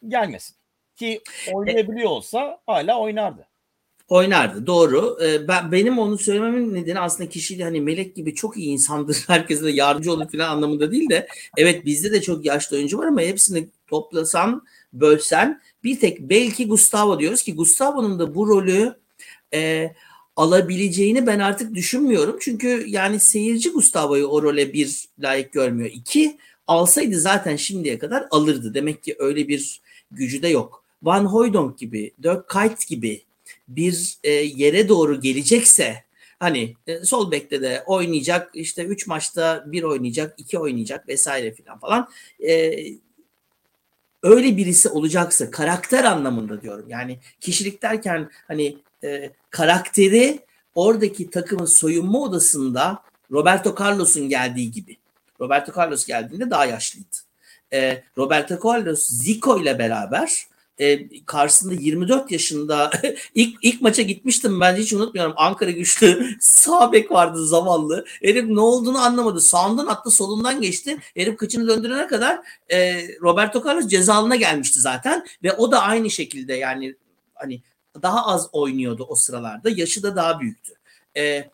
gelmesin. 0.09 0.57
Ki 0.97 1.21
oynayabiliyor 1.53 2.11
olsa 2.11 2.61
hala 2.67 2.99
oynardı. 2.99 3.47
Oynardı 4.09 4.67
doğru. 4.67 5.19
Ee, 5.25 5.49
ben 5.49 5.73
benim 5.73 5.99
onu 5.99 6.19
söylememin 6.19 6.75
nedeni 6.75 7.01
aslında 7.01 7.31
kişiyle 7.31 7.65
hani 7.65 7.81
melek 7.81 8.17
gibi 8.17 8.35
çok 8.35 8.57
iyi 8.57 8.69
insandır. 8.69 9.25
Herkese 9.27 9.65
de 9.65 9.71
yardımcı 9.71 10.13
olur 10.13 10.31
falan 10.33 10.49
anlamında 10.49 10.93
değil 10.93 11.09
de 11.09 11.29
evet 11.57 11.85
bizde 11.85 12.13
de 12.13 12.23
çok 12.23 12.45
yaşlı 12.45 12.77
oyuncu 12.77 12.99
var 12.99 13.07
ama 13.07 13.21
hepsini 13.21 13.69
toplasan, 13.87 14.67
bölsen 14.93 15.61
bir 15.85 16.01
tek 16.01 16.21
belki 16.21 16.69
Gustavo 16.69 17.21
diyoruz 17.21 17.43
ki 17.43 17.55
Gustavo'nun 17.55 18.19
da 18.19 18.35
bu 18.35 18.49
rolü 18.49 18.95
e, 19.55 19.95
alabileceğini 20.37 21.27
ben 21.27 21.39
artık 21.39 21.75
düşünmüyorum. 21.75 22.37
Çünkü 22.41 22.85
yani 22.89 23.21
seyirci 23.21 23.71
Gustavo'yu 23.71 24.27
o 24.27 24.43
role 24.43 24.73
bir 24.73 25.05
layık 25.19 25.53
görmüyor. 25.53 25.91
İki 25.95 26.39
alsaydı 26.67 27.21
zaten 27.21 27.57
şimdiye 27.57 27.99
kadar 27.99 28.27
alırdı. 28.31 28.75
Demek 28.75 29.03
ki 29.03 29.17
öyle 29.19 29.49
bir 29.49 29.81
gücü 30.11 30.43
de 30.43 30.49
yok. 30.49 30.85
Van 31.03 31.25
Hooydonk 31.25 31.79
gibi, 31.79 32.13
Dirk 32.23 32.49
Kuyt 32.49 32.87
gibi 32.89 33.23
bir 33.69 34.19
e, 34.25 34.31
yere 34.31 34.89
doğru 34.89 35.21
gelecekse 35.21 36.05
hani 36.39 36.75
e, 36.87 37.05
sol 37.05 37.31
bekte 37.31 37.63
de 37.63 37.83
oynayacak 37.87 38.51
işte 38.55 38.85
3 38.85 39.07
maçta 39.07 39.65
bir 39.67 39.83
oynayacak, 39.83 40.35
iki 40.39 40.59
oynayacak 40.59 41.09
vesaire 41.09 41.55
filan 41.55 41.79
falan. 41.79 42.09
E, 42.41 42.75
öyle 44.25 44.57
birisi 44.57 44.89
olacaksa 44.89 45.51
karakter 45.51 46.05
anlamında 46.05 46.63
diyorum. 46.63 46.85
Yani 46.89 47.19
kişilik 47.41 47.83
derken 47.83 48.31
hani 48.49 48.79
e, 49.05 49.31
karakteri 49.51 50.41
oradaki 50.75 51.31
takımın 51.31 51.65
soyunma 51.65 52.19
odasında 52.19 53.03
Roberto 53.33 53.75
Carlos'un 53.81 54.29
geldiği 54.29 54.71
gibi. 54.71 54.97
Roberto 55.41 55.81
Carlos 55.81 56.07
geldiğinde 56.07 56.51
daha 56.51 56.67
yaşlıydı. 56.67 57.17
E, 57.73 58.03
Roberto 58.19 58.59
Carlos 58.69 59.07
Zico 59.09 59.61
ile 59.61 59.79
beraber 59.79 60.47
e, 60.79 61.09
karşısında 61.27 61.75
24 61.75 62.31
yaşında 62.31 62.91
ilk 63.35 63.59
ilk 63.63 63.81
maça 63.83 64.03
gitmiştim 64.03 64.61
ben 64.61 64.77
hiç 64.77 64.93
unutmuyorum. 64.93 65.35
Ankara 65.37 65.71
güçlü 65.71 66.37
sağ 66.41 66.93
bek 66.93 67.11
vardı 67.11 67.47
zavallı. 67.47 68.05
Herif 68.23 68.45
ne 68.45 68.61
olduğunu 68.61 68.99
anlamadı. 68.99 69.41
Sağından 69.41 69.87
attı 69.87 70.11
solundan 70.11 70.61
geçti. 70.61 70.99
Herif 71.17 71.37
kıçını 71.37 71.69
döndürene 71.69 72.07
kadar 72.07 72.41
e, 72.73 73.09
Roberto 73.21 73.63
Carlos 73.67 73.89
cezalına 73.89 74.37
gelmişti 74.37 74.81
zaten 74.81 75.27
ve 75.43 75.53
o 75.53 75.73
da 75.73 75.83
aynı 75.83 76.11
şekilde 76.11 76.55
yani 76.55 76.95
hani 77.35 77.63
daha 78.03 78.27
az 78.27 78.49
oynuyordu 78.53 79.07
o 79.09 79.15
sıralarda. 79.15 79.71
Yaşı 79.71 80.03
da 80.03 80.17
daha 80.17 80.41
büyüktü. 80.41 80.73
E, 81.17 81.51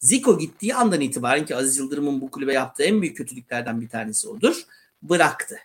Zico 0.00 0.38
gittiği 0.38 0.74
andan 0.74 1.00
itibaren 1.00 1.46
ki 1.46 1.56
Aziz 1.56 1.78
Yıldırım'ın 1.78 2.20
bu 2.20 2.30
kulübe 2.30 2.52
yaptığı 2.52 2.82
en 2.82 3.02
büyük 3.02 3.16
kötülüklerden 3.16 3.80
bir 3.80 3.88
tanesi 3.88 4.28
odur. 4.28 4.62
Bıraktı. 5.02 5.58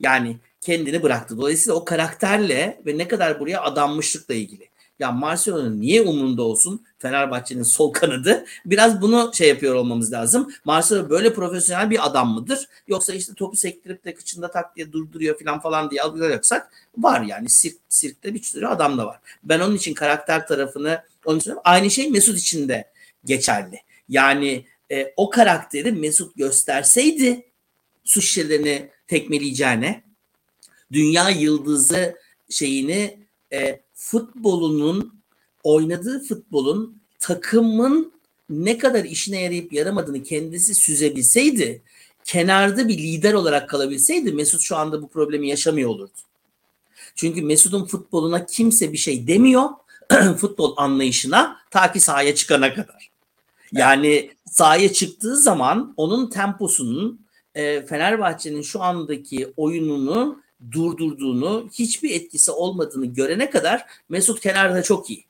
Yani 0.00 0.36
kendini 0.66 1.02
bıraktı. 1.02 1.38
Dolayısıyla 1.38 1.74
o 1.74 1.84
karakterle 1.84 2.80
ve 2.86 2.98
ne 2.98 3.08
kadar 3.08 3.40
buraya 3.40 3.62
adanmışlıkla 3.62 4.34
ilgili. 4.34 4.68
Ya 4.98 5.12
Marcelo'nun 5.12 5.80
niye 5.80 6.02
umurunda 6.02 6.42
olsun 6.42 6.86
Fenerbahçe'nin 6.98 7.62
sol 7.62 7.92
kanadı? 7.92 8.44
Biraz 8.64 9.02
bunu 9.02 9.30
şey 9.34 9.48
yapıyor 9.48 9.74
olmamız 9.74 10.12
lazım. 10.12 10.52
Marcelo 10.64 11.10
böyle 11.10 11.34
profesyonel 11.34 11.90
bir 11.90 12.06
adam 12.06 12.34
mıdır? 12.34 12.68
Yoksa 12.88 13.12
işte 13.12 13.34
topu 13.34 13.56
sektirip 13.56 14.04
de 14.04 14.14
kıçında 14.14 14.50
tak 14.50 14.76
diye 14.76 14.92
durduruyor 14.92 15.38
falan 15.38 15.60
falan 15.60 15.90
diye 15.90 16.02
algılayacaksak 16.02 16.70
var 16.98 17.20
yani 17.20 17.48
sirk, 17.48 17.76
sirkte 17.88 18.34
bir 18.34 18.42
sürü 18.42 18.66
adam 18.66 18.98
da 18.98 19.06
var. 19.06 19.20
Ben 19.44 19.60
onun 19.60 19.76
için 19.76 19.94
karakter 19.94 20.46
tarafını 20.46 21.02
onun 21.24 21.38
için 21.38 21.54
aynı 21.64 21.90
şey 21.90 22.10
Mesut 22.10 22.38
için 22.38 22.68
de 22.68 22.90
geçerli. 23.24 23.80
Yani 24.08 24.66
e, 24.92 25.12
o 25.16 25.30
karakteri 25.30 25.92
Mesut 25.92 26.36
gösterseydi 26.36 27.46
su 28.04 28.22
şişelerini 28.22 28.90
tekmeleyeceğine 29.06 30.05
dünya 30.92 31.30
yıldızı 31.30 32.16
şeyini 32.50 33.26
e, 33.52 33.80
futbolunun 33.94 35.22
oynadığı 35.62 36.24
futbolun 36.24 37.02
takımın 37.18 38.12
ne 38.50 38.78
kadar 38.78 39.04
işine 39.04 39.40
yarayıp 39.40 39.72
yaramadığını 39.72 40.22
kendisi 40.22 40.74
süzebilseydi, 40.74 41.82
kenarda 42.24 42.88
bir 42.88 42.98
lider 42.98 43.32
olarak 43.32 43.68
kalabilseydi 43.68 44.32
Mesut 44.32 44.60
şu 44.60 44.76
anda 44.76 45.02
bu 45.02 45.08
problemi 45.08 45.48
yaşamıyor 45.48 45.90
olurdu. 45.90 46.12
Çünkü 47.14 47.42
Mesut'un 47.42 47.84
futboluna 47.84 48.46
kimse 48.46 48.92
bir 48.92 48.98
şey 48.98 49.26
demiyor. 49.26 49.68
futbol 50.38 50.74
anlayışına 50.76 51.56
ta 51.70 51.92
ki 51.92 52.00
sahaya 52.00 52.34
çıkana 52.34 52.74
kadar. 52.74 53.10
Yani 53.72 54.30
sahaya 54.50 54.92
çıktığı 54.92 55.36
zaman 55.36 55.94
onun 55.96 56.30
temposunun 56.30 57.26
e, 57.54 57.86
Fenerbahçe'nin 57.86 58.62
şu 58.62 58.82
andaki 58.82 59.52
oyununu 59.56 60.42
durdurduğunu, 60.72 61.68
hiçbir 61.72 62.10
etkisi 62.10 62.50
olmadığını 62.50 63.06
görene 63.06 63.50
kadar 63.50 63.84
Mesut 64.08 64.40
kenarda 64.40 64.82
çok 64.82 65.10
iyi. 65.10 65.24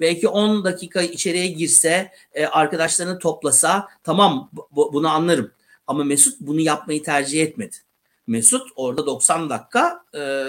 Belki 0.00 0.28
10 0.28 0.64
dakika 0.64 1.02
içeriye 1.02 1.46
girse, 1.46 2.10
e, 2.32 2.46
arkadaşlarını 2.46 3.18
toplasa 3.18 3.88
tamam 4.04 4.50
bu, 4.70 4.92
bunu 4.92 5.08
anlarım. 5.08 5.50
Ama 5.86 6.04
Mesut 6.04 6.40
bunu 6.40 6.60
yapmayı 6.60 7.02
tercih 7.02 7.42
etmedi. 7.42 7.76
Mesut 8.26 8.68
orada 8.76 9.06
90 9.06 9.50
dakika 9.50 10.04
e, 10.14 10.44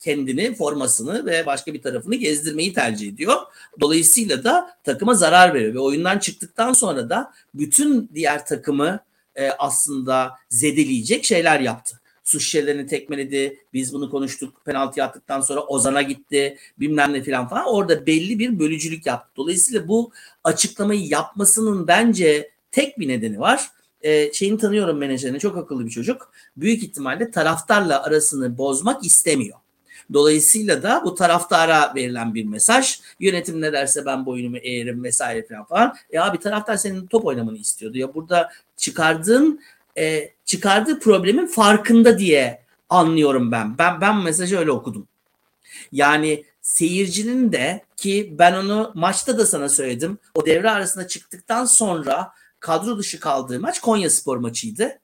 kendini, 0.00 0.54
formasını 0.54 1.26
ve 1.26 1.46
başka 1.46 1.74
bir 1.74 1.82
tarafını 1.82 2.14
gezdirmeyi 2.14 2.72
tercih 2.72 3.08
ediyor. 3.08 3.36
Dolayısıyla 3.80 4.44
da 4.44 4.70
takıma 4.84 5.14
zarar 5.14 5.54
veriyor 5.54 5.74
ve 5.74 5.78
oyundan 5.78 6.18
çıktıktan 6.18 6.72
sonra 6.72 7.10
da 7.10 7.32
bütün 7.54 8.10
diğer 8.14 8.46
takımı 8.46 9.00
e, 9.34 9.50
aslında 9.50 10.32
zedeleyecek 10.48 11.24
şeyler 11.24 11.60
yaptı. 11.60 12.00
Su 12.24 12.40
şişelerini 12.40 12.86
tekmeledi. 12.86 13.58
Biz 13.72 13.94
bunu 13.94 14.10
konuştuk. 14.10 14.64
Penaltı 14.64 15.04
attıktan 15.04 15.40
sonra 15.40 15.60
Ozan'a 15.60 16.02
gitti. 16.02 16.58
Bilmem 16.78 17.12
ne 17.12 17.22
falan 17.22 17.48
falan. 17.48 17.66
Orada 17.66 18.06
belli 18.06 18.38
bir 18.38 18.58
bölücülük 18.58 19.06
yaptı. 19.06 19.32
Dolayısıyla 19.36 19.88
bu 19.88 20.12
açıklamayı 20.44 21.06
yapmasının 21.06 21.86
bence 21.88 22.50
tek 22.70 22.98
bir 22.98 23.08
nedeni 23.08 23.40
var 23.40 23.70
e, 24.04 24.32
şeyini 24.32 24.58
tanıyorum 24.58 24.98
menajerini 24.98 25.38
çok 25.38 25.56
akıllı 25.56 25.86
bir 25.86 25.90
çocuk. 25.90 26.32
Büyük 26.56 26.82
ihtimalle 26.82 27.30
taraftarla 27.30 28.02
arasını 28.02 28.58
bozmak 28.58 29.04
istemiyor. 29.04 29.58
Dolayısıyla 30.12 30.82
da 30.82 31.02
bu 31.04 31.14
taraftara 31.14 31.94
verilen 31.94 32.34
bir 32.34 32.44
mesaj. 32.44 33.00
Yönetim 33.20 33.60
ne 33.60 33.72
derse 33.72 34.06
ben 34.06 34.26
boynumu 34.26 34.56
eğerim 34.56 35.04
vesaire 35.04 35.46
falan 35.46 35.64
falan. 35.64 35.94
E 36.10 36.18
abi 36.18 36.38
taraftar 36.38 36.76
senin 36.76 37.06
top 37.06 37.24
oynamanı 37.24 37.56
istiyordu. 37.56 37.98
Ya 37.98 38.14
burada 38.14 38.50
çıkardığın 38.76 39.60
e, 39.98 40.32
çıkardığı 40.44 41.00
problemin 41.00 41.46
farkında 41.46 42.18
diye 42.18 42.64
anlıyorum 42.88 43.52
ben. 43.52 43.78
Ben 43.78 44.00
ben 44.00 44.16
mesajı 44.16 44.58
öyle 44.58 44.70
okudum. 44.70 45.08
Yani 45.92 46.44
seyircinin 46.62 47.52
de 47.52 47.84
ki 47.96 48.34
ben 48.38 48.52
onu 48.52 48.92
maçta 48.94 49.38
da 49.38 49.46
sana 49.46 49.68
söyledim. 49.68 50.18
O 50.34 50.46
devre 50.46 50.70
arasında 50.70 51.08
çıktıktan 51.08 51.64
sonra 51.64 52.32
kadro 52.60 52.98
dışı 52.98 53.20
kaldığı 53.20 53.60
maç 53.60 53.80
Konya 53.80 54.10
Spor 54.10 54.36
maçıydı. 54.36 54.98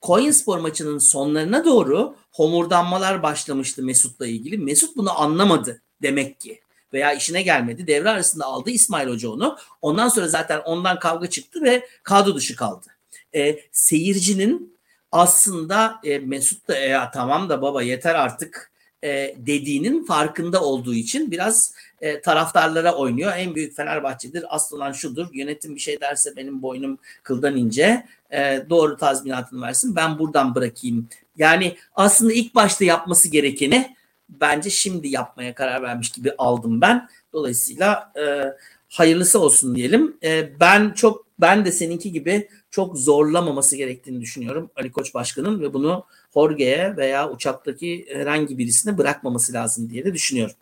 Konya 0.00 0.32
Spor 0.32 0.58
maçının 0.58 0.98
sonlarına 0.98 1.64
doğru 1.64 2.16
homurdanmalar 2.32 3.22
başlamıştı 3.22 3.82
Mesut'la 3.82 4.26
ilgili. 4.26 4.58
Mesut 4.58 4.96
bunu 4.96 5.20
anlamadı 5.20 5.82
demek 6.02 6.40
ki 6.40 6.60
veya 6.92 7.12
işine 7.12 7.42
gelmedi. 7.42 7.86
Devre 7.86 8.10
arasında 8.10 8.44
aldı 8.44 8.70
İsmail 8.70 9.08
Hoca 9.08 9.30
onu. 9.30 9.58
Ondan 9.82 10.08
sonra 10.08 10.28
zaten 10.28 10.60
ondan 10.64 10.98
kavga 10.98 11.30
çıktı 11.30 11.62
ve 11.62 11.88
kadro 12.02 12.34
dışı 12.34 12.56
kaldı. 12.56 12.86
E, 13.34 13.58
seyircinin 13.72 14.78
aslında 15.12 16.00
e, 16.04 16.18
Mesut 16.18 16.68
da 16.68 16.76
e, 16.76 17.10
tamam 17.14 17.48
da 17.48 17.62
baba 17.62 17.82
yeter 17.82 18.14
artık 18.14 18.70
e, 19.04 19.34
dediğinin 19.36 20.04
farkında 20.04 20.62
olduğu 20.62 20.94
için 20.94 21.30
biraz 21.30 21.74
e, 22.00 22.20
taraftarlara 22.20 22.94
oynuyor. 22.94 23.32
En 23.36 23.54
büyük 23.54 23.76
Fenerbahçe'dir. 23.76 24.44
Asıl 24.48 24.76
olan 24.76 24.92
şudur. 24.92 25.26
Yönetim 25.32 25.74
bir 25.74 25.80
şey 25.80 26.00
derse 26.00 26.36
benim 26.36 26.62
boynum 26.62 26.98
kıldan 27.22 27.56
ince. 27.56 28.06
E, 28.32 28.62
doğru 28.70 28.96
tazminatını 28.96 29.62
versin. 29.62 29.96
Ben 29.96 30.18
buradan 30.18 30.54
bırakayım. 30.54 31.08
Yani 31.36 31.76
aslında 31.94 32.32
ilk 32.32 32.54
başta 32.54 32.84
yapması 32.84 33.28
gerekeni 33.28 33.96
bence 34.28 34.70
şimdi 34.70 35.08
yapmaya 35.08 35.54
karar 35.54 35.82
vermiş 35.82 36.10
gibi 36.10 36.32
aldım 36.38 36.80
ben. 36.80 37.08
Dolayısıyla 37.32 38.12
e, 38.20 38.44
hayırlısı 38.88 39.40
olsun 39.40 39.76
diyelim. 39.76 40.16
E, 40.22 40.60
ben 40.60 40.92
çok 40.92 41.26
ben 41.40 41.64
de 41.64 41.72
seninki 41.72 42.12
gibi 42.12 42.48
çok 42.70 42.98
zorlamaması 42.98 43.76
gerektiğini 43.76 44.20
düşünüyorum 44.20 44.70
Ali 44.76 44.92
Koç 44.92 45.14
Başkan'ın 45.14 45.60
ve 45.60 45.74
bunu 45.74 46.04
Jorge'ye 46.34 46.96
veya 46.96 47.30
uçaktaki 47.30 48.06
herhangi 48.12 48.58
birisine 48.58 48.98
bırakmaması 48.98 49.52
lazım 49.52 49.90
diye 49.90 50.04
de 50.04 50.14
düşünüyorum. 50.14 50.54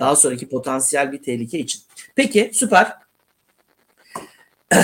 Daha 0.00 0.16
sonraki 0.16 0.48
potansiyel 0.48 1.12
bir 1.12 1.22
tehlike 1.22 1.58
için. 1.58 1.82
Peki 2.14 2.50
süper. 2.54 2.92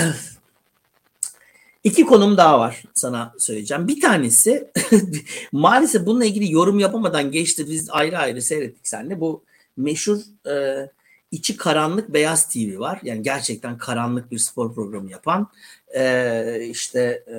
İki 1.85 2.07
konum 2.07 2.37
daha 2.37 2.59
var 2.59 2.83
sana 2.95 3.35
söyleyeceğim. 3.39 3.89
Bir 3.89 4.01
tanesi 4.01 4.71
maalesef 5.53 6.07
bununla 6.07 6.25
ilgili 6.25 6.53
yorum 6.53 6.79
yapamadan 6.79 7.31
geçti. 7.31 7.67
Biz 7.69 7.91
ayrı 7.91 8.19
ayrı 8.19 8.43
seyrettik 8.43 8.89
seninle. 8.89 9.21
Bu 9.21 9.45
meşhur 9.77 10.19
e, 10.47 10.87
içi 11.31 11.57
karanlık 11.57 12.15
Beyaz 12.15 12.49
TV 12.49 12.79
var. 12.79 13.01
Yani 13.03 13.23
gerçekten 13.23 13.79
karanlık 13.79 14.31
bir 14.31 14.39
spor 14.39 14.75
programı 14.75 15.11
yapan. 15.11 15.49
E, 15.95 16.67
işte 16.71 17.25
e, 17.27 17.37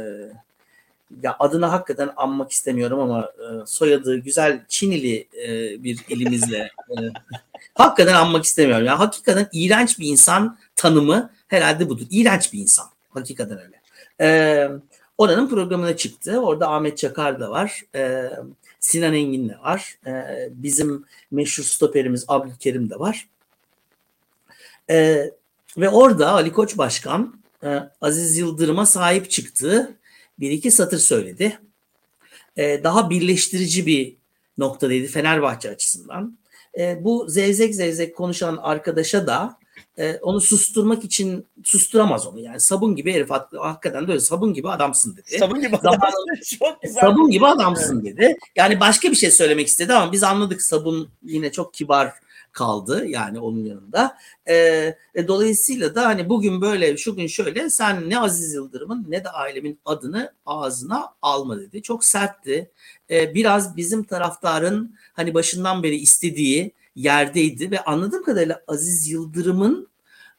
ya 1.23 1.35
adını 1.39 1.65
hakikaten 1.65 2.09
anmak 2.17 2.51
istemiyorum 2.51 2.99
ama 2.99 3.21
e, 3.21 3.65
soyadı 3.65 4.17
güzel 4.17 4.65
Çinili 4.67 5.27
e, 5.43 5.49
bir 5.83 6.05
ilimizle 6.09 6.57
e, 6.89 6.95
hakikaten 7.73 8.13
anmak 8.13 8.43
istemiyorum. 8.43 8.85
Yani 8.85 8.97
hakikaten 8.97 9.47
iğrenç 9.53 9.99
bir 9.99 10.07
insan 10.07 10.57
tanımı 10.75 11.31
herhalde 11.47 11.89
budur. 11.89 12.05
İğrenç 12.11 12.53
bir 12.53 12.59
insan. 12.59 12.85
Hakikaten 13.09 13.59
öyle. 13.59 13.81
E, 14.21 14.69
oranın 15.17 15.49
programına 15.49 15.97
çıktı. 15.97 16.39
Orada 16.39 16.71
Ahmet 16.71 16.97
Çakar 16.97 17.39
da 17.39 17.51
var. 17.51 17.81
E, 17.95 18.29
Sinan 18.79 19.13
Engin 19.13 19.49
de 19.49 19.57
var. 19.63 19.95
E, 20.07 20.23
bizim 20.51 21.05
meşhur 21.31 21.63
stoperimiz 21.63 22.25
Abdülkerim 22.27 22.89
de 22.89 22.99
var. 22.99 23.27
E, 24.91 25.29
ve 25.77 25.89
orada 25.89 26.31
Ali 26.31 26.51
Koç 26.51 26.77
Başkan 26.77 27.41
e, 27.63 27.79
Aziz 28.01 28.37
Yıldırım'a 28.37 28.85
sahip 28.85 29.31
çıktı 29.31 29.97
bir 30.39 30.51
iki 30.51 30.71
satır 30.71 30.97
söyledi. 30.97 31.59
E, 32.57 32.83
daha 32.83 33.09
birleştirici 33.09 33.85
bir 33.85 34.15
noktadaydı 34.57 35.07
Fenerbahçe 35.07 35.69
açısından. 35.69 36.37
E, 36.77 37.03
bu 37.03 37.25
zevzek 37.29 37.75
zevzek 37.75 38.15
konuşan 38.15 38.57
arkadaşa 38.57 39.27
da 39.27 39.57
e, 39.97 40.15
onu 40.21 40.41
susturmak 40.41 41.03
için 41.03 41.45
susturamaz 41.63 42.27
onu. 42.27 42.39
Yani 42.39 42.59
sabun 42.59 42.95
gibi 42.95 43.13
herif 43.13 43.29
hakikaten 43.59 44.07
de 44.07 44.11
öyle 44.11 44.21
sabun 44.21 44.53
gibi 44.53 44.69
adamsın 44.69 45.17
dedi. 45.17 45.37
Sabun 45.39 45.61
gibi 45.61 45.77
adamsın. 45.77 46.25
Çok 46.59 46.81
güzel. 46.81 47.01
Sabun 47.01 47.31
gibi 47.31 47.47
adamsın 47.47 48.05
dedi. 48.05 48.37
Yani 48.55 48.79
başka 48.79 49.11
bir 49.11 49.15
şey 49.15 49.31
söylemek 49.31 49.67
istedi 49.67 49.93
ama 49.93 50.11
biz 50.11 50.23
anladık 50.23 50.61
sabun 50.61 51.09
yine 51.23 51.51
çok 51.51 51.73
kibar 51.73 52.13
kaldı 52.51 53.05
yani 53.05 53.39
onun 53.39 53.65
yanında. 53.65 54.17
E, 54.45 54.55
e, 55.15 55.27
dolayısıyla 55.27 55.95
da 55.95 56.05
hani 56.05 56.29
bugün 56.29 56.61
böyle 56.61 56.97
şu 56.97 57.15
gün 57.15 57.27
şöyle 57.27 57.69
sen 57.69 58.09
ne 58.09 58.19
Aziz 58.19 58.53
Yıldırım'ın 58.53 59.05
ne 59.09 59.23
de 59.23 59.29
ailemin 59.29 59.79
adını 59.85 60.33
ağzına 60.45 61.13
alma 61.21 61.59
dedi. 61.59 61.81
Çok 61.81 62.05
sertti. 62.05 62.71
E, 63.09 63.35
biraz 63.35 63.77
bizim 63.77 64.03
taraftarın 64.03 64.95
hani 65.13 65.33
başından 65.33 65.83
beri 65.83 65.95
istediği 65.95 66.71
yerdeydi 66.95 67.71
ve 67.71 67.83
anladığım 67.83 68.23
kadarıyla 68.23 68.61
Aziz 68.67 69.09
Yıldırım'ın 69.09 69.87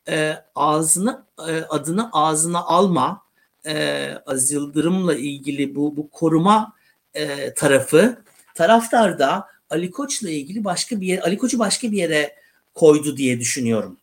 e, 0.09 0.37
ağzını 0.55 1.25
e, 1.49 1.63
adını 1.69 2.11
ağzına 2.13 2.63
alma 2.63 3.23
e, 3.67 4.15
Aziz 4.27 4.53
Yıldırım'la 4.53 5.15
ilgili 5.15 5.75
bu 5.75 5.97
bu 5.97 6.11
koruma 6.11 6.73
e, 7.15 7.55
tarafı 7.55 8.23
taraftarda 8.55 9.52
Ali 9.73 9.91
Koç'la 9.91 10.31
ilgili 10.31 10.64
başka 10.64 11.01
bir 11.01 11.07
yere, 11.07 11.20
Ali 11.20 11.39
Koç'u 11.39 11.59
başka 11.59 11.93
bir 11.93 11.97
yere 11.97 12.37
koydu 12.75 13.16
diye 13.16 13.41
düşünüyorum. 13.41 13.97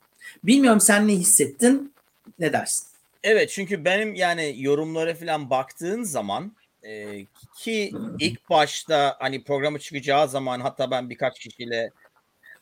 Bilmiyorum 0.43 0.81
sen 0.81 1.07
ne 1.07 1.13
hissettin? 1.13 1.93
Ne 2.39 2.53
dersin? 2.53 2.87
Evet 3.23 3.49
çünkü 3.49 3.85
benim 3.85 4.15
yani 4.15 4.55
yorumlara 4.57 5.15
falan 5.15 5.49
baktığın 5.49 6.03
zaman 6.03 6.51
e, 6.83 7.25
ki 7.57 7.91
ilk 8.19 8.49
başta 8.49 9.15
hani 9.19 9.43
programı 9.43 9.79
çıkacağı 9.79 10.29
zaman 10.29 10.59
hatta 10.59 10.91
ben 10.91 11.09
birkaç 11.09 11.39
kişiyle 11.39 11.89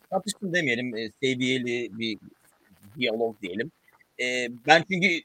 tartıştım 0.10 0.54
demeyelim 0.54 0.98
e, 0.98 1.12
seviyeli 1.24 2.00
bir 2.00 2.18
diyalog 3.00 3.42
diyelim. 3.42 3.72
E, 4.20 4.50
ben 4.68 4.86
çünkü 4.92 5.22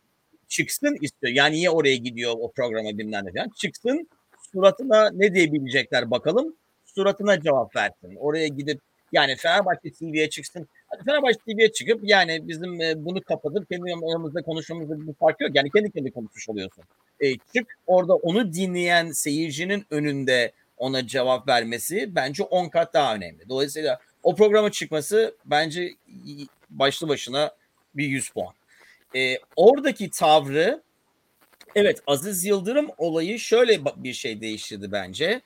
çıksın 0.48 0.98
istiyor. 1.00 1.32
Yani 1.32 1.56
niye 1.56 1.70
oraya 1.70 1.96
gidiyor 1.96 2.34
o 2.40 2.52
programa 2.52 2.98
bilmem 2.98 3.26
ne 3.26 3.32
falan. 3.32 3.48
Çıksın 3.48 4.08
suratına 4.52 5.10
ne 5.10 5.34
diyebilecekler 5.34 6.10
bakalım 6.10 6.56
suratına 6.94 7.40
cevap 7.40 7.76
versin. 7.76 8.16
Oraya 8.16 8.48
gidip 8.48 8.80
yani 9.12 9.36
Fenerbahçe 9.36 9.92
TV'ye 9.92 10.30
çıksın. 10.30 10.68
Hadi 10.88 11.04
Fenerbahçe 11.04 11.38
TV'ye 11.38 11.72
çıkıp 11.72 12.00
yani 12.02 12.48
bizim 12.48 12.80
e, 12.80 13.04
bunu 13.04 13.20
kapatıp 13.22 13.70
kendi 13.70 13.92
aramızda 13.92 14.42
konuşmamızda 14.42 15.08
bir 15.08 15.14
fark 15.14 15.40
yok. 15.40 15.50
Yani 15.54 15.70
kendi 15.70 15.90
kendi 15.90 16.10
konuşmuş 16.10 16.48
oluyorsun. 16.48 16.84
E, 17.20 17.34
çık 17.34 17.78
orada 17.86 18.14
onu 18.14 18.52
dinleyen 18.52 19.10
seyircinin 19.10 19.84
önünde 19.90 20.52
ona 20.76 21.06
cevap 21.06 21.48
vermesi 21.48 22.14
bence 22.14 22.42
10 22.42 22.68
kat 22.68 22.94
daha 22.94 23.14
önemli. 23.14 23.48
Dolayısıyla 23.48 24.00
o 24.22 24.36
programa 24.36 24.70
çıkması 24.70 25.34
bence 25.44 25.90
başlı 26.70 27.08
başına 27.08 27.52
bir 27.94 28.06
100 28.06 28.30
puan. 28.30 28.54
E, 29.16 29.38
oradaki 29.56 30.10
tavrı 30.10 30.82
evet 31.74 32.02
Aziz 32.06 32.44
Yıldırım 32.44 32.88
olayı 32.98 33.38
şöyle 33.38 33.80
bir 33.96 34.12
şey 34.12 34.40
değiştirdi 34.40 34.92
bence 34.92 35.40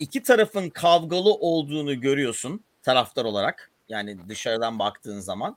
iki 0.00 0.22
tarafın 0.22 0.70
kavgalı 0.70 1.34
olduğunu 1.34 2.00
görüyorsun 2.00 2.64
taraftar 2.82 3.24
olarak. 3.24 3.70
Yani 3.88 4.16
dışarıdan 4.28 4.78
baktığın 4.78 5.20
zaman. 5.20 5.56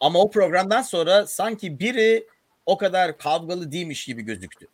Ama 0.00 0.18
o 0.18 0.30
programdan 0.30 0.82
sonra 0.82 1.26
sanki 1.26 1.78
biri 1.78 2.26
o 2.66 2.78
kadar 2.78 3.18
kavgalı 3.18 3.72
değilmiş 3.72 4.04
gibi 4.04 4.22
gözüktü. 4.22 4.66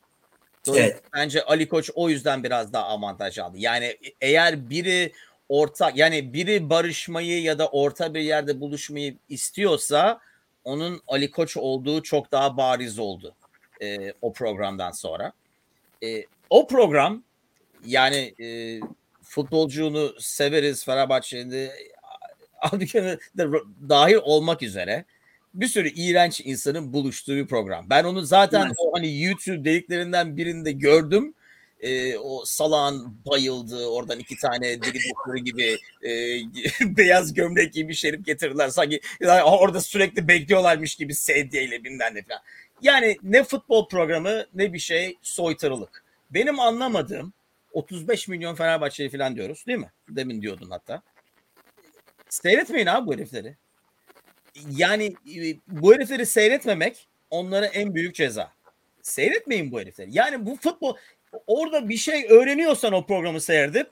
Evet. 0.69 1.03
Bence 1.15 1.45
Ali 1.45 1.69
Koç 1.69 1.91
o 1.95 2.09
yüzden 2.09 2.45
biraz 2.45 2.73
daha 2.73 2.85
avantaj 2.85 3.39
aldı. 3.39 3.59
Yani 3.59 3.97
eğer 4.21 4.71
biri 4.71 5.13
ortak 5.49 5.97
yani 5.97 6.33
biri 6.33 6.71
barışmayı 6.71 7.43
ya 7.43 7.59
da 7.59 7.69
orta 7.69 8.15
bir 8.15 8.21
yerde 8.21 8.61
buluşmayı 8.61 9.17
istiyorsa 9.29 10.21
onun 10.65 11.03
Ali 11.09 11.31
Koç 11.31 11.57
olduğu 11.57 12.03
çok 12.03 12.33
daha 12.33 12.57
bariz 12.57 12.99
oldu 12.99 13.35
e, 13.81 14.13
o 14.23 14.33
programdan 14.33 14.91
sonra. 14.91 15.33
E, 16.05 16.25
o 16.51 16.67
program 16.67 17.23
yani 17.87 18.35
e, 18.41 18.81
futbolcunu 19.23 20.15
severiz 20.19 20.85
Fenerbahçe'de 20.85 21.73
de 23.39 23.47
dahil 23.89 24.15
olmak 24.15 24.63
üzere 24.63 25.05
bir 25.55 25.67
sürü 25.67 25.89
iğrenç 25.89 26.41
insanın 26.45 26.93
buluştuğu 26.93 27.37
bir 27.37 27.47
program. 27.47 27.91
Ben 27.91 28.05
onu 28.05 28.23
zaten 28.23 28.67
evet. 28.67 28.77
o 28.79 28.97
hani 28.97 29.23
YouTube 29.23 29.65
dediklerinden 29.65 30.37
birinde 30.37 30.73
gördüm. 30.73 31.35
Ee, 31.81 32.17
o 32.17 32.45
salağın 32.45 33.17
bayıldığı 33.27 33.87
oradan 33.87 34.19
iki 34.19 34.37
tane 34.37 34.83
deli 34.83 34.99
doktoru 35.11 35.39
gibi 35.39 35.79
e, 36.03 36.11
beyaz 36.97 37.35
gömlek 37.35 37.73
gibi 37.73 37.95
şerif 37.95 38.25
getirdiler. 38.25 38.69
Sanki 38.69 39.01
yani 39.21 39.43
orada 39.43 39.81
sürekli 39.81 40.29
bekliyorlarmış 40.29 40.95
gibi 40.95 41.15
sedyeyle 41.15 41.85
bilmem 41.85 42.15
ne 42.15 42.23
falan. 42.23 42.41
Yani 42.83 43.17
ne 43.23 43.45
futbol 43.45 43.89
programı 43.89 44.47
ne 44.55 44.73
bir 44.73 44.79
şey 44.79 45.19
soytarılık. 45.23 46.05
Benim 46.31 46.61
anlamadığım 46.61 47.33
35 47.73 48.29
milyon 48.29 48.55
Fenerbahçeli 48.55 49.11
falan 49.11 49.37
diyoruz 49.37 49.67
değil 49.67 49.79
mi? 49.79 49.93
Demin 50.09 50.43
diyordun 50.43 50.71
hatta. 50.71 51.03
Seyretmeyin 52.29 52.87
abi 52.87 53.07
bu 53.07 53.15
herifleri 53.15 53.57
yani 54.71 55.05
e, 55.37 55.57
bu 55.67 55.95
herifleri 55.95 56.27
seyretmemek 56.27 57.09
onlara 57.31 57.67
en 57.67 57.95
büyük 57.95 58.15
ceza. 58.15 58.53
Seyretmeyin 59.03 59.73
bu 59.73 59.81
herifleri. 59.81 60.09
Yani 60.13 60.47
bu 60.47 60.57
futbol 60.57 60.97
orada 61.47 61.89
bir 61.89 61.97
şey 61.97 62.27
öğreniyorsan 62.29 62.93
o 62.93 63.07
programı 63.07 63.41
seyredip 63.41 63.89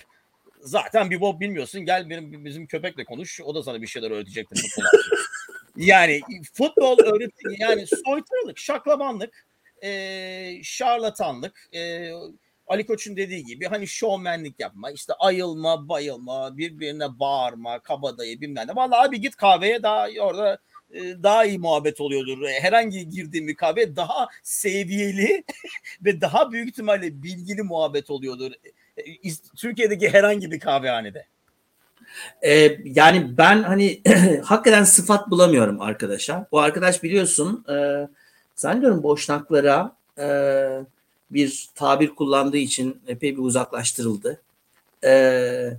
zaten 0.61 1.11
bir 1.11 1.21
bob 1.21 1.41
bilmiyorsun. 1.41 1.81
Gel 1.81 2.11
benim 2.11 2.45
bizim 2.45 2.67
köpekle 2.67 3.05
konuş. 3.05 3.41
O 3.41 3.55
da 3.55 3.63
sana 3.63 3.83
bir 3.83 3.87
şeyler 3.87 4.11
öğretecektir 4.11 4.75
yani 5.77 6.21
futbol 6.53 6.99
öğret 6.99 7.33
yani 7.59 7.87
soytarılık, 7.87 8.59
şaklamanlık, 8.59 9.47
e, 9.83 10.61
şarlatanlık, 10.63 11.69
e, 11.75 12.11
Ali 12.71 12.87
Koç'un 12.87 13.17
dediği 13.17 13.45
gibi 13.45 13.67
hani 13.67 13.87
şovmenlik 13.89 14.61
yapma, 14.61 14.91
işte 14.91 15.13
ayılma, 15.19 15.89
bayılma, 15.89 16.57
birbirine 16.57 17.19
bağırma, 17.21 17.79
kabadayı 17.79 18.41
bilmem 18.41 18.69
ne. 18.69 18.77
Vallahi 18.77 19.09
abi 19.09 19.21
git 19.21 19.37
kahveye 19.37 19.83
daha 19.83 20.07
orada 20.21 20.59
e, 20.91 21.01
daha 21.23 21.45
iyi 21.45 21.59
muhabbet 21.59 22.01
oluyordur. 22.01 22.49
Herhangi 22.49 23.09
girdiğim 23.09 23.49
bir 23.49 23.55
kahve 23.55 23.97
daha 23.97 24.29
seviyeli 24.43 25.45
ve 26.05 26.21
daha 26.21 26.53
büyük 26.53 26.69
ihtimalle 26.69 27.23
bilgili 27.23 27.63
muhabbet 27.63 28.11
oluyordur. 28.11 28.53
E, 28.97 29.03
Türkiye'deki 29.57 30.09
herhangi 30.09 30.51
bir 30.51 30.61
kahvehanede. 30.61 31.27
Ee, 32.43 32.79
yani 32.85 33.39
ben 33.39 33.63
hani 33.63 34.03
hakikaten 34.45 34.85
sıfat 34.85 35.31
bulamıyorum 35.31 35.81
arkadaşa. 35.81 36.47
Bu 36.53 36.61
arkadaş 36.61 37.03
biliyorsun 37.03 37.65
e, 37.69 38.09
zannediyorum 38.55 39.03
boşnaklara 39.03 39.97
e, 40.19 40.27
bir 41.31 41.69
tabir 41.75 42.09
kullandığı 42.09 42.57
için 42.57 43.01
epey 43.07 43.37
bir 43.37 43.43
uzaklaştırıldı. 43.43 44.41
Ee, 45.05 45.71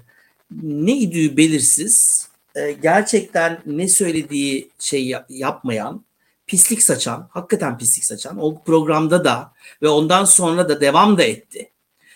ne 0.62 0.98
idüğü 0.98 1.38
belirsiz, 1.38 2.28
e, 2.56 2.72
gerçekten 2.72 3.62
ne 3.66 3.88
söylediği 3.88 4.70
şey 4.80 5.16
yapmayan, 5.30 6.04
pislik 6.48 6.84
saçan, 6.84 7.28
hakikaten 7.32 7.78
pislik 7.78 8.06
saçan 8.06 8.38
o 8.40 8.62
programda 8.64 9.26
da 9.26 9.54
ve 9.82 9.88
ondan 9.88 10.26
sonra 10.26 10.70
da 10.70 10.82
devam 10.82 11.18
da 11.18 11.24
etti. 11.24 11.70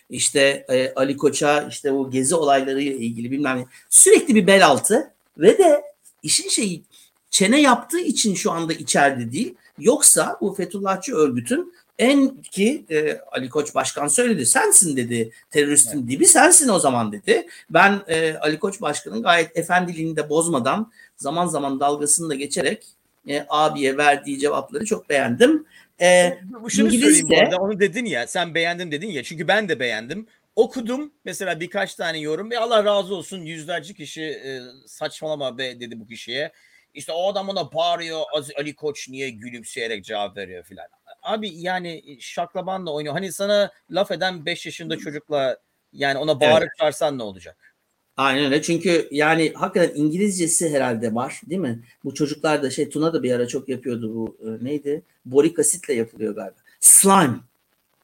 İşte 0.09 0.65
e, 0.69 0.93
Ali 0.93 1.17
Koç'a 1.17 1.67
işte 1.69 1.91
o 1.91 2.09
gezi 2.09 2.35
olaylarıyla 2.35 2.93
ilgili 2.93 3.31
bilmem 3.31 3.57
ne 3.57 3.65
sürekli 3.89 4.35
bir 4.35 4.47
bel 4.47 4.65
altı 4.65 5.13
ve 5.37 5.57
de 5.57 5.83
işin 6.23 6.49
şeyi 6.49 6.83
çene 7.29 7.61
yaptığı 7.61 7.99
için 7.99 8.35
şu 8.35 8.51
anda 8.51 8.73
içeride 8.73 9.31
değil. 9.31 9.55
Yoksa 9.79 10.37
bu 10.41 10.53
Fethullahçı 10.53 11.15
örgütün 11.15 11.73
en 11.99 12.41
ki 12.41 12.85
e, 12.89 13.19
Ali 13.31 13.49
Koç 13.49 13.75
Başkan 13.75 14.07
söyledi 14.07 14.45
sensin 14.45 14.97
dedi 14.97 15.31
teröristin 15.51 15.99
evet. 15.99 16.09
dibi 16.09 16.25
sensin 16.25 16.69
o 16.69 16.79
zaman 16.79 17.11
dedi. 17.11 17.47
Ben 17.69 18.01
e, 18.07 18.35
Ali 18.37 18.59
Koç 18.59 18.81
Başkan'ın 18.81 19.23
gayet 19.23 19.57
efendiliğini 19.57 20.15
de 20.15 20.29
bozmadan 20.29 20.91
zaman 21.17 21.47
zaman 21.47 21.79
dalgasını 21.79 22.29
da 22.29 22.35
geçerek 22.35 22.85
e, 23.27 23.45
abiye 23.49 23.97
verdiği 23.97 24.39
cevapları 24.39 24.85
çok 24.85 25.09
beğendim. 25.09 25.65
E, 26.01 26.37
Şunu 26.67 26.87
İngilizce, 26.87 27.05
söyleyeyim 27.05 27.27
bu 27.29 27.37
arada 27.37 27.57
onu 27.57 27.79
dedin 27.79 28.05
ya 28.05 28.27
sen 28.27 28.55
beğendim 28.55 28.91
dedin 28.91 29.09
ya 29.09 29.23
çünkü 29.23 29.47
ben 29.47 29.69
de 29.69 29.79
beğendim. 29.79 30.27
Okudum 30.55 31.11
mesela 31.25 31.59
birkaç 31.59 31.95
tane 31.95 32.19
yorum 32.19 32.51
ve 32.51 32.59
Allah 32.59 32.83
razı 32.83 33.15
olsun 33.15 33.41
yüzlerce 33.41 33.93
kişi 33.93 34.23
e, 34.23 34.61
saçmalama 34.85 35.57
be 35.57 35.79
dedi 35.79 35.99
bu 35.99 36.07
kişiye. 36.07 36.51
İşte 36.95 37.11
o 37.11 37.31
adam 37.31 37.49
ona 37.49 37.73
bağırıyor 37.73 38.21
Ali 38.57 38.75
Koç 38.75 39.09
niye 39.09 39.29
gülümseyerek 39.29 40.05
cevap 40.05 40.37
veriyor 40.37 40.63
filan. 40.63 40.85
Abi 41.23 41.49
yani 41.53 42.17
şaklabanla 42.19 42.93
oynuyor. 42.93 43.13
Hani 43.13 43.31
sana 43.31 43.71
laf 43.91 44.11
eden 44.11 44.45
5 44.45 44.65
yaşında 44.65 44.97
çocukla 44.97 45.57
yani 45.93 46.17
ona 46.17 46.39
bağırıp 46.41 46.67
evet. 46.67 46.77
çağırsan 46.79 47.17
ne 47.17 47.23
olacak? 47.23 47.75
Aynen 48.17 48.45
öyle. 48.45 48.61
Çünkü 48.61 49.07
yani 49.11 49.53
hakikaten 49.55 50.01
İngilizcesi 50.01 50.69
herhalde 50.69 51.15
var 51.15 51.41
değil 51.49 51.61
mi? 51.61 51.83
Bu 52.03 52.13
çocuklar 52.13 52.63
da 52.63 52.69
şey 52.69 52.89
Tuna 52.89 53.13
da 53.13 53.23
bir 53.23 53.31
ara 53.31 53.47
çok 53.47 53.69
yapıyordu 53.69 54.15
bu 54.15 54.37
e, 54.41 54.65
neydi? 54.65 55.03
Borik 55.25 55.59
asitle 55.59 55.93
yapılıyor 55.93 56.35
galiba. 56.35 56.59
Slime. 56.79 57.39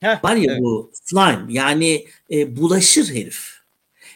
Heh, 0.01 0.23
var 0.23 0.35
ya 0.35 0.51
evet. 0.51 0.61
bu 0.61 0.91
slime 0.93 1.45
yani 1.49 2.05
e, 2.31 2.57
bulaşır 2.57 3.15
herif. 3.15 3.60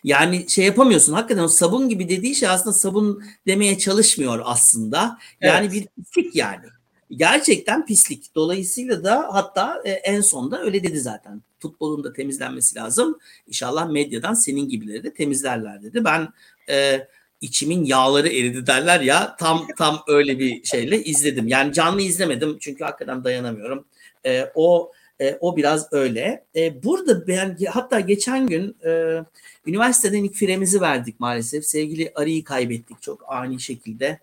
Yani 0.05 0.49
şey 0.49 0.65
yapamıyorsun. 0.65 1.13
Hakikaten 1.13 1.43
o 1.43 1.47
sabun 1.47 1.89
gibi 1.89 2.09
dediği 2.09 2.35
şey 2.35 2.49
aslında 2.49 2.73
sabun 2.73 3.23
demeye 3.47 3.77
çalışmıyor 3.77 4.41
aslında. 4.43 5.17
Yani 5.41 5.67
evet. 5.71 5.73
bir 5.73 6.03
pislik 6.03 6.35
yani. 6.35 6.65
Gerçekten 7.11 7.85
pislik. 7.85 8.35
Dolayısıyla 8.35 9.03
da 9.03 9.29
hatta 9.31 9.81
e, 9.85 9.91
en 9.91 10.21
sonda 10.21 10.61
öyle 10.61 10.83
dedi 10.83 10.99
zaten. 10.99 11.41
Futbolun 11.59 12.03
da 12.03 12.13
temizlenmesi 12.13 12.75
lazım. 12.75 13.19
İnşallah 13.47 13.89
medyadan 13.89 14.33
senin 14.33 14.69
gibileri 14.69 15.03
de 15.03 15.13
temizlerler 15.13 15.83
dedi. 15.83 16.05
Ben 16.05 16.27
e, 16.69 17.07
içimin 17.41 17.85
yağları 17.85 18.27
eridi 18.27 18.67
derler 18.67 19.01
ya 19.01 19.35
tam 19.35 19.67
tam 19.77 20.03
öyle 20.07 20.39
bir 20.39 20.63
şeyle 20.63 21.03
izledim. 21.03 21.47
Yani 21.47 21.73
canlı 21.73 22.01
izlemedim 22.01 22.57
çünkü 22.59 22.83
hakikaten 22.83 23.23
dayanamıyorum. 23.23 23.85
E, 24.25 24.51
o 24.55 24.91
e, 25.21 25.37
o 25.39 25.57
biraz 25.57 25.93
öyle. 25.93 26.43
E, 26.55 26.83
burada 26.83 27.27
ben 27.27 27.57
hatta 27.69 27.99
geçen 27.99 28.47
gün 28.47 28.75
e, 28.85 29.23
üniversiteden 29.65 30.23
ilk 30.23 30.33
firemizi 30.33 30.81
verdik 30.81 31.19
maalesef. 31.19 31.65
Sevgili 31.65 32.11
Ari'yi 32.15 32.43
kaybettik 32.43 33.01
çok 33.01 33.23
ani 33.27 33.59
şekilde. 33.59 34.19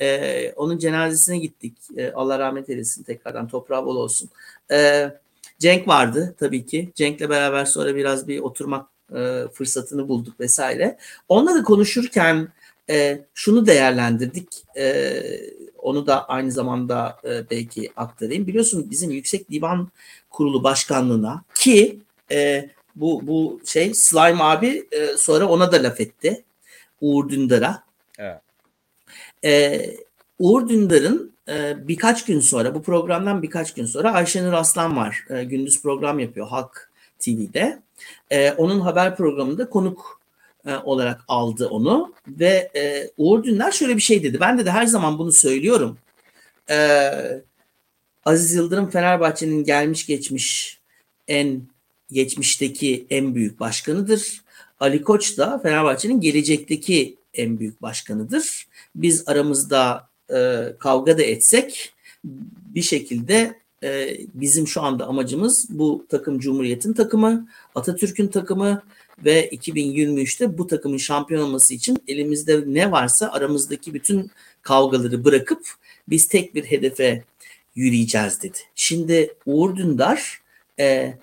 E, 0.00 0.52
onun 0.56 0.78
cenazesine 0.78 1.38
gittik. 1.38 1.76
E, 1.96 2.12
Allah 2.12 2.38
rahmet 2.38 2.70
eylesin 2.70 3.02
tekrardan 3.02 3.48
toprağı 3.48 3.86
bol 3.86 3.96
olsun. 3.96 4.30
E, 4.72 5.10
Cenk 5.58 5.88
vardı 5.88 6.34
tabii 6.38 6.66
ki. 6.66 6.92
Cenk'le 6.94 7.20
beraber 7.20 7.64
sonra 7.64 7.96
biraz 7.96 8.28
bir 8.28 8.38
oturmak 8.38 8.86
e, 9.14 9.44
fırsatını 9.52 10.08
bulduk 10.08 10.40
vesaire. 10.40 10.96
Onunla 11.28 11.54
da 11.54 11.62
konuşurken 11.62 12.48
e, 12.90 13.24
şunu 13.34 13.66
değerlendirdik. 13.66 14.48
E, 14.76 15.22
onu 15.86 16.06
da 16.06 16.28
aynı 16.28 16.52
zamanda 16.52 17.18
e, 17.24 17.50
belki 17.50 17.92
aktarayım. 17.96 18.46
Biliyorsun 18.46 18.90
bizim 18.90 19.10
Yüksek 19.10 19.50
Divan 19.50 19.88
Kurulu 20.30 20.64
Başkanlığına 20.64 21.44
ki 21.54 21.98
e, 22.30 22.70
bu 22.96 23.26
bu 23.26 23.60
şey 23.64 23.94
Slime 23.94 24.42
abi 24.42 24.86
e, 24.92 25.06
sonra 25.16 25.48
ona 25.48 25.72
da 25.72 25.82
laf 25.82 26.00
etti. 26.00 26.44
Uğur 27.00 27.28
Dündar'a. 27.28 27.82
Evet. 28.18 28.40
E, 29.44 29.80
Uğur 30.38 30.68
Dündar'ın 30.68 31.32
e, 31.48 31.88
birkaç 31.88 32.24
gün 32.24 32.40
sonra 32.40 32.74
bu 32.74 32.82
programdan 32.82 33.42
birkaç 33.42 33.74
gün 33.74 33.86
sonra 33.86 34.12
Ayşenur 34.12 34.52
Aslan 34.52 34.96
var. 34.96 35.24
E, 35.30 35.44
gündüz 35.44 35.82
program 35.82 36.18
yapıyor 36.18 36.48
Halk 36.48 36.90
TV'de. 37.18 37.82
E, 38.30 38.52
onun 38.52 38.80
haber 38.80 39.16
programında 39.16 39.70
konuk 39.70 40.20
e, 40.66 40.76
olarak 40.76 41.20
aldı 41.28 41.68
onu 41.68 42.14
ve 42.28 42.70
e, 42.76 43.10
Uğur 43.16 43.44
Dündar 43.44 43.72
şöyle 43.72 43.96
bir 43.96 44.02
şey 44.02 44.22
dedi. 44.22 44.40
Ben 44.40 44.58
de 44.58 44.66
de 44.66 44.70
her 44.70 44.86
zaman 44.86 45.18
bunu 45.18 45.32
söylüyorum. 45.32 45.98
E, 46.70 47.10
Aziz 48.24 48.54
Yıldırım 48.54 48.90
Fenerbahçe'nin 48.90 49.64
gelmiş 49.64 50.06
geçmiş 50.06 50.78
en 51.28 51.62
geçmişteki 52.12 53.06
en 53.10 53.34
büyük 53.34 53.60
başkanıdır. 53.60 54.42
Ali 54.80 55.02
Koç 55.02 55.38
da 55.38 55.58
Fenerbahçe'nin 55.58 56.20
gelecekteki 56.20 57.16
en 57.34 57.58
büyük 57.58 57.82
başkanıdır. 57.82 58.66
Biz 58.94 59.28
aramızda 59.28 60.08
e, 60.34 60.66
kavga 60.78 61.18
da 61.18 61.22
etsek 61.22 61.92
bir 62.74 62.82
şekilde 62.82 63.60
e, 63.82 64.16
bizim 64.34 64.68
şu 64.68 64.82
anda 64.82 65.06
amacımız 65.06 65.66
bu 65.70 66.06
takım 66.08 66.38
Cumhuriyet'in 66.38 66.92
takımı, 66.92 67.48
Atatürk'ün 67.74 68.28
takımı 68.28 68.82
ve 69.24 69.48
2023'te 69.48 70.58
bu 70.58 70.66
takımın 70.66 70.96
şampiyon 70.96 71.42
olması 71.42 71.74
için 71.74 71.98
elimizde 72.08 72.64
ne 72.66 72.90
varsa 72.90 73.28
aramızdaki 73.32 73.94
bütün 73.94 74.30
kavgaları 74.62 75.24
bırakıp 75.24 75.74
biz 76.08 76.28
tek 76.28 76.54
bir 76.54 76.64
hedefe 76.64 77.24
yürüyeceğiz 77.74 78.42
dedi. 78.42 78.58
Şimdi 78.74 79.34
Uğur 79.46 79.76
Dündar 79.76 80.40
e, 80.78 81.14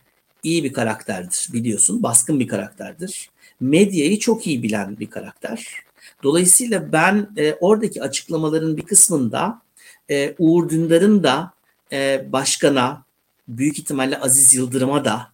iyi 0.43 0.63
bir 0.63 0.73
karakterdir 0.73 1.49
biliyorsun. 1.53 2.03
Baskın 2.03 2.39
bir 2.39 2.47
karakterdir. 2.47 3.29
Medyayı 3.59 4.19
çok 4.19 4.47
iyi 4.47 4.63
bilen 4.63 4.99
bir 4.99 5.09
karakter. 5.09 5.83
Dolayısıyla 6.23 6.91
ben 6.91 7.29
e, 7.37 7.53
oradaki 7.53 8.03
açıklamaların 8.03 8.77
bir 8.77 8.81
kısmında 8.81 9.61
e, 10.09 10.35
Uğur 10.39 10.69
Dündar'ın 10.69 11.23
da 11.23 11.53
e, 11.91 12.25
başkana, 12.31 13.05
büyük 13.47 13.79
ihtimalle 13.79 14.19
Aziz 14.19 14.53
Yıldırım'a 14.53 15.05
da 15.05 15.32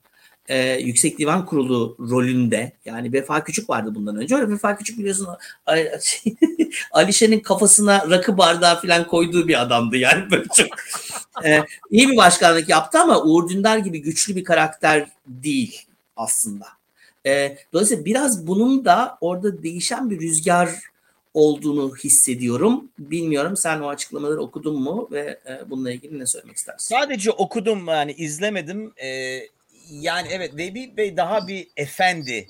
e, 0.49 0.79
Yüksek 0.79 1.19
Divan 1.19 1.45
Kurulu 1.45 1.95
rolünde 1.99 2.71
yani 2.85 3.13
Vefa 3.13 3.43
Küçük 3.43 3.69
vardı 3.69 3.95
bundan 3.95 4.15
önce. 4.15 4.35
Öyle 4.35 4.49
Vefa 4.49 4.77
Küçük 4.77 4.97
biliyorsun 4.97 5.27
şey, 6.01 6.35
Alişe'nin 6.91 7.39
kafasına 7.39 8.09
rakı 8.09 8.37
bardağı 8.37 8.81
falan 8.81 9.07
koyduğu 9.07 9.47
bir 9.47 9.61
adamdı 9.61 9.97
yani 9.97 10.31
böyle 10.31 10.45
çok 10.55 10.67
e, 11.45 11.63
iyi 11.89 12.09
bir 12.09 12.17
başkanlık 12.17 12.69
yaptı 12.69 12.99
ama 12.99 13.23
Uğur 13.23 13.49
Dündar 13.49 13.77
gibi 13.77 14.01
güçlü 14.01 14.35
bir 14.35 14.43
karakter 14.43 15.09
değil 15.27 15.81
aslında. 16.15 16.65
E, 17.25 17.57
dolayısıyla 17.73 18.05
biraz 18.05 18.47
bunun 18.47 18.85
da 18.85 19.17
orada 19.21 19.63
değişen 19.63 20.09
bir 20.09 20.19
rüzgar 20.19 20.69
olduğunu 21.33 21.95
hissediyorum. 21.95 22.83
Bilmiyorum 22.99 23.57
sen 23.57 23.81
o 23.81 23.87
açıklamaları 23.87 24.41
okudun 24.41 24.81
mu 24.81 25.07
ve 25.11 25.39
e, 25.45 25.69
bununla 25.69 25.91
ilgili 25.91 26.19
ne 26.19 26.25
söylemek 26.25 26.57
istersin? 26.57 26.95
Sadece 26.95 27.31
okudum 27.31 27.87
yani 27.87 28.11
izlemedim. 28.11 28.93
Ee, 29.03 29.39
yani 29.89 30.27
evet 30.31 30.57
Vebi 30.57 30.97
Bey 30.97 31.17
daha 31.17 31.47
bir 31.47 31.67
efendi 31.77 32.47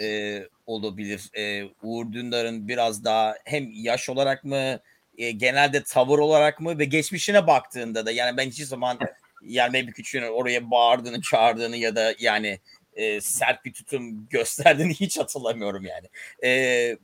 e, 0.00 0.40
olabilir. 0.66 1.30
E, 1.36 1.64
Uğur 1.82 2.12
Dündar'ın 2.12 2.68
biraz 2.68 3.04
daha 3.04 3.34
hem 3.44 3.70
yaş 3.72 4.08
olarak 4.08 4.44
mı 4.44 4.80
e, 5.18 5.30
genelde 5.30 5.82
tavır 5.82 6.18
olarak 6.18 6.60
mı 6.60 6.78
ve 6.78 6.84
geçmişine 6.84 7.46
baktığında 7.46 8.06
da 8.06 8.10
yani 8.10 8.36
ben 8.36 8.46
hiçbir 8.46 8.64
zaman 8.64 8.98
yani 9.42 9.72
Vebi 9.72 9.92
Küçük'ün 9.92 10.22
oraya 10.22 10.70
bağırdığını 10.70 11.20
çağırdığını 11.20 11.76
ya 11.76 11.96
da 11.96 12.14
yani 12.18 12.60
e, 12.94 13.20
sert 13.20 13.64
bir 13.64 13.72
tutum 13.72 14.28
gösterdiğini 14.28 14.94
hiç 15.00 15.18
hatırlamıyorum 15.18 15.84
yani. 15.84 16.08
E, 16.44 16.96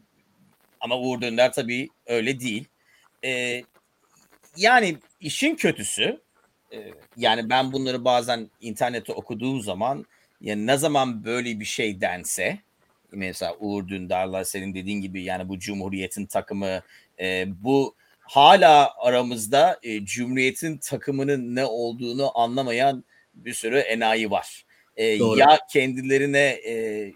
ama 0.81 0.99
Uğur 0.99 1.21
Dündar 1.21 1.53
tabii 1.53 1.89
öyle 2.07 2.41
değil. 2.41 2.65
E, 3.25 3.63
yani 4.57 4.97
işin 5.21 5.57
kötüsü 5.57 6.21
yani 7.17 7.51
ben 7.51 7.73
bunları 7.73 8.05
bazen 8.05 8.51
internette 8.61 9.13
okuduğum 9.13 9.61
zaman 9.61 10.07
yani 10.41 10.67
ne 10.67 10.77
zaman 10.77 11.25
böyle 11.25 11.61
bir 11.61 11.65
şey 11.65 12.01
dense 12.01 12.59
mesela 13.13 13.57
Uğur 13.61 13.89
Dündar'la 13.89 14.45
senin 14.45 14.75
dediğin 14.75 15.01
gibi 15.01 15.23
yani 15.23 15.49
bu 15.49 15.59
Cumhuriyet'in 15.59 16.27
takımı 16.27 16.83
e, 17.21 17.47
bu 17.65 17.95
hala 18.21 18.95
aramızda 18.99 19.81
e, 19.83 20.05
Cumhuriyet'in 20.05 20.77
takımının 20.77 21.57
ne 21.57 21.65
olduğunu 21.65 22.39
anlamayan 22.39 23.05
bir 23.35 23.55
sürü 23.55 23.79
enayi 23.79 24.31
var. 24.31 24.65
E, 24.97 25.05
ya 25.07 25.59
kendilerine 25.73 26.61
e, 26.67 27.13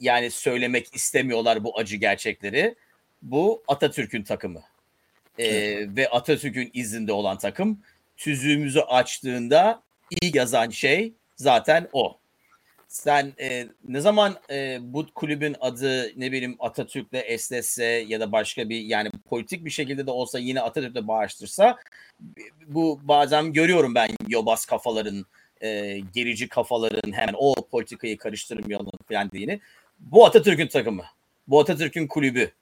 yani 0.00 0.30
söylemek 0.30 0.94
istemiyorlar 0.94 1.64
bu 1.64 1.78
acı 1.78 1.96
gerçekleri. 1.96 2.74
Bu 3.22 3.62
Atatürk'ün 3.68 4.22
takımı. 4.22 4.62
E, 5.38 5.46
evet. 5.46 5.88
Ve 5.96 6.08
Atatürk'ün 6.08 6.70
izinde 6.74 7.12
olan 7.12 7.38
takım 7.38 7.82
tüzüğümüzü 8.16 8.80
açtığında 8.80 9.82
ilk 10.10 10.34
yazan 10.34 10.70
şey 10.70 11.12
zaten 11.36 11.88
o. 11.92 12.18
Sen 12.88 13.32
e, 13.40 13.66
ne 13.88 14.00
zaman 14.00 14.36
e, 14.50 14.78
bu 14.82 15.06
kulübün 15.14 15.56
adı 15.60 16.20
ne 16.20 16.32
bileyim 16.32 16.56
Atatürk'le 16.58 17.22
eslesse 17.24 17.84
ya 17.84 18.20
da 18.20 18.32
başka 18.32 18.68
bir 18.68 18.80
yani 18.80 19.10
politik 19.28 19.64
bir 19.64 19.70
şekilde 19.70 20.06
de 20.06 20.10
olsa 20.10 20.38
yine 20.38 20.60
Atatürk'le 20.60 21.08
bağıştırsa 21.08 21.78
bu 22.66 23.00
bazen 23.02 23.52
görüyorum 23.52 23.94
ben 23.94 24.10
yobaz 24.28 24.66
kafaların 24.66 25.26
e, 25.60 25.98
gerici 26.14 26.48
kafaların 26.48 27.12
hemen 27.12 27.34
o 27.38 27.54
politikayı 27.70 28.18
karıştırmayalım 28.18 28.90
falan 29.08 29.30
diyeni. 29.30 29.60
Bu 29.98 30.26
Atatürk'ün 30.26 30.68
takımı. 30.68 31.04
Bu 31.48 31.60
Atatürk'ün 31.60 32.06
kulübü. 32.06 32.52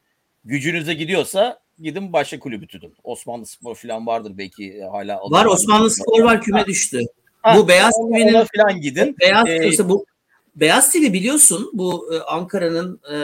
Gücünüze 0.45 0.95
gidiyorsa 0.95 1.61
gidin 1.83 2.13
başka 2.13 2.39
kulübü 2.39 2.67
tutun. 2.67 2.93
Osmanlı 3.05 3.47
Spor 3.47 3.75
falan 3.75 4.07
vardır 4.07 4.33
belki 4.39 4.73
e, 4.73 4.83
hala. 4.83 5.21
Var 5.31 5.47
Osmanlı 5.47 5.91
Spor 5.91 6.23
var 6.23 6.43
küme 6.43 6.67
düştü. 6.67 7.01
Ha, 7.43 7.57
bu 7.57 7.69
Beyaz 7.69 7.93
TV'nin 7.93 8.47
falan 8.57 8.81
gidin. 8.81 9.17
Beyaz 9.21 9.49
ee, 9.49 9.69
işte 9.69 9.89
bu 9.89 10.07
Beyaz 10.57 10.93
TV 10.93 10.99
biliyorsun 10.99 11.71
bu 11.73 12.15
e, 12.15 12.19
Ankara'nın 12.19 13.01
e, 13.11 13.17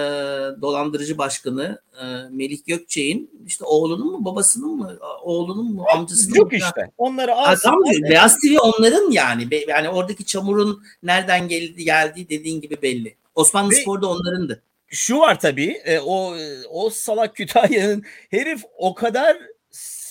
dolandırıcı 0.62 1.18
başkanı 1.18 1.80
e, 2.00 2.04
Melih 2.30 2.58
Gökçe'nin 2.66 3.30
işte 3.46 3.64
oğlunun 3.64 4.12
mu 4.12 4.24
babasının 4.24 4.76
mı 4.76 4.98
oğlunun 5.22 5.74
mu 5.74 5.84
amcasının 5.94 6.34
Yok 6.34 6.52
mu? 6.52 6.58
işte. 6.58 6.90
Onları 6.98 7.34
alsın. 7.34 7.72
Beyaz 8.02 8.38
TV 8.38 8.58
onların 8.62 9.10
yani. 9.10 9.48
Yani 9.68 9.88
oradaki 9.88 10.24
çamurun 10.24 10.82
nereden 11.02 11.48
geldi 11.48 11.84
geldiği 11.84 12.28
dediğin 12.28 12.60
gibi 12.60 12.82
belli. 12.82 13.16
Osmanlı 13.34 13.70
Ve, 13.70 13.74
Spor'da 13.74 14.08
onlarındı 14.08 14.62
şu 14.96 15.18
var 15.18 15.40
tabii 15.40 15.70
e, 15.84 16.00
o 16.00 16.36
o 16.70 16.90
salak 16.90 17.36
Kütahya'nın 17.36 18.04
herif 18.30 18.62
o 18.76 18.94
kadar 18.94 19.36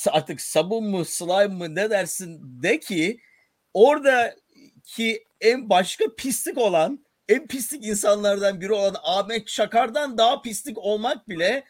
artık 0.08 0.42
sabun 0.42 0.84
mu 0.84 1.06
slime 1.06 1.48
mı 1.48 1.76
ne 1.76 1.90
dersin 1.90 2.40
de 2.64 2.80
ki 2.80 3.20
orada 3.74 4.36
ki 4.84 5.24
en 5.42 5.70
başka 5.70 6.16
pislik 6.18 6.58
olan 6.58 7.06
en 7.30 7.48
pislik 7.48 7.86
insanlardan 7.86 8.62
biri 8.62 8.74
olan 8.74 8.96
Ahmet 9.04 9.48
Çakar'dan 9.48 10.18
daha 10.18 10.42
pislik 10.42 10.78
olmak 10.78 11.30
bile 11.30 11.64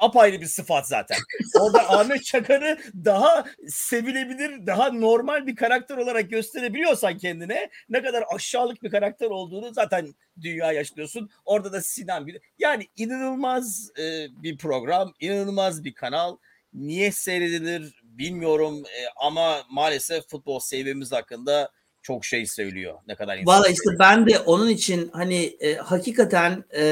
apayrı 0.00 0.40
bir 0.40 0.46
sıfat 0.46 0.88
zaten. 0.88 1.18
Orada 1.60 1.90
Ahmet 1.90 2.24
Çakar'ı 2.24 2.78
daha 3.04 3.44
sevilebilir, 3.68 4.66
daha 4.66 4.92
normal 4.92 5.46
bir 5.46 5.56
karakter 5.56 5.96
olarak 5.96 6.30
gösterebiliyorsan 6.30 7.18
kendine 7.18 7.70
ne 7.88 8.02
kadar 8.02 8.24
aşağılık 8.34 8.82
bir 8.82 8.90
karakter 8.90 9.26
olduğunu 9.26 9.72
zaten 9.74 10.14
dünya 10.40 10.72
yaşlıyorsun. 10.72 11.30
Orada 11.44 11.72
da 11.72 11.82
Sinan 11.82 12.26
bir 12.26 12.40
yani 12.58 12.88
inanılmaz 12.96 13.90
e, 13.98 14.26
bir 14.42 14.58
program, 14.58 15.14
inanılmaz 15.20 15.84
bir 15.84 15.94
kanal. 15.94 16.36
Niye 16.72 17.12
seyredilir 17.12 17.94
bilmiyorum 18.02 18.82
e, 18.86 19.06
ama 19.16 19.62
maalesef 19.70 20.28
futbol 20.28 20.60
seviyemiz 20.60 21.12
hakkında 21.12 21.70
çok 22.04 22.24
şey 22.24 22.46
söylüyor. 22.46 22.94
Ne 23.08 23.14
kadar 23.14 23.38
insan. 23.38 23.54
Valla 23.54 23.68
işte 23.68 23.90
ben 23.98 24.26
de 24.26 24.38
onun 24.38 24.68
için 24.68 25.10
hani 25.12 25.56
e, 25.60 25.74
hakikaten 25.74 26.64
e, 26.74 26.82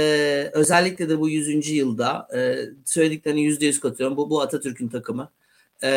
özellikle 0.52 1.08
de 1.08 1.20
bu 1.20 1.28
100. 1.28 1.70
yılda 1.70 2.28
e, 2.34 2.56
söylediklerini 2.84 3.40
%100 3.40 3.80
katıyorum. 3.80 4.16
Bu, 4.16 4.30
bu 4.30 4.40
Atatürk'ün 4.40 4.88
takımı. 4.88 5.30
E, 5.82 5.90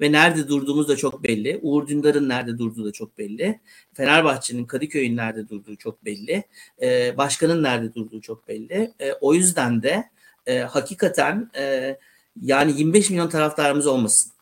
ve 0.00 0.12
nerede 0.12 0.48
durduğumuz 0.48 0.88
da 0.88 0.96
çok 0.96 1.22
belli. 1.22 1.58
Uğur 1.62 1.88
Dündar'ın 1.88 2.28
nerede 2.28 2.58
durduğu 2.58 2.84
da 2.84 2.92
çok 2.92 3.18
belli. 3.18 3.60
Fenerbahçe'nin 3.94 4.64
Kadıköy'ün 4.64 5.16
nerede 5.16 5.48
durduğu 5.48 5.76
çok 5.76 6.04
belli. 6.04 6.44
E, 6.82 7.16
başkanın 7.16 7.62
nerede 7.62 7.94
durduğu 7.94 8.20
çok 8.20 8.48
belli. 8.48 8.92
E, 9.00 9.12
o 9.12 9.34
yüzden 9.34 9.82
de 9.82 10.10
e, 10.46 10.58
hakikaten 10.58 11.50
e, 11.56 11.96
yani 12.42 12.78
25 12.78 13.10
milyon 13.10 13.28
taraftarımız 13.28 13.86
olmasın. 13.86 14.32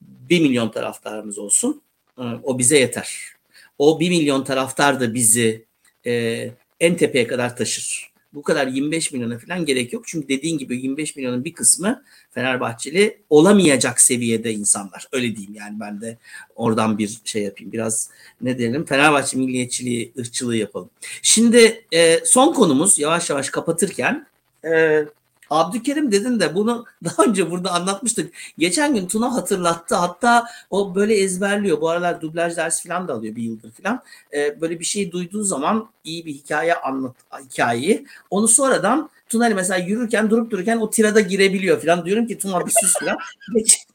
1 0.00 0.40
milyon 0.40 0.70
taraftarımız 0.70 1.38
olsun 1.38 1.82
o 2.16 2.58
bize 2.58 2.78
yeter. 2.78 3.36
O 3.78 4.00
bir 4.00 4.10
milyon 4.10 4.44
taraftar 4.44 5.00
da 5.00 5.14
bizi 5.14 5.64
e, 6.06 6.50
en 6.80 6.96
tepeye 6.96 7.26
kadar 7.26 7.56
taşır. 7.56 8.10
Bu 8.34 8.42
kadar 8.42 8.66
25 8.66 9.12
milyona 9.12 9.38
falan 9.38 9.64
gerek 9.64 9.92
yok. 9.92 10.04
Çünkü 10.06 10.28
dediğin 10.28 10.58
gibi 10.58 10.76
25 10.76 11.16
milyonun 11.16 11.44
bir 11.44 11.52
kısmı 11.52 12.04
Fenerbahçeli 12.30 13.18
olamayacak 13.30 14.00
seviyede 14.00 14.52
insanlar. 14.52 15.08
Öyle 15.12 15.36
diyeyim 15.36 15.54
yani 15.54 15.80
ben 15.80 16.00
de 16.00 16.18
oradan 16.56 16.98
bir 16.98 17.20
şey 17.24 17.42
yapayım. 17.42 17.72
Biraz 17.72 18.10
ne 18.40 18.58
diyelim 18.58 18.84
Fenerbahçe 18.84 19.36
milliyetçiliği, 19.36 20.12
ırkçılığı 20.18 20.56
yapalım. 20.56 20.90
Şimdi 21.22 21.84
e, 21.92 22.24
son 22.24 22.52
konumuz 22.52 22.98
yavaş 22.98 23.30
yavaş 23.30 23.50
kapatırken 23.50 24.26
e, 24.64 25.04
Abdülkerim 25.50 26.12
dedin 26.12 26.40
de 26.40 26.54
bunu 26.54 26.84
daha 27.04 27.24
önce 27.24 27.50
burada 27.50 27.70
anlatmıştık. 27.70 28.34
Geçen 28.58 28.94
gün 28.94 29.06
Tuna 29.06 29.34
hatırlattı. 29.34 29.94
Hatta 29.94 30.44
o 30.70 30.94
böyle 30.94 31.14
ezberliyor. 31.14 31.80
Bu 31.80 31.88
aralar 31.88 32.20
dublaj 32.20 32.56
dersi 32.56 32.88
falan 32.88 33.08
da 33.08 33.14
alıyor 33.14 33.36
bir 33.36 33.42
yıldır 33.42 33.70
falan. 33.70 34.02
Ee, 34.34 34.60
böyle 34.60 34.80
bir 34.80 34.84
şey 34.84 35.12
duyduğu 35.12 35.44
zaman 35.44 35.88
iyi 36.04 36.26
bir 36.26 36.32
hikaye 36.32 36.74
anlat 36.74 37.16
hikayeyi. 37.50 38.06
Onu 38.30 38.48
sonradan 38.48 39.10
Tuna 39.28 39.48
mesela 39.48 39.78
yürürken 39.78 40.30
durup 40.30 40.50
dururken 40.50 40.76
o 40.76 40.90
tirada 40.90 41.20
girebiliyor 41.20 41.82
falan. 41.82 42.04
Diyorum 42.04 42.26
ki 42.26 42.38
Tuna 42.38 42.66
bir 42.66 42.72
sus 42.80 42.94
falan. 42.98 43.18
Geç, 43.54 43.86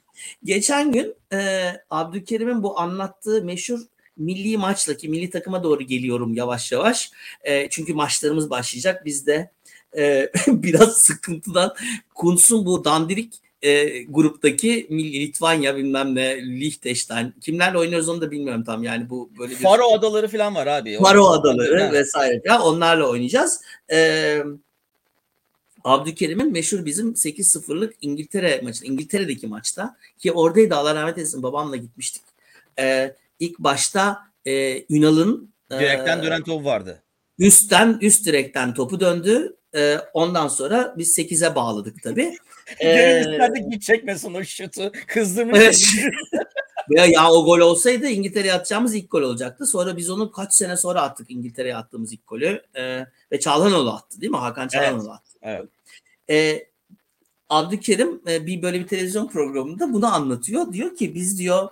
geçen 0.43 0.91
gün 0.91 1.15
e, 1.33 1.71
Abdülkerim'in 1.89 2.63
bu 2.63 2.79
anlattığı 2.79 3.43
meşhur 3.43 3.79
milli 4.17 4.57
maçla 4.57 4.97
ki 4.97 5.09
milli 5.09 5.29
takıma 5.29 5.63
doğru 5.63 5.83
geliyorum 5.83 6.33
yavaş 6.33 6.71
yavaş. 6.71 7.11
E, 7.43 7.69
çünkü 7.69 7.93
maçlarımız 7.93 8.49
başlayacak. 8.49 9.05
Biz 9.05 9.27
de 9.27 9.51
e, 9.97 10.31
biraz 10.47 10.97
sıkıntıdan 10.97 11.73
Kuntz'un 12.15 12.65
bu 12.65 12.85
dandirik 12.85 13.33
e, 13.61 14.03
gruptaki 14.03 14.87
Litvanya 14.91 15.75
bilmem 15.77 16.15
ne 16.15 16.45
Liechtenstein 16.45 17.33
kimlerle 17.41 17.77
oynuyoruz 17.77 18.09
onu 18.09 18.21
da 18.21 18.31
bilmiyorum 18.31 18.63
tam 18.63 18.83
yani 18.83 19.09
bu 19.09 19.29
böyle 19.39 19.51
bir 19.51 19.57
Faro 19.57 19.93
adaları 19.93 20.27
falan 20.27 20.55
var 20.55 20.67
abi. 20.67 20.97
Faro 20.97 21.27
adaları 21.27 21.91
vesaire 21.91 22.41
falan 22.47 22.61
onlarla 22.61 23.09
oynayacağız. 23.09 23.61
Ee, 23.91 24.43
Abdülkerim'in 25.83 26.51
meşhur 26.51 26.85
bizim 26.85 27.11
8-0'lık 27.11 27.93
İngiltere 28.01 28.61
maçı, 28.63 28.85
İngiltere'deki 28.85 29.47
maçta 29.47 29.95
ki 30.19 30.31
oradaydı 30.31 30.75
Allah 30.75 30.95
rahmet 30.95 31.17
eylesin 31.17 31.43
babamla 31.43 31.75
gitmiştik. 31.75 32.21
Ee, 32.79 33.15
ilk 33.39 33.59
başta 33.59 34.19
e, 34.45 34.83
Ünal'ın 34.89 35.53
direkten 35.71 36.19
e, 36.19 36.23
dönen 36.23 36.43
top 36.43 36.65
vardı. 36.65 37.03
Üstten 37.39 37.97
üst 38.01 38.25
direkten 38.25 38.73
topu 38.73 38.99
döndü. 38.99 39.55
E, 39.75 39.97
ondan 40.13 40.47
sonra 40.47 40.93
biz 40.97 41.17
8'e 41.19 41.55
bağladık 41.55 42.03
tabii. 42.03 42.37
Gönül 42.81 43.39
ee, 43.39 43.69
git 43.69 43.81
çekmesin 43.81 44.33
o 44.33 44.43
şutu. 44.43 44.91
Kızdırmış. 45.07 45.95
ya, 46.89 47.05
ya 47.05 47.31
o 47.31 47.45
gol 47.45 47.59
olsaydı 47.59 48.07
İngiltere'ye 48.07 48.53
atacağımız 48.53 48.95
ilk 48.95 49.11
gol 49.11 49.21
olacaktı. 49.21 49.65
Sonra 49.65 49.97
biz 49.97 50.09
onu 50.09 50.31
kaç 50.31 50.53
sene 50.53 50.77
sonra 50.77 51.01
attık 51.01 51.31
İngiltere'ye 51.31 51.75
attığımız 51.75 52.13
ilk 52.13 52.27
golü. 52.27 52.61
Ee, 52.75 53.05
ve 53.31 53.39
Çalhanoğlu 53.39 53.91
attı 53.91 54.21
değil 54.21 54.31
mi? 54.31 54.37
Hakan 54.37 54.67
Çalhanoğlu 54.67 55.01
evet. 55.01 55.11
attı. 55.11 55.37
Evet. 55.41 55.69
Ee, 56.29 56.71
Abdülkerim 57.49 58.21
e, 58.27 58.45
bir 58.45 58.61
böyle 58.61 58.79
bir 58.79 58.87
televizyon 58.87 59.27
programında 59.27 59.93
bunu 59.93 60.13
anlatıyor. 60.13 60.73
Diyor 60.73 60.95
ki 60.95 61.15
biz 61.15 61.39
diyor 61.39 61.69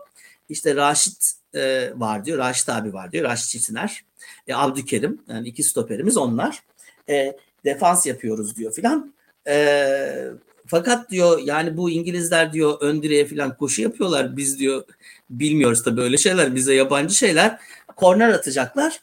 işte 0.50 0.76
Raşit 0.76 1.34
e, 1.56 1.92
var 1.96 2.26
diyor. 2.26 2.38
Raşit 2.38 2.70
abi 2.70 2.94
var 2.94 3.12
diyor. 3.12 3.24
Raşit 3.24 3.50
Çetiner. 3.50 4.04
E, 4.48 4.54
Abdülkerim 4.54 5.22
yani 5.28 5.48
iki 5.48 5.64
stoperimiz 5.64 6.18
onlar. 6.18 6.64
E, 7.10 7.38
defans 7.66 8.06
yapıyoruz 8.06 8.56
diyor 8.56 8.74
filan. 8.74 9.14
E, 9.48 10.28
fakat 10.68 11.12
diyor 11.12 11.40
yani 11.44 11.78
bu 11.78 11.90
İngilizler 11.90 12.54
diyor 12.54 12.78
ön 12.82 13.04
direğe 13.04 13.26
falan 13.26 13.58
koşu 13.58 13.82
yapıyorlar. 13.82 14.38
Biz 14.38 14.60
diyor 14.60 14.84
bilmiyoruz 15.30 15.84
tabii 15.84 16.02
öyle 16.02 16.18
şeyler. 16.18 16.56
Bize 16.56 16.74
yabancı 16.74 17.16
şeyler. 17.16 17.60
Korner 17.96 18.30
atacaklar. 18.30 19.00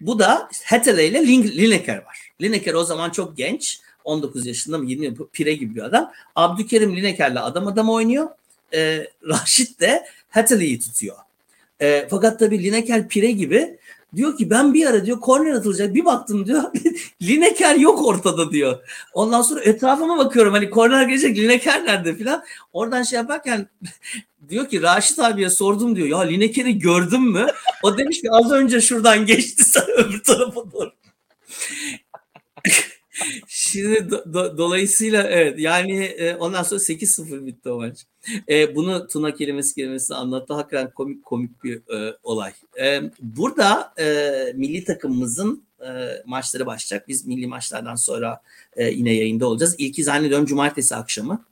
Bu 0.00 0.18
da 0.18 0.48
Hathaway 0.64 1.08
ile 1.08 1.26
Lineker 1.26 1.96
var. 1.96 2.32
Lineker 2.40 2.74
o 2.74 2.84
zaman 2.84 3.10
çok 3.10 3.36
genç. 3.36 3.80
19 4.04 4.46
yaşında 4.46 4.78
mı 4.78 4.86
20 4.86 5.14
pire 5.32 5.54
gibi 5.54 5.74
bir 5.74 5.82
adam. 5.82 6.12
Abdülkerim 6.36 6.96
Lineker'le 6.96 7.36
adam 7.36 7.66
adam 7.66 7.90
oynuyor. 7.90 8.28
Ee, 8.74 9.06
Raşit 9.28 9.80
de 9.80 10.06
Hathaway'i 10.28 10.80
tutuyor. 10.80 11.16
Ee, 11.80 12.06
fakat 12.10 12.38
tabii 12.38 12.64
Lineker 12.64 13.08
pire 13.08 13.30
gibi 13.30 13.78
Diyor 14.16 14.36
ki 14.36 14.50
ben 14.50 14.74
bir 14.74 14.86
ara 14.86 15.06
diyor 15.06 15.20
korner 15.20 15.52
atılacak 15.52 15.94
bir 15.94 16.04
baktım 16.04 16.46
diyor 16.46 16.62
Lineker 17.22 17.74
yok 17.74 18.06
ortada 18.06 18.52
diyor. 18.52 18.78
Ondan 19.14 19.42
sonra 19.42 19.60
etrafıma 19.60 20.18
bakıyorum 20.18 20.52
hani 20.52 20.70
korner 20.70 21.02
gelecek 21.02 21.38
Lineker 21.38 21.84
nerede 21.84 22.14
filan. 22.14 22.44
Oradan 22.72 23.02
şey 23.02 23.16
yaparken 23.16 23.68
diyor 24.48 24.68
ki 24.68 24.82
Raşit 24.82 25.18
abiye 25.18 25.50
sordum 25.50 25.96
diyor 25.96 26.08
ya 26.08 26.18
Lineker'i 26.18 26.78
gördün 26.78 27.22
mü? 27.22 27.46
O 27.82 27.98
demiş 27.98 28.20
ki 28.20 28.30
az 28.30 28.52
önce 28.52 28.80
şuradan 28.80 29.26
geçti 29.26 29.64
sen 29.64 29.90
öbür 29.90 30.22
tarafa 30.22 30.72
doğru. 30.72 30.92
Şimdi 33.46 34.10
do, 34.10 34.34
do, 34.34 34.58
dolayısıyla 34.58 35.22
evet 35.22 35.58
yani 35.58 36.04
e, 36.04 36.34
ondan 36.34 36.62
sonra 36.62 36.80
8-0 36.80 37.46
bitti 37.46 37.70
o 37.70 37.76
maç. 37.76 38.06
E, 38.48 38.74
bunu 38.76 39.08
Tuna 39.08 39.34
kelimesi 39.34 39.74
kelimesi 39.74 40.14
anlattı. 40.14 40.54
Hakikaten 40.54 40.90
komik 40.90 41.24
komik 41.24 41.64
bir 41.64 41.94
e, 41.94 42.16
olay. 42.22 42.52
E, 42.80 43.02
burada 43.20 43.94
e, 43.98 44.32
milli 44.56 44.84
takımımızın 44.84 45.62
e, 45.80 45.88
maçları 46.26 46.66
başlayacak. 46.66 47.08
Biz 47.08 47.26
milli 47.26 47.46
maçlardan 47.46 47.94
sonra 47.94 48.40
e, 48.76 48.84
yine 48.90 49.14
yayında 49.14 49.46
olacağız. 49.46 49.74
İlki 49.78 50.04
zannediyorum 50.04 50.46
cumartesi 50.46 50.96
akşamı. 50.96 51.44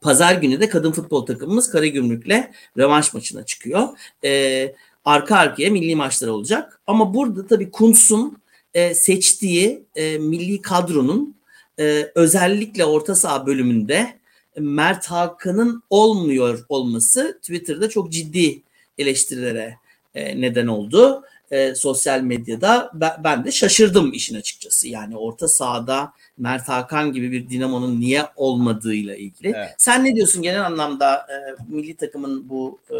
Pazar 0.00 0.34
günü 0.34 0.60
de 0.60 0.68
kadın 0.68 0.92
futbol 0.92 1.26
takımımız 1.26 1.70
Karagümrük'le 1.70 2.50
rövanş 2.78 3.14
maçına 3.14 3.46
çıkıyor. 3.46 3.88
E, 4.24 4.74
arka 5.04 5.36
arkaya 5.36 5.70
milli 5.70 5.96
maçlar 5.96 6.28
olacak. 6.28 6.80
Ama 6.86 7.14
burada 7.14 7.46
tabii 7.46 7.70
Kuntz'un 7.70 8.40
e, 8.74 8.94
seçtiği 8.94 9.84
e, 9.94 10.18
milli 10.18 10.62
kadronun 10.62 11.36
e, 11.78 12.10
özellikle 12.14 12.84
orta 12.84 13.14
saha 13.14 13.46
bölümünde 13.46 14.20
Mert 14.58 15.06
Hakan'ın 15.06 15.82
olmuyor 15.90 16.64
olması 16.68 17.38
Twitter'da 17.42 17.88
çok 17.88 18.12
ciddi 18.12 18.62
eleştirilere 18.98 19.76
e, 20.14 20.40
neden 20.40 20.66
oldu. 20.66 21.24
E, 21.50 21.74
sosyal 21.74 22.20
medyada 22.20 22.90
ben, 22.94 23.12
ben 23.24 23.44
de 23.44 23.52
şaşırdım 23.52 24.12
işin 24.12 24.34
açıkçası. 24.36 24.88
Yani 24.88 25.16
orta 25.16 25.48
sahada 25.48 26.12
Mert 26.38 26.68
Hakan 26.68 27.12
gibi 27.12 27.32
bir 27.32 27.50
dinamonun 27.50 28.00
niye 28.00 28.26
olmadığıyla 28.36 29.16
ilgili. 29.16 29.52
Evet. 29.56 29.74
Sen 29.78 30.04
ne 30.04 30.14
diyorsun 30.16 30.42
genel 30.42 30.66
anlamda 30.66 31.16
e, 31.16 31.36
milli 31.68 31.96
takımın 31.96 32.48
bu 32.48 32.78
e, 32.90 32.96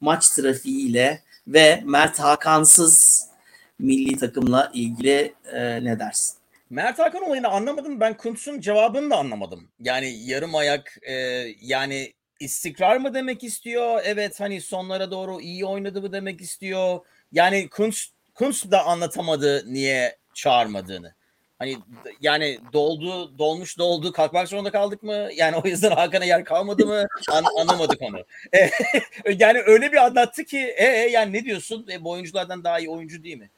maç 0.00 0.28
trafiğiyle 0.28 1.22
ve 1.48 1.82
Mert 1.84 2.18
Hakansız 2.18 3.17
milli 3.78 4.16
takımla 4.16 4.70
ilgili 4.74 5.34
e, 5.52 5.84
ne 5.84 5.98
dersin? 5.98 6.38
Mert 6.70 6.98
Hakan 6.98 7.22
olayını 7.22 7.48
anlamadım. 7.48 8.00
Ben 8.00 8.16
Kuntz'un 8.16 8.60
cevabını 8.60 9.10
da 9.10 9.16
anlamadım. 9.16 9.68
Yani 9.80 10.18
yarım 10.24 10.54
ayak 10.54 10.98
e, 11.02 11.14
yani 11.62 12.12
istikrar 12.40 12.96
mı 12.96 13.14
demek 13.14 13.44
istiyor? 13.44 14.00
Evet 14.04 14.40
hani 14.40 14.60
sonlara 14.60 15.10
doğru 15.10 15.40
iyi 15.40 15.66
oynadı 15.66 16.02
mı 16.02 16.12
demek 16.12 16.40
istiyor? 16.40 17.00
Yani 17.32 17.68
Kuntz, 17.68 18.10
Kuntz 18.34 18.70
da 18.70 18.84
anlatamadı 18.84 19.72
niye 19.72 20.16
çağırmadığını. 20.34 21.14
Hani 21.58 21.76
yani 22.20 22.58
doldu, 22.72 23.38
dolmuş 23.38 23.78
doldu 23.78 24.12
kalkmak 24.12 24.48
zorunda 24.48 24.70
kaldık 24.70 25.02
mı? 25.02 25.28
Yani 25.34 25.56
o 25.56 25.68
yüzden 25.68 25.90
Hakan'a 25.90 26.24
yer 26.24 26.44
kalmadı 26.44 26.86
mı? 26.86 27.06
An, 27.30 27.44
anlamadık 27.60 28.02
onu. 28.02 28.24
yani 29.38 29.62
öyle 29.66 29.92
bir 29.92 29.96
anlattı 29.96 30.44
ki 30.44 30.58
e, 30.58 30.84
e 30.84 31.10
yani 31.10 31.32
ne 31.32 31.44
diyorsun? 31.44 31.86
E, 31.92 32.04
bu 32.04 32.10
oyunculardan 32.10 32.64
daha 32.64 32.78
iyi 32.78 32.90
oyuncu 32.90 33.24
değil 33.24 33.36
mi? 33.36 33.50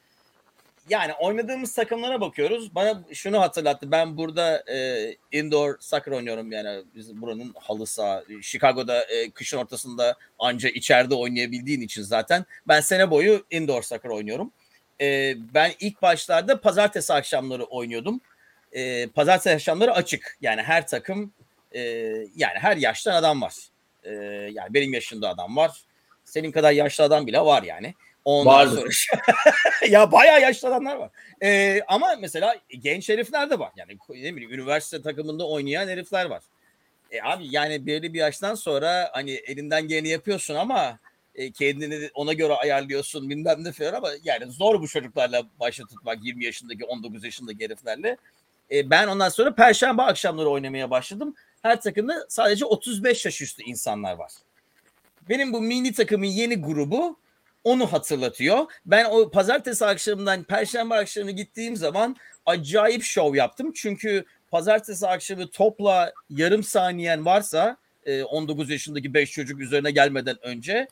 Yani 0.90 1.12
oynadığımız 1.12 1.74
takımlara 1.74 2.20
bakıyoruz. 2.20 2.74
Bana 2.74 3.02
şunu 3.12 3.40
hatırlattı. 3.40 3.90
Ben 3.90 4.16
burada 4.16 4.64
e, 4.72 5.08
indoor 5.32 5.76
soccer 5.80 6.12
oynuyorum 6.12 6.52
yani 6.52 6.84
biz 6.94 7.20
buranın 7.20 7.54
halı 7.58 7.86
saha. 7.86 8.22
Chicago'da 8.42 9.04
e, 9.04 9.30
kışın 9.30 9.58
ortasında 9.58 10.16
anca 10.38 10.68
içeride 10.68 11.14
oynayabildiğin 11.14 11.80
için 11.80 12.02
zaten 12.02 12.44
ben 12.68 12.80
sene 12.80 13.10
boyu 13.10 13.46
indoor 13.50 13.82
soccer 13.82 14.10
oynuyorum. 14.10 14.52
E, 15.00 15.34
ben 15.54 15.72
ilk 15.80 16.02
başlarda 16.02 16.60
pazartesi 16.60 17.12
akşamları 17.12 17.64
oynuyordum. 17.64 18.20
E, 18.72 19.06
pazartesi 19.06 19.54
akşamları 19.54 19.94
açık. 19.94 20.38
Yani 20.40 20.62
her 20.62 20.86
takım 20.86 21.32
e, 21.72 21.80
yani 22.36 22.58
her 22.58 22.76
yaştan 22.76 23.14
adam 23.14 23.42
var. 23.42 23.54
E, 24.04 24.12
yani 24.52 24.74
benim 24.74 24.94
yaşında 24.94 25.28
adam 25.28 25.56
var. 25.56 25.80
Senin 26.24 26.52
kadar 26.52 26.72
yaşlı 26.72 27.04
adam 27.04 27.26
bile 27.26 27.40
var 27.40 27.62
yani. 27.62 27.94
Ondan 28.24 28.54
Vardı. 28.54 28.70
sonra 28.90 29.22
ya 29.88 30.12
bayağı 30.12 30.40
yaşlı 30.40 30.68
adamlar 30.68 30.96
var. 30.96 31.10
Ee, 31.42 31.80
ama 31.88 32.16
mesela 32.20 32.56
genç 32.68 33.08
herifler 33.08 33.50
de 33.50 33.58
var. 33.58 33.72
Yani 33.76 33.98
ne 34.08 34.36
bileyim 34.36 34.52
üniversite 34.52 35.02
takımında 35.02 35.48
oynayan 35.48 35.88
herifler 35.88 36.26
var. 36.26 36.42
E 37.10 37.22
abi 37.22 37.46
yani 37.50 37.86
belli 37.86 38.14
bir 38.14 38.18
yaştan 38.18 38.54
sonra 38.54 39.10
hani 39.12 39.30
elinden 39.30 39.88
geleni 39.88 40.08
yapıyorsun 40.08 40.54
ama 40.54 40.98
e, 41.34 41.50
kendini 41.50 42.10
ona 42.14 42.32
göre 42.32 42.52
ayarlıyorsun 42.52 43.30
bilmem 43.30 43.64
ne 43.64 43.72
falan 43.72 43.92
ama 43.92 44.08
yani 44.24 44.52
zor 44.52 44.80
bu 44.80 44.88
çocuklarla 44.88 45.42
başa 45.60 45.84
tutmak 45.84 46.24
20 46.24 46.44
yaşındaki 46.44 46.84
19 46.84 47.24
yaşındaki 47.24 47.64
heriflerle. 47.64 48.16
E, 48.70 48.90
ben 48.90 49.08
ondan 49.08 49.28
sonra 49.28 49.54
perşembe 49.54 50.02
akşamları 50.02 50.48
oynamaya 50.48 50.90
başladım. 50.90 51.34
Her 51.62 51.80
takımda 51.80 52.26
sadece 52.28 52.64
35 52.64 53.24
yaş 53.24 53.40
üstü 53.40 53.62
insanlar 53.62 54.14
var. 54.14 54.32
Benim 55.28 55.52
bu 55.52 55.60
mini 55.60 55.92
takımın 55.92 56.26
yeni 56.26 56.56
grubu 56.56 57.16
onu 57.64 57.92
hatırlatıyor. 57.92 58.66
Ben 58.86 59.04
o 59.04 59.30
pazartesi 59.30 59.86
akşamından 59.86 60.42
perşembe 60.42 60.94
akşamı 60.94 61.30
gittiğim 61.30 61.76
zaman 61.76 62.16
acayip 62.46 63.02
şov 63.02 63.34
yaptım. 63.34 63.72
Çünkü 63.74 64.24
pazartesi 64.50 65.06
akşamı 65.06 65.50
topla 65.50 66.12
yarım 66.30 66.62
saniyen 66.62 67.24
varsa 67.24 67.76
19 68.30 68.70
e, 68.70 68.72
yaşındaki 68.72 69.14
5 69.14 69.30
çocuk 69.30 69.60
üzerine 69.60 69.90
gelmeden 69.90 70.36
önce 70.42 70.88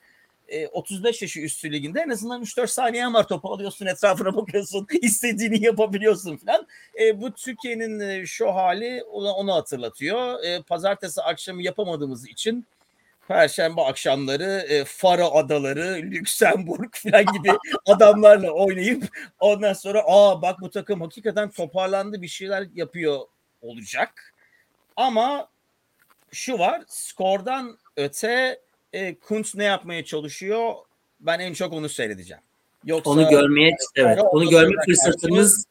35 0.72 1.22
e, 1.22 1.24
yaşı 1.24 1.40
üstü 1.40 1.72
liginde 1.72 2.00
en 2.00 2.08
azından 2.08 2.42
3-4 2.42 2.66
saniyen 2.66 3.14
var 3.14 3.28
topu 3.28 3.52
alıyorsun 3.52 3.86
etrafına 3.86 4.36
bakıyorsun 4.36 4.86
istediğini 5.02 5.64
yapabiliyorsun 5.64 6.36
falan. 6.36 6.66
E, 7.00 7.20
bu 7.20 7.32
Türkiye'nin 7.32 8.24
şu 8.24 8.54
hali 8.54 9.02
onu, 9.02 9.54
hatırlatıyor. 9.54 10.38
Pazartesi 10.62 11.22
akşamı 11.22 11.62
yapamadığımız 11.62 12.28
için 12.28 12.66
Perşembe 13.28 13.80
akşamları 13.80 14.66
e, 14.68 14.84
Faro 14.84 15.36
Adaları, 15.36 16.02
Lüksemburg 16.02 16.94
falan 16.94 17.24
gibi 17.24 17.50
adamlarla 17.86 18.50
oynayıp 18.50 19.04
ondan 19.40 19.72
sonra 19.72 20.02
aa 20.06 20.42
bak 20.42 20.60
bu 20.60 20.70
takım 20.70 21.00
hakikaten 21.00 21.50
toparlandı 21.50 22.22
bir 22.22 22.28
şeyler 22.28 22.66
yapıyor 22.74 23.20
olacak. 23.62 24.34
Ama 24.96 25.48
şu 26.32 26.58
var 26.58 26.82
skordan 26.86 27.78
öte 27.96 28.60
e, 28.92 29.14
Kuntz 29.14 29.54
ne 29.54 29.64
yapmaya 29.64 30.04
çalışıyor 30.04 30.74
ben 31.20 31.38
en 31.38 31.52
çok 31.52 31.72
onu 31.72 31.88
seyredeceğim. 31.88 32.42
Yoksa 32.84 33.10
onu 33.10 33.30
görmeye 33.30 33.76
evet 33.94 34.18
onu 34.30 34.50
görme 34.50 34.82
fırsatımız 34.84 35.66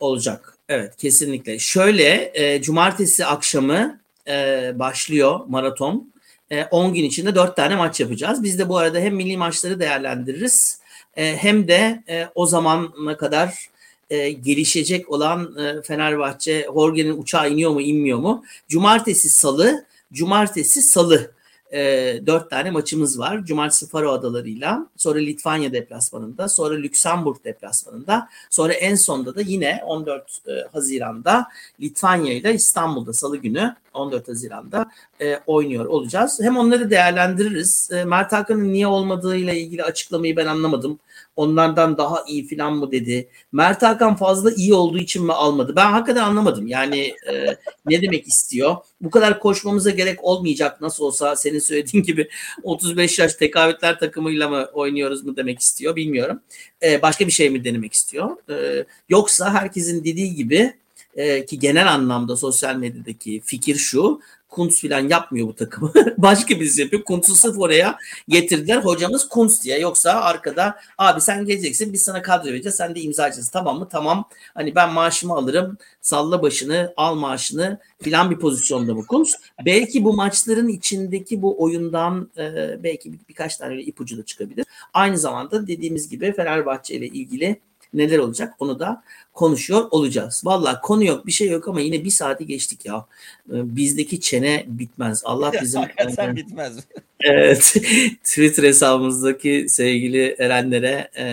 olacak. 0.00 0.58
Evet 0.68 0.96
kesinlikle. 0.96 1.58
Şöyle 1.58 2.32
e, 2.34 2.62
cumartesi 2.62 3.26
akşamı 3.26 4.00
e, 4.28 4.72
başlıyor 4.74 5.40
maraton. 5.48 6.15
E, 6.50 6.64
10 6.64 6.94
gün 6.94 7.04
içinde 7.04 7.34
4 7.34 7.56
tane 7.56 7.76
maç 7.76 8.00
yapacağız. 8.00 8.42
Biz 8.42 8.58
de 8.58 8.68
bu 8.68 8.78
arada 8.78 8.98
hem 8.98 9.14
milli 9.14 9.36
maçları 9.36 9.80
değerlendiririz 9.80 10.80
e, 11.16 11.36
hem 11.36 11.68
de 11.68 12.02
e, 12.08 12.28
o 12.34 12.46
zamana 12.46 13.16
kadar 13.16 13.68
e, 14.10 14.30
gelişecek 14.30 15.10
olan 15.10 15.56
e, 15.58 15.82
Fenerbahçe 15.82 16.66
Jorge'nin 16.74 17.18
uçağı 17.22 17.50
iniyor 17.50 17.70
mu 17.70 17.80
inmiyor 17.80 18.18
mu? 18.18 18.44
Cumartesi 18.68 19.30
salı, 19.30 19.84
cumartesi 20.12 20.82
salı 20.82 21.35
e, 21.72 21.78
dört 22.26 22.50
tane 22.50 22.70
maçımız 22.70 23.18
var. 23.18 23.44
Cumartesi 23.44 23.88
Faro 23.88 24.12
Adaları'yla, 24.12 24.86
sonra 24.96 25.18
Litvanya 25.18 25.72
deplasmanında, 25.72 26.48
sonra 26.48 26.74
Lüksemburg 26.74 27.44
deplasmanında, 27.44 28.28
sonra 28.50 28.72
en 28.72 28.94
sonda 28.94 29.34
da 29.34 29.40
yine 29.40 29.80
14 29.86 30.38
e, 30.46 30.52
Haziran'da 30.72 31.46
Litvanya 31.80 32.32
ile 32.32 32.54
İstanbul'da 32.54 33.12
salı 33.12 33.36
günü 33.36 33.76
14 33.94 34.28
Haziran'da 34.28 34.90
e, 35.20 35.40
oynuyor 35.46 35.84
olacağız. 35.84 36.40
Hem 36.42 36.56
onları 36.56 36.90
değerlendiririz. 36.90 37.90
E, 37.92 38.04
Mert 38.04 38.32
Hakan'ın 38.32 38.72
niye 38.72 38.86
olmadığıyla 38.86 39.52
ilgili 39.52 39.84
açıklamayı 39.84 40.36
ben 40.36 40.46
anlamadım. 40.46 40.98
Onlardan 41.36 41.98
daha 41.98 42.24
iyi 42.28 42.48
falan 42.48 42.72
mı 42.72 42.92
dedi. 42.92 43.28
Mert 43.52 43.82
Hakan 43.82 44.16
fazla 44.16 44.50
iyi 44.52 44.74
olduğu 44.74 44.98
için 44.98 45.24
mi 45.24 45.32
almadı? 45.32 45.72
Ben 45.76 45.90
hakikaten 45.92 46.22
anlamadım. 46.22 46.66
Yani 46.66 47.14
e, 47.30 47.56
ne 47.86 48.02
demek 48.02 48.26
istiyor? 48.26 48.76
Bu 49.00 49.10
kadar 49.10 49.40
koşmamıza 49.40 49.90
gerek 49.90 50.24
olmayacak 50.24 50.80
nasıl 50.80 51.04
olsa 51.04 51.36
senin 51.36 51.58
söylediğin 51.58 52.04
gibi 52.04 52.28
35 52.62 53.18
yaş 53.18 53.34
tekavetler 53.34 53.98
takımıyla 53.98 54.48
mı 54.48 54.68
oynuyoruz 54.72 55.24
mu 55.24 55.36
demek 55.36 55.60
istiyor 55.60 55.96
bilmiyorum. 55.96 56.40
E, 56.82 57.02
başka 57.02 57.26
bir 57.26 57.32
şey 57.32 57.50
mi 57.50 57.64
denemek 57.64 57.92
istiyor? 57.92 58.36
E, 58.50 58.84
yoksa 59.08 59.54
herkesin 59.54 60.04
dediği 60.04 60.34
gibi 60.34 60.74
e, 61.16 61.46
ki 61.46 61.58
genel 61.58 61.92
anlamda 61.92 62.36
sosyal 62.36 62.76
medyadaki 62.76 63.40
fikir 63.44 63.76
şu. 63.76 64.20
Kuntz 64.48 64.80
falan 64.80 65.08
yapmıyor 65.08 65.48
bu 65.48 65.54
takımı. 65.54 65.92
Başka 66.18 66.60
birisi 66.60 66.80
yapıyor. 66.80 67.02
Kuntz'u 67.04 67.34
sırf 67.34 67.58
oraya 67.58 67.98
getirdiler. 68.28 68.76
Hocamız 68.76 69.28
Kuntz 69.28 69.64
diye. 69.64 69.78
Yoksa 69.78 70.12
arkada 70.12 70.76
abi 70.98 71.20
sen 71.20 71.44
geleceksin 71.44 71.92
biz 71.92 72.02
sana 72.02 72.22
kadro 72.22 72.48
vereceğiz. 72.48 72.76
Sen 72.76 72.94
de 72.94 73.00
imzacısın. 73.00 73.50
Tamam 73.52 73.78
mı? 73.78 73.88
Tamam. 73.90 74.28
Hani 74.54 74.74
ben 74.74 74.92
maaşımı 74.92 75.34
alırım. 75.34 75.78
Salla 76.00 76.42
başını 76.42 76.94
al 76.96 77.14
maaşını 77.14 77.80
filan 78.02 78.30
bir 78.30 78.38
pozisyonda 78.38 78.94
mı 78.94 79.06
Kuntz? 79.06 79.34
Belki 79.64 80.04
bu 80.04 80.12
maçların 80.12 80.68
içindeki 80.68 81.42
bu 81.42 81.62
oyundan 81.62 82.30
e, 82.38 82.76
belki 82.82 83.12
bir, 83.12 83.18
birkaç 83.28 83.56
tane 83.56 83.82
ipucu 83.82 84.18
da 84.18 84.24
çıkabilir. 84.24 84.66
Aynı 84.94 85.18
zamanda 85.18 85.66
dediğimiz 85.66 86.08
gibi 86.08 86.32
Fenerbahçe 86.32 86.94
ile 86.94 87.06
ilgili 87.06 87.60
neler 87.96 88.18
olacak 88.18 88.54
onu 88.58 88.80
da 88.80 89.02
konuşuyor 89.32 89.88
olacağız. 89.90 90.42
Valla 90.44 90.80
konu 90.80 91.04
yok 91.04 91.26
bir 91.26 91.32
şey 91.32 91.48
yok 91.48 91.68
ama 91.68 91.80
yine 91.80 92.04
bir 92.04 92.10
saati 92.10 92.46
geçtik 92.46 92.86
ya. 92.86 93.06
Bizdeki 93.46 94.20
çene 94.20 94.64
bitmez. 94.68 95.22
Allah 95.24 95.52
bizim... 95.62 95.80
Hakikaten 95.80 96.36
bitmez. 96.36 96.76
evet, 97.20 97.76
Twitter 98.24 98.62
hesabımızdaki 98.62 99.66
sevgili 99.68 100.36
Erenlere 100.38 101.10
e, 101.16 101.26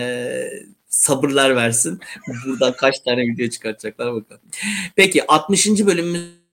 sabırlar 0.88 1.56
versin. 1.56 2.00
Buradan 2.46 2.72
kaç 2.72 3.00
tane 3.00 3.22
video 3.22 3.48
çıkartacaklar 3.48 4.14
bakalım. 4.14 4.42
Peki 4.96 5.26
60. 5.26 5.66
bölümümüz 5.86 6.44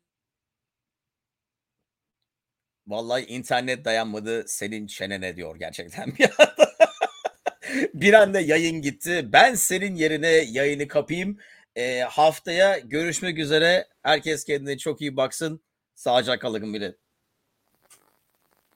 Vallahi 2.88 3.26
internet 3.26 3.86
dayanmadı 3.86 4.44
senin 4.48 4.88
çenene 4.88 5.36
diyor 5.36 5.56
gerçekten 5.56 6.14
bir 6.20 6.30
anda. 6.40 6.71
Bir 7.94 8.14
anda 8.14 8.40
yayın 8.40 8.82
gitti. 8.82 9.30
Ben 9.34 9.54
senin 9.56 9.96
yerine 9.96 10.28
yayını 10.28 10.88
kapayım. 10.88 11.38
E, 11.76 12.00
haftaya 12.00 12.80
görüşmek 12.80 13.38
üzere. 13.38 13.88
Herkes 14.04 14.44
kendine 14.44 14.78
çok 14.78 15.02
iyi 15.02 15.18
baksın. 15.18 15.62
Sağlıcakla 15.96 16.40
kalın 16.40 16.74
bile. 16.74 16.96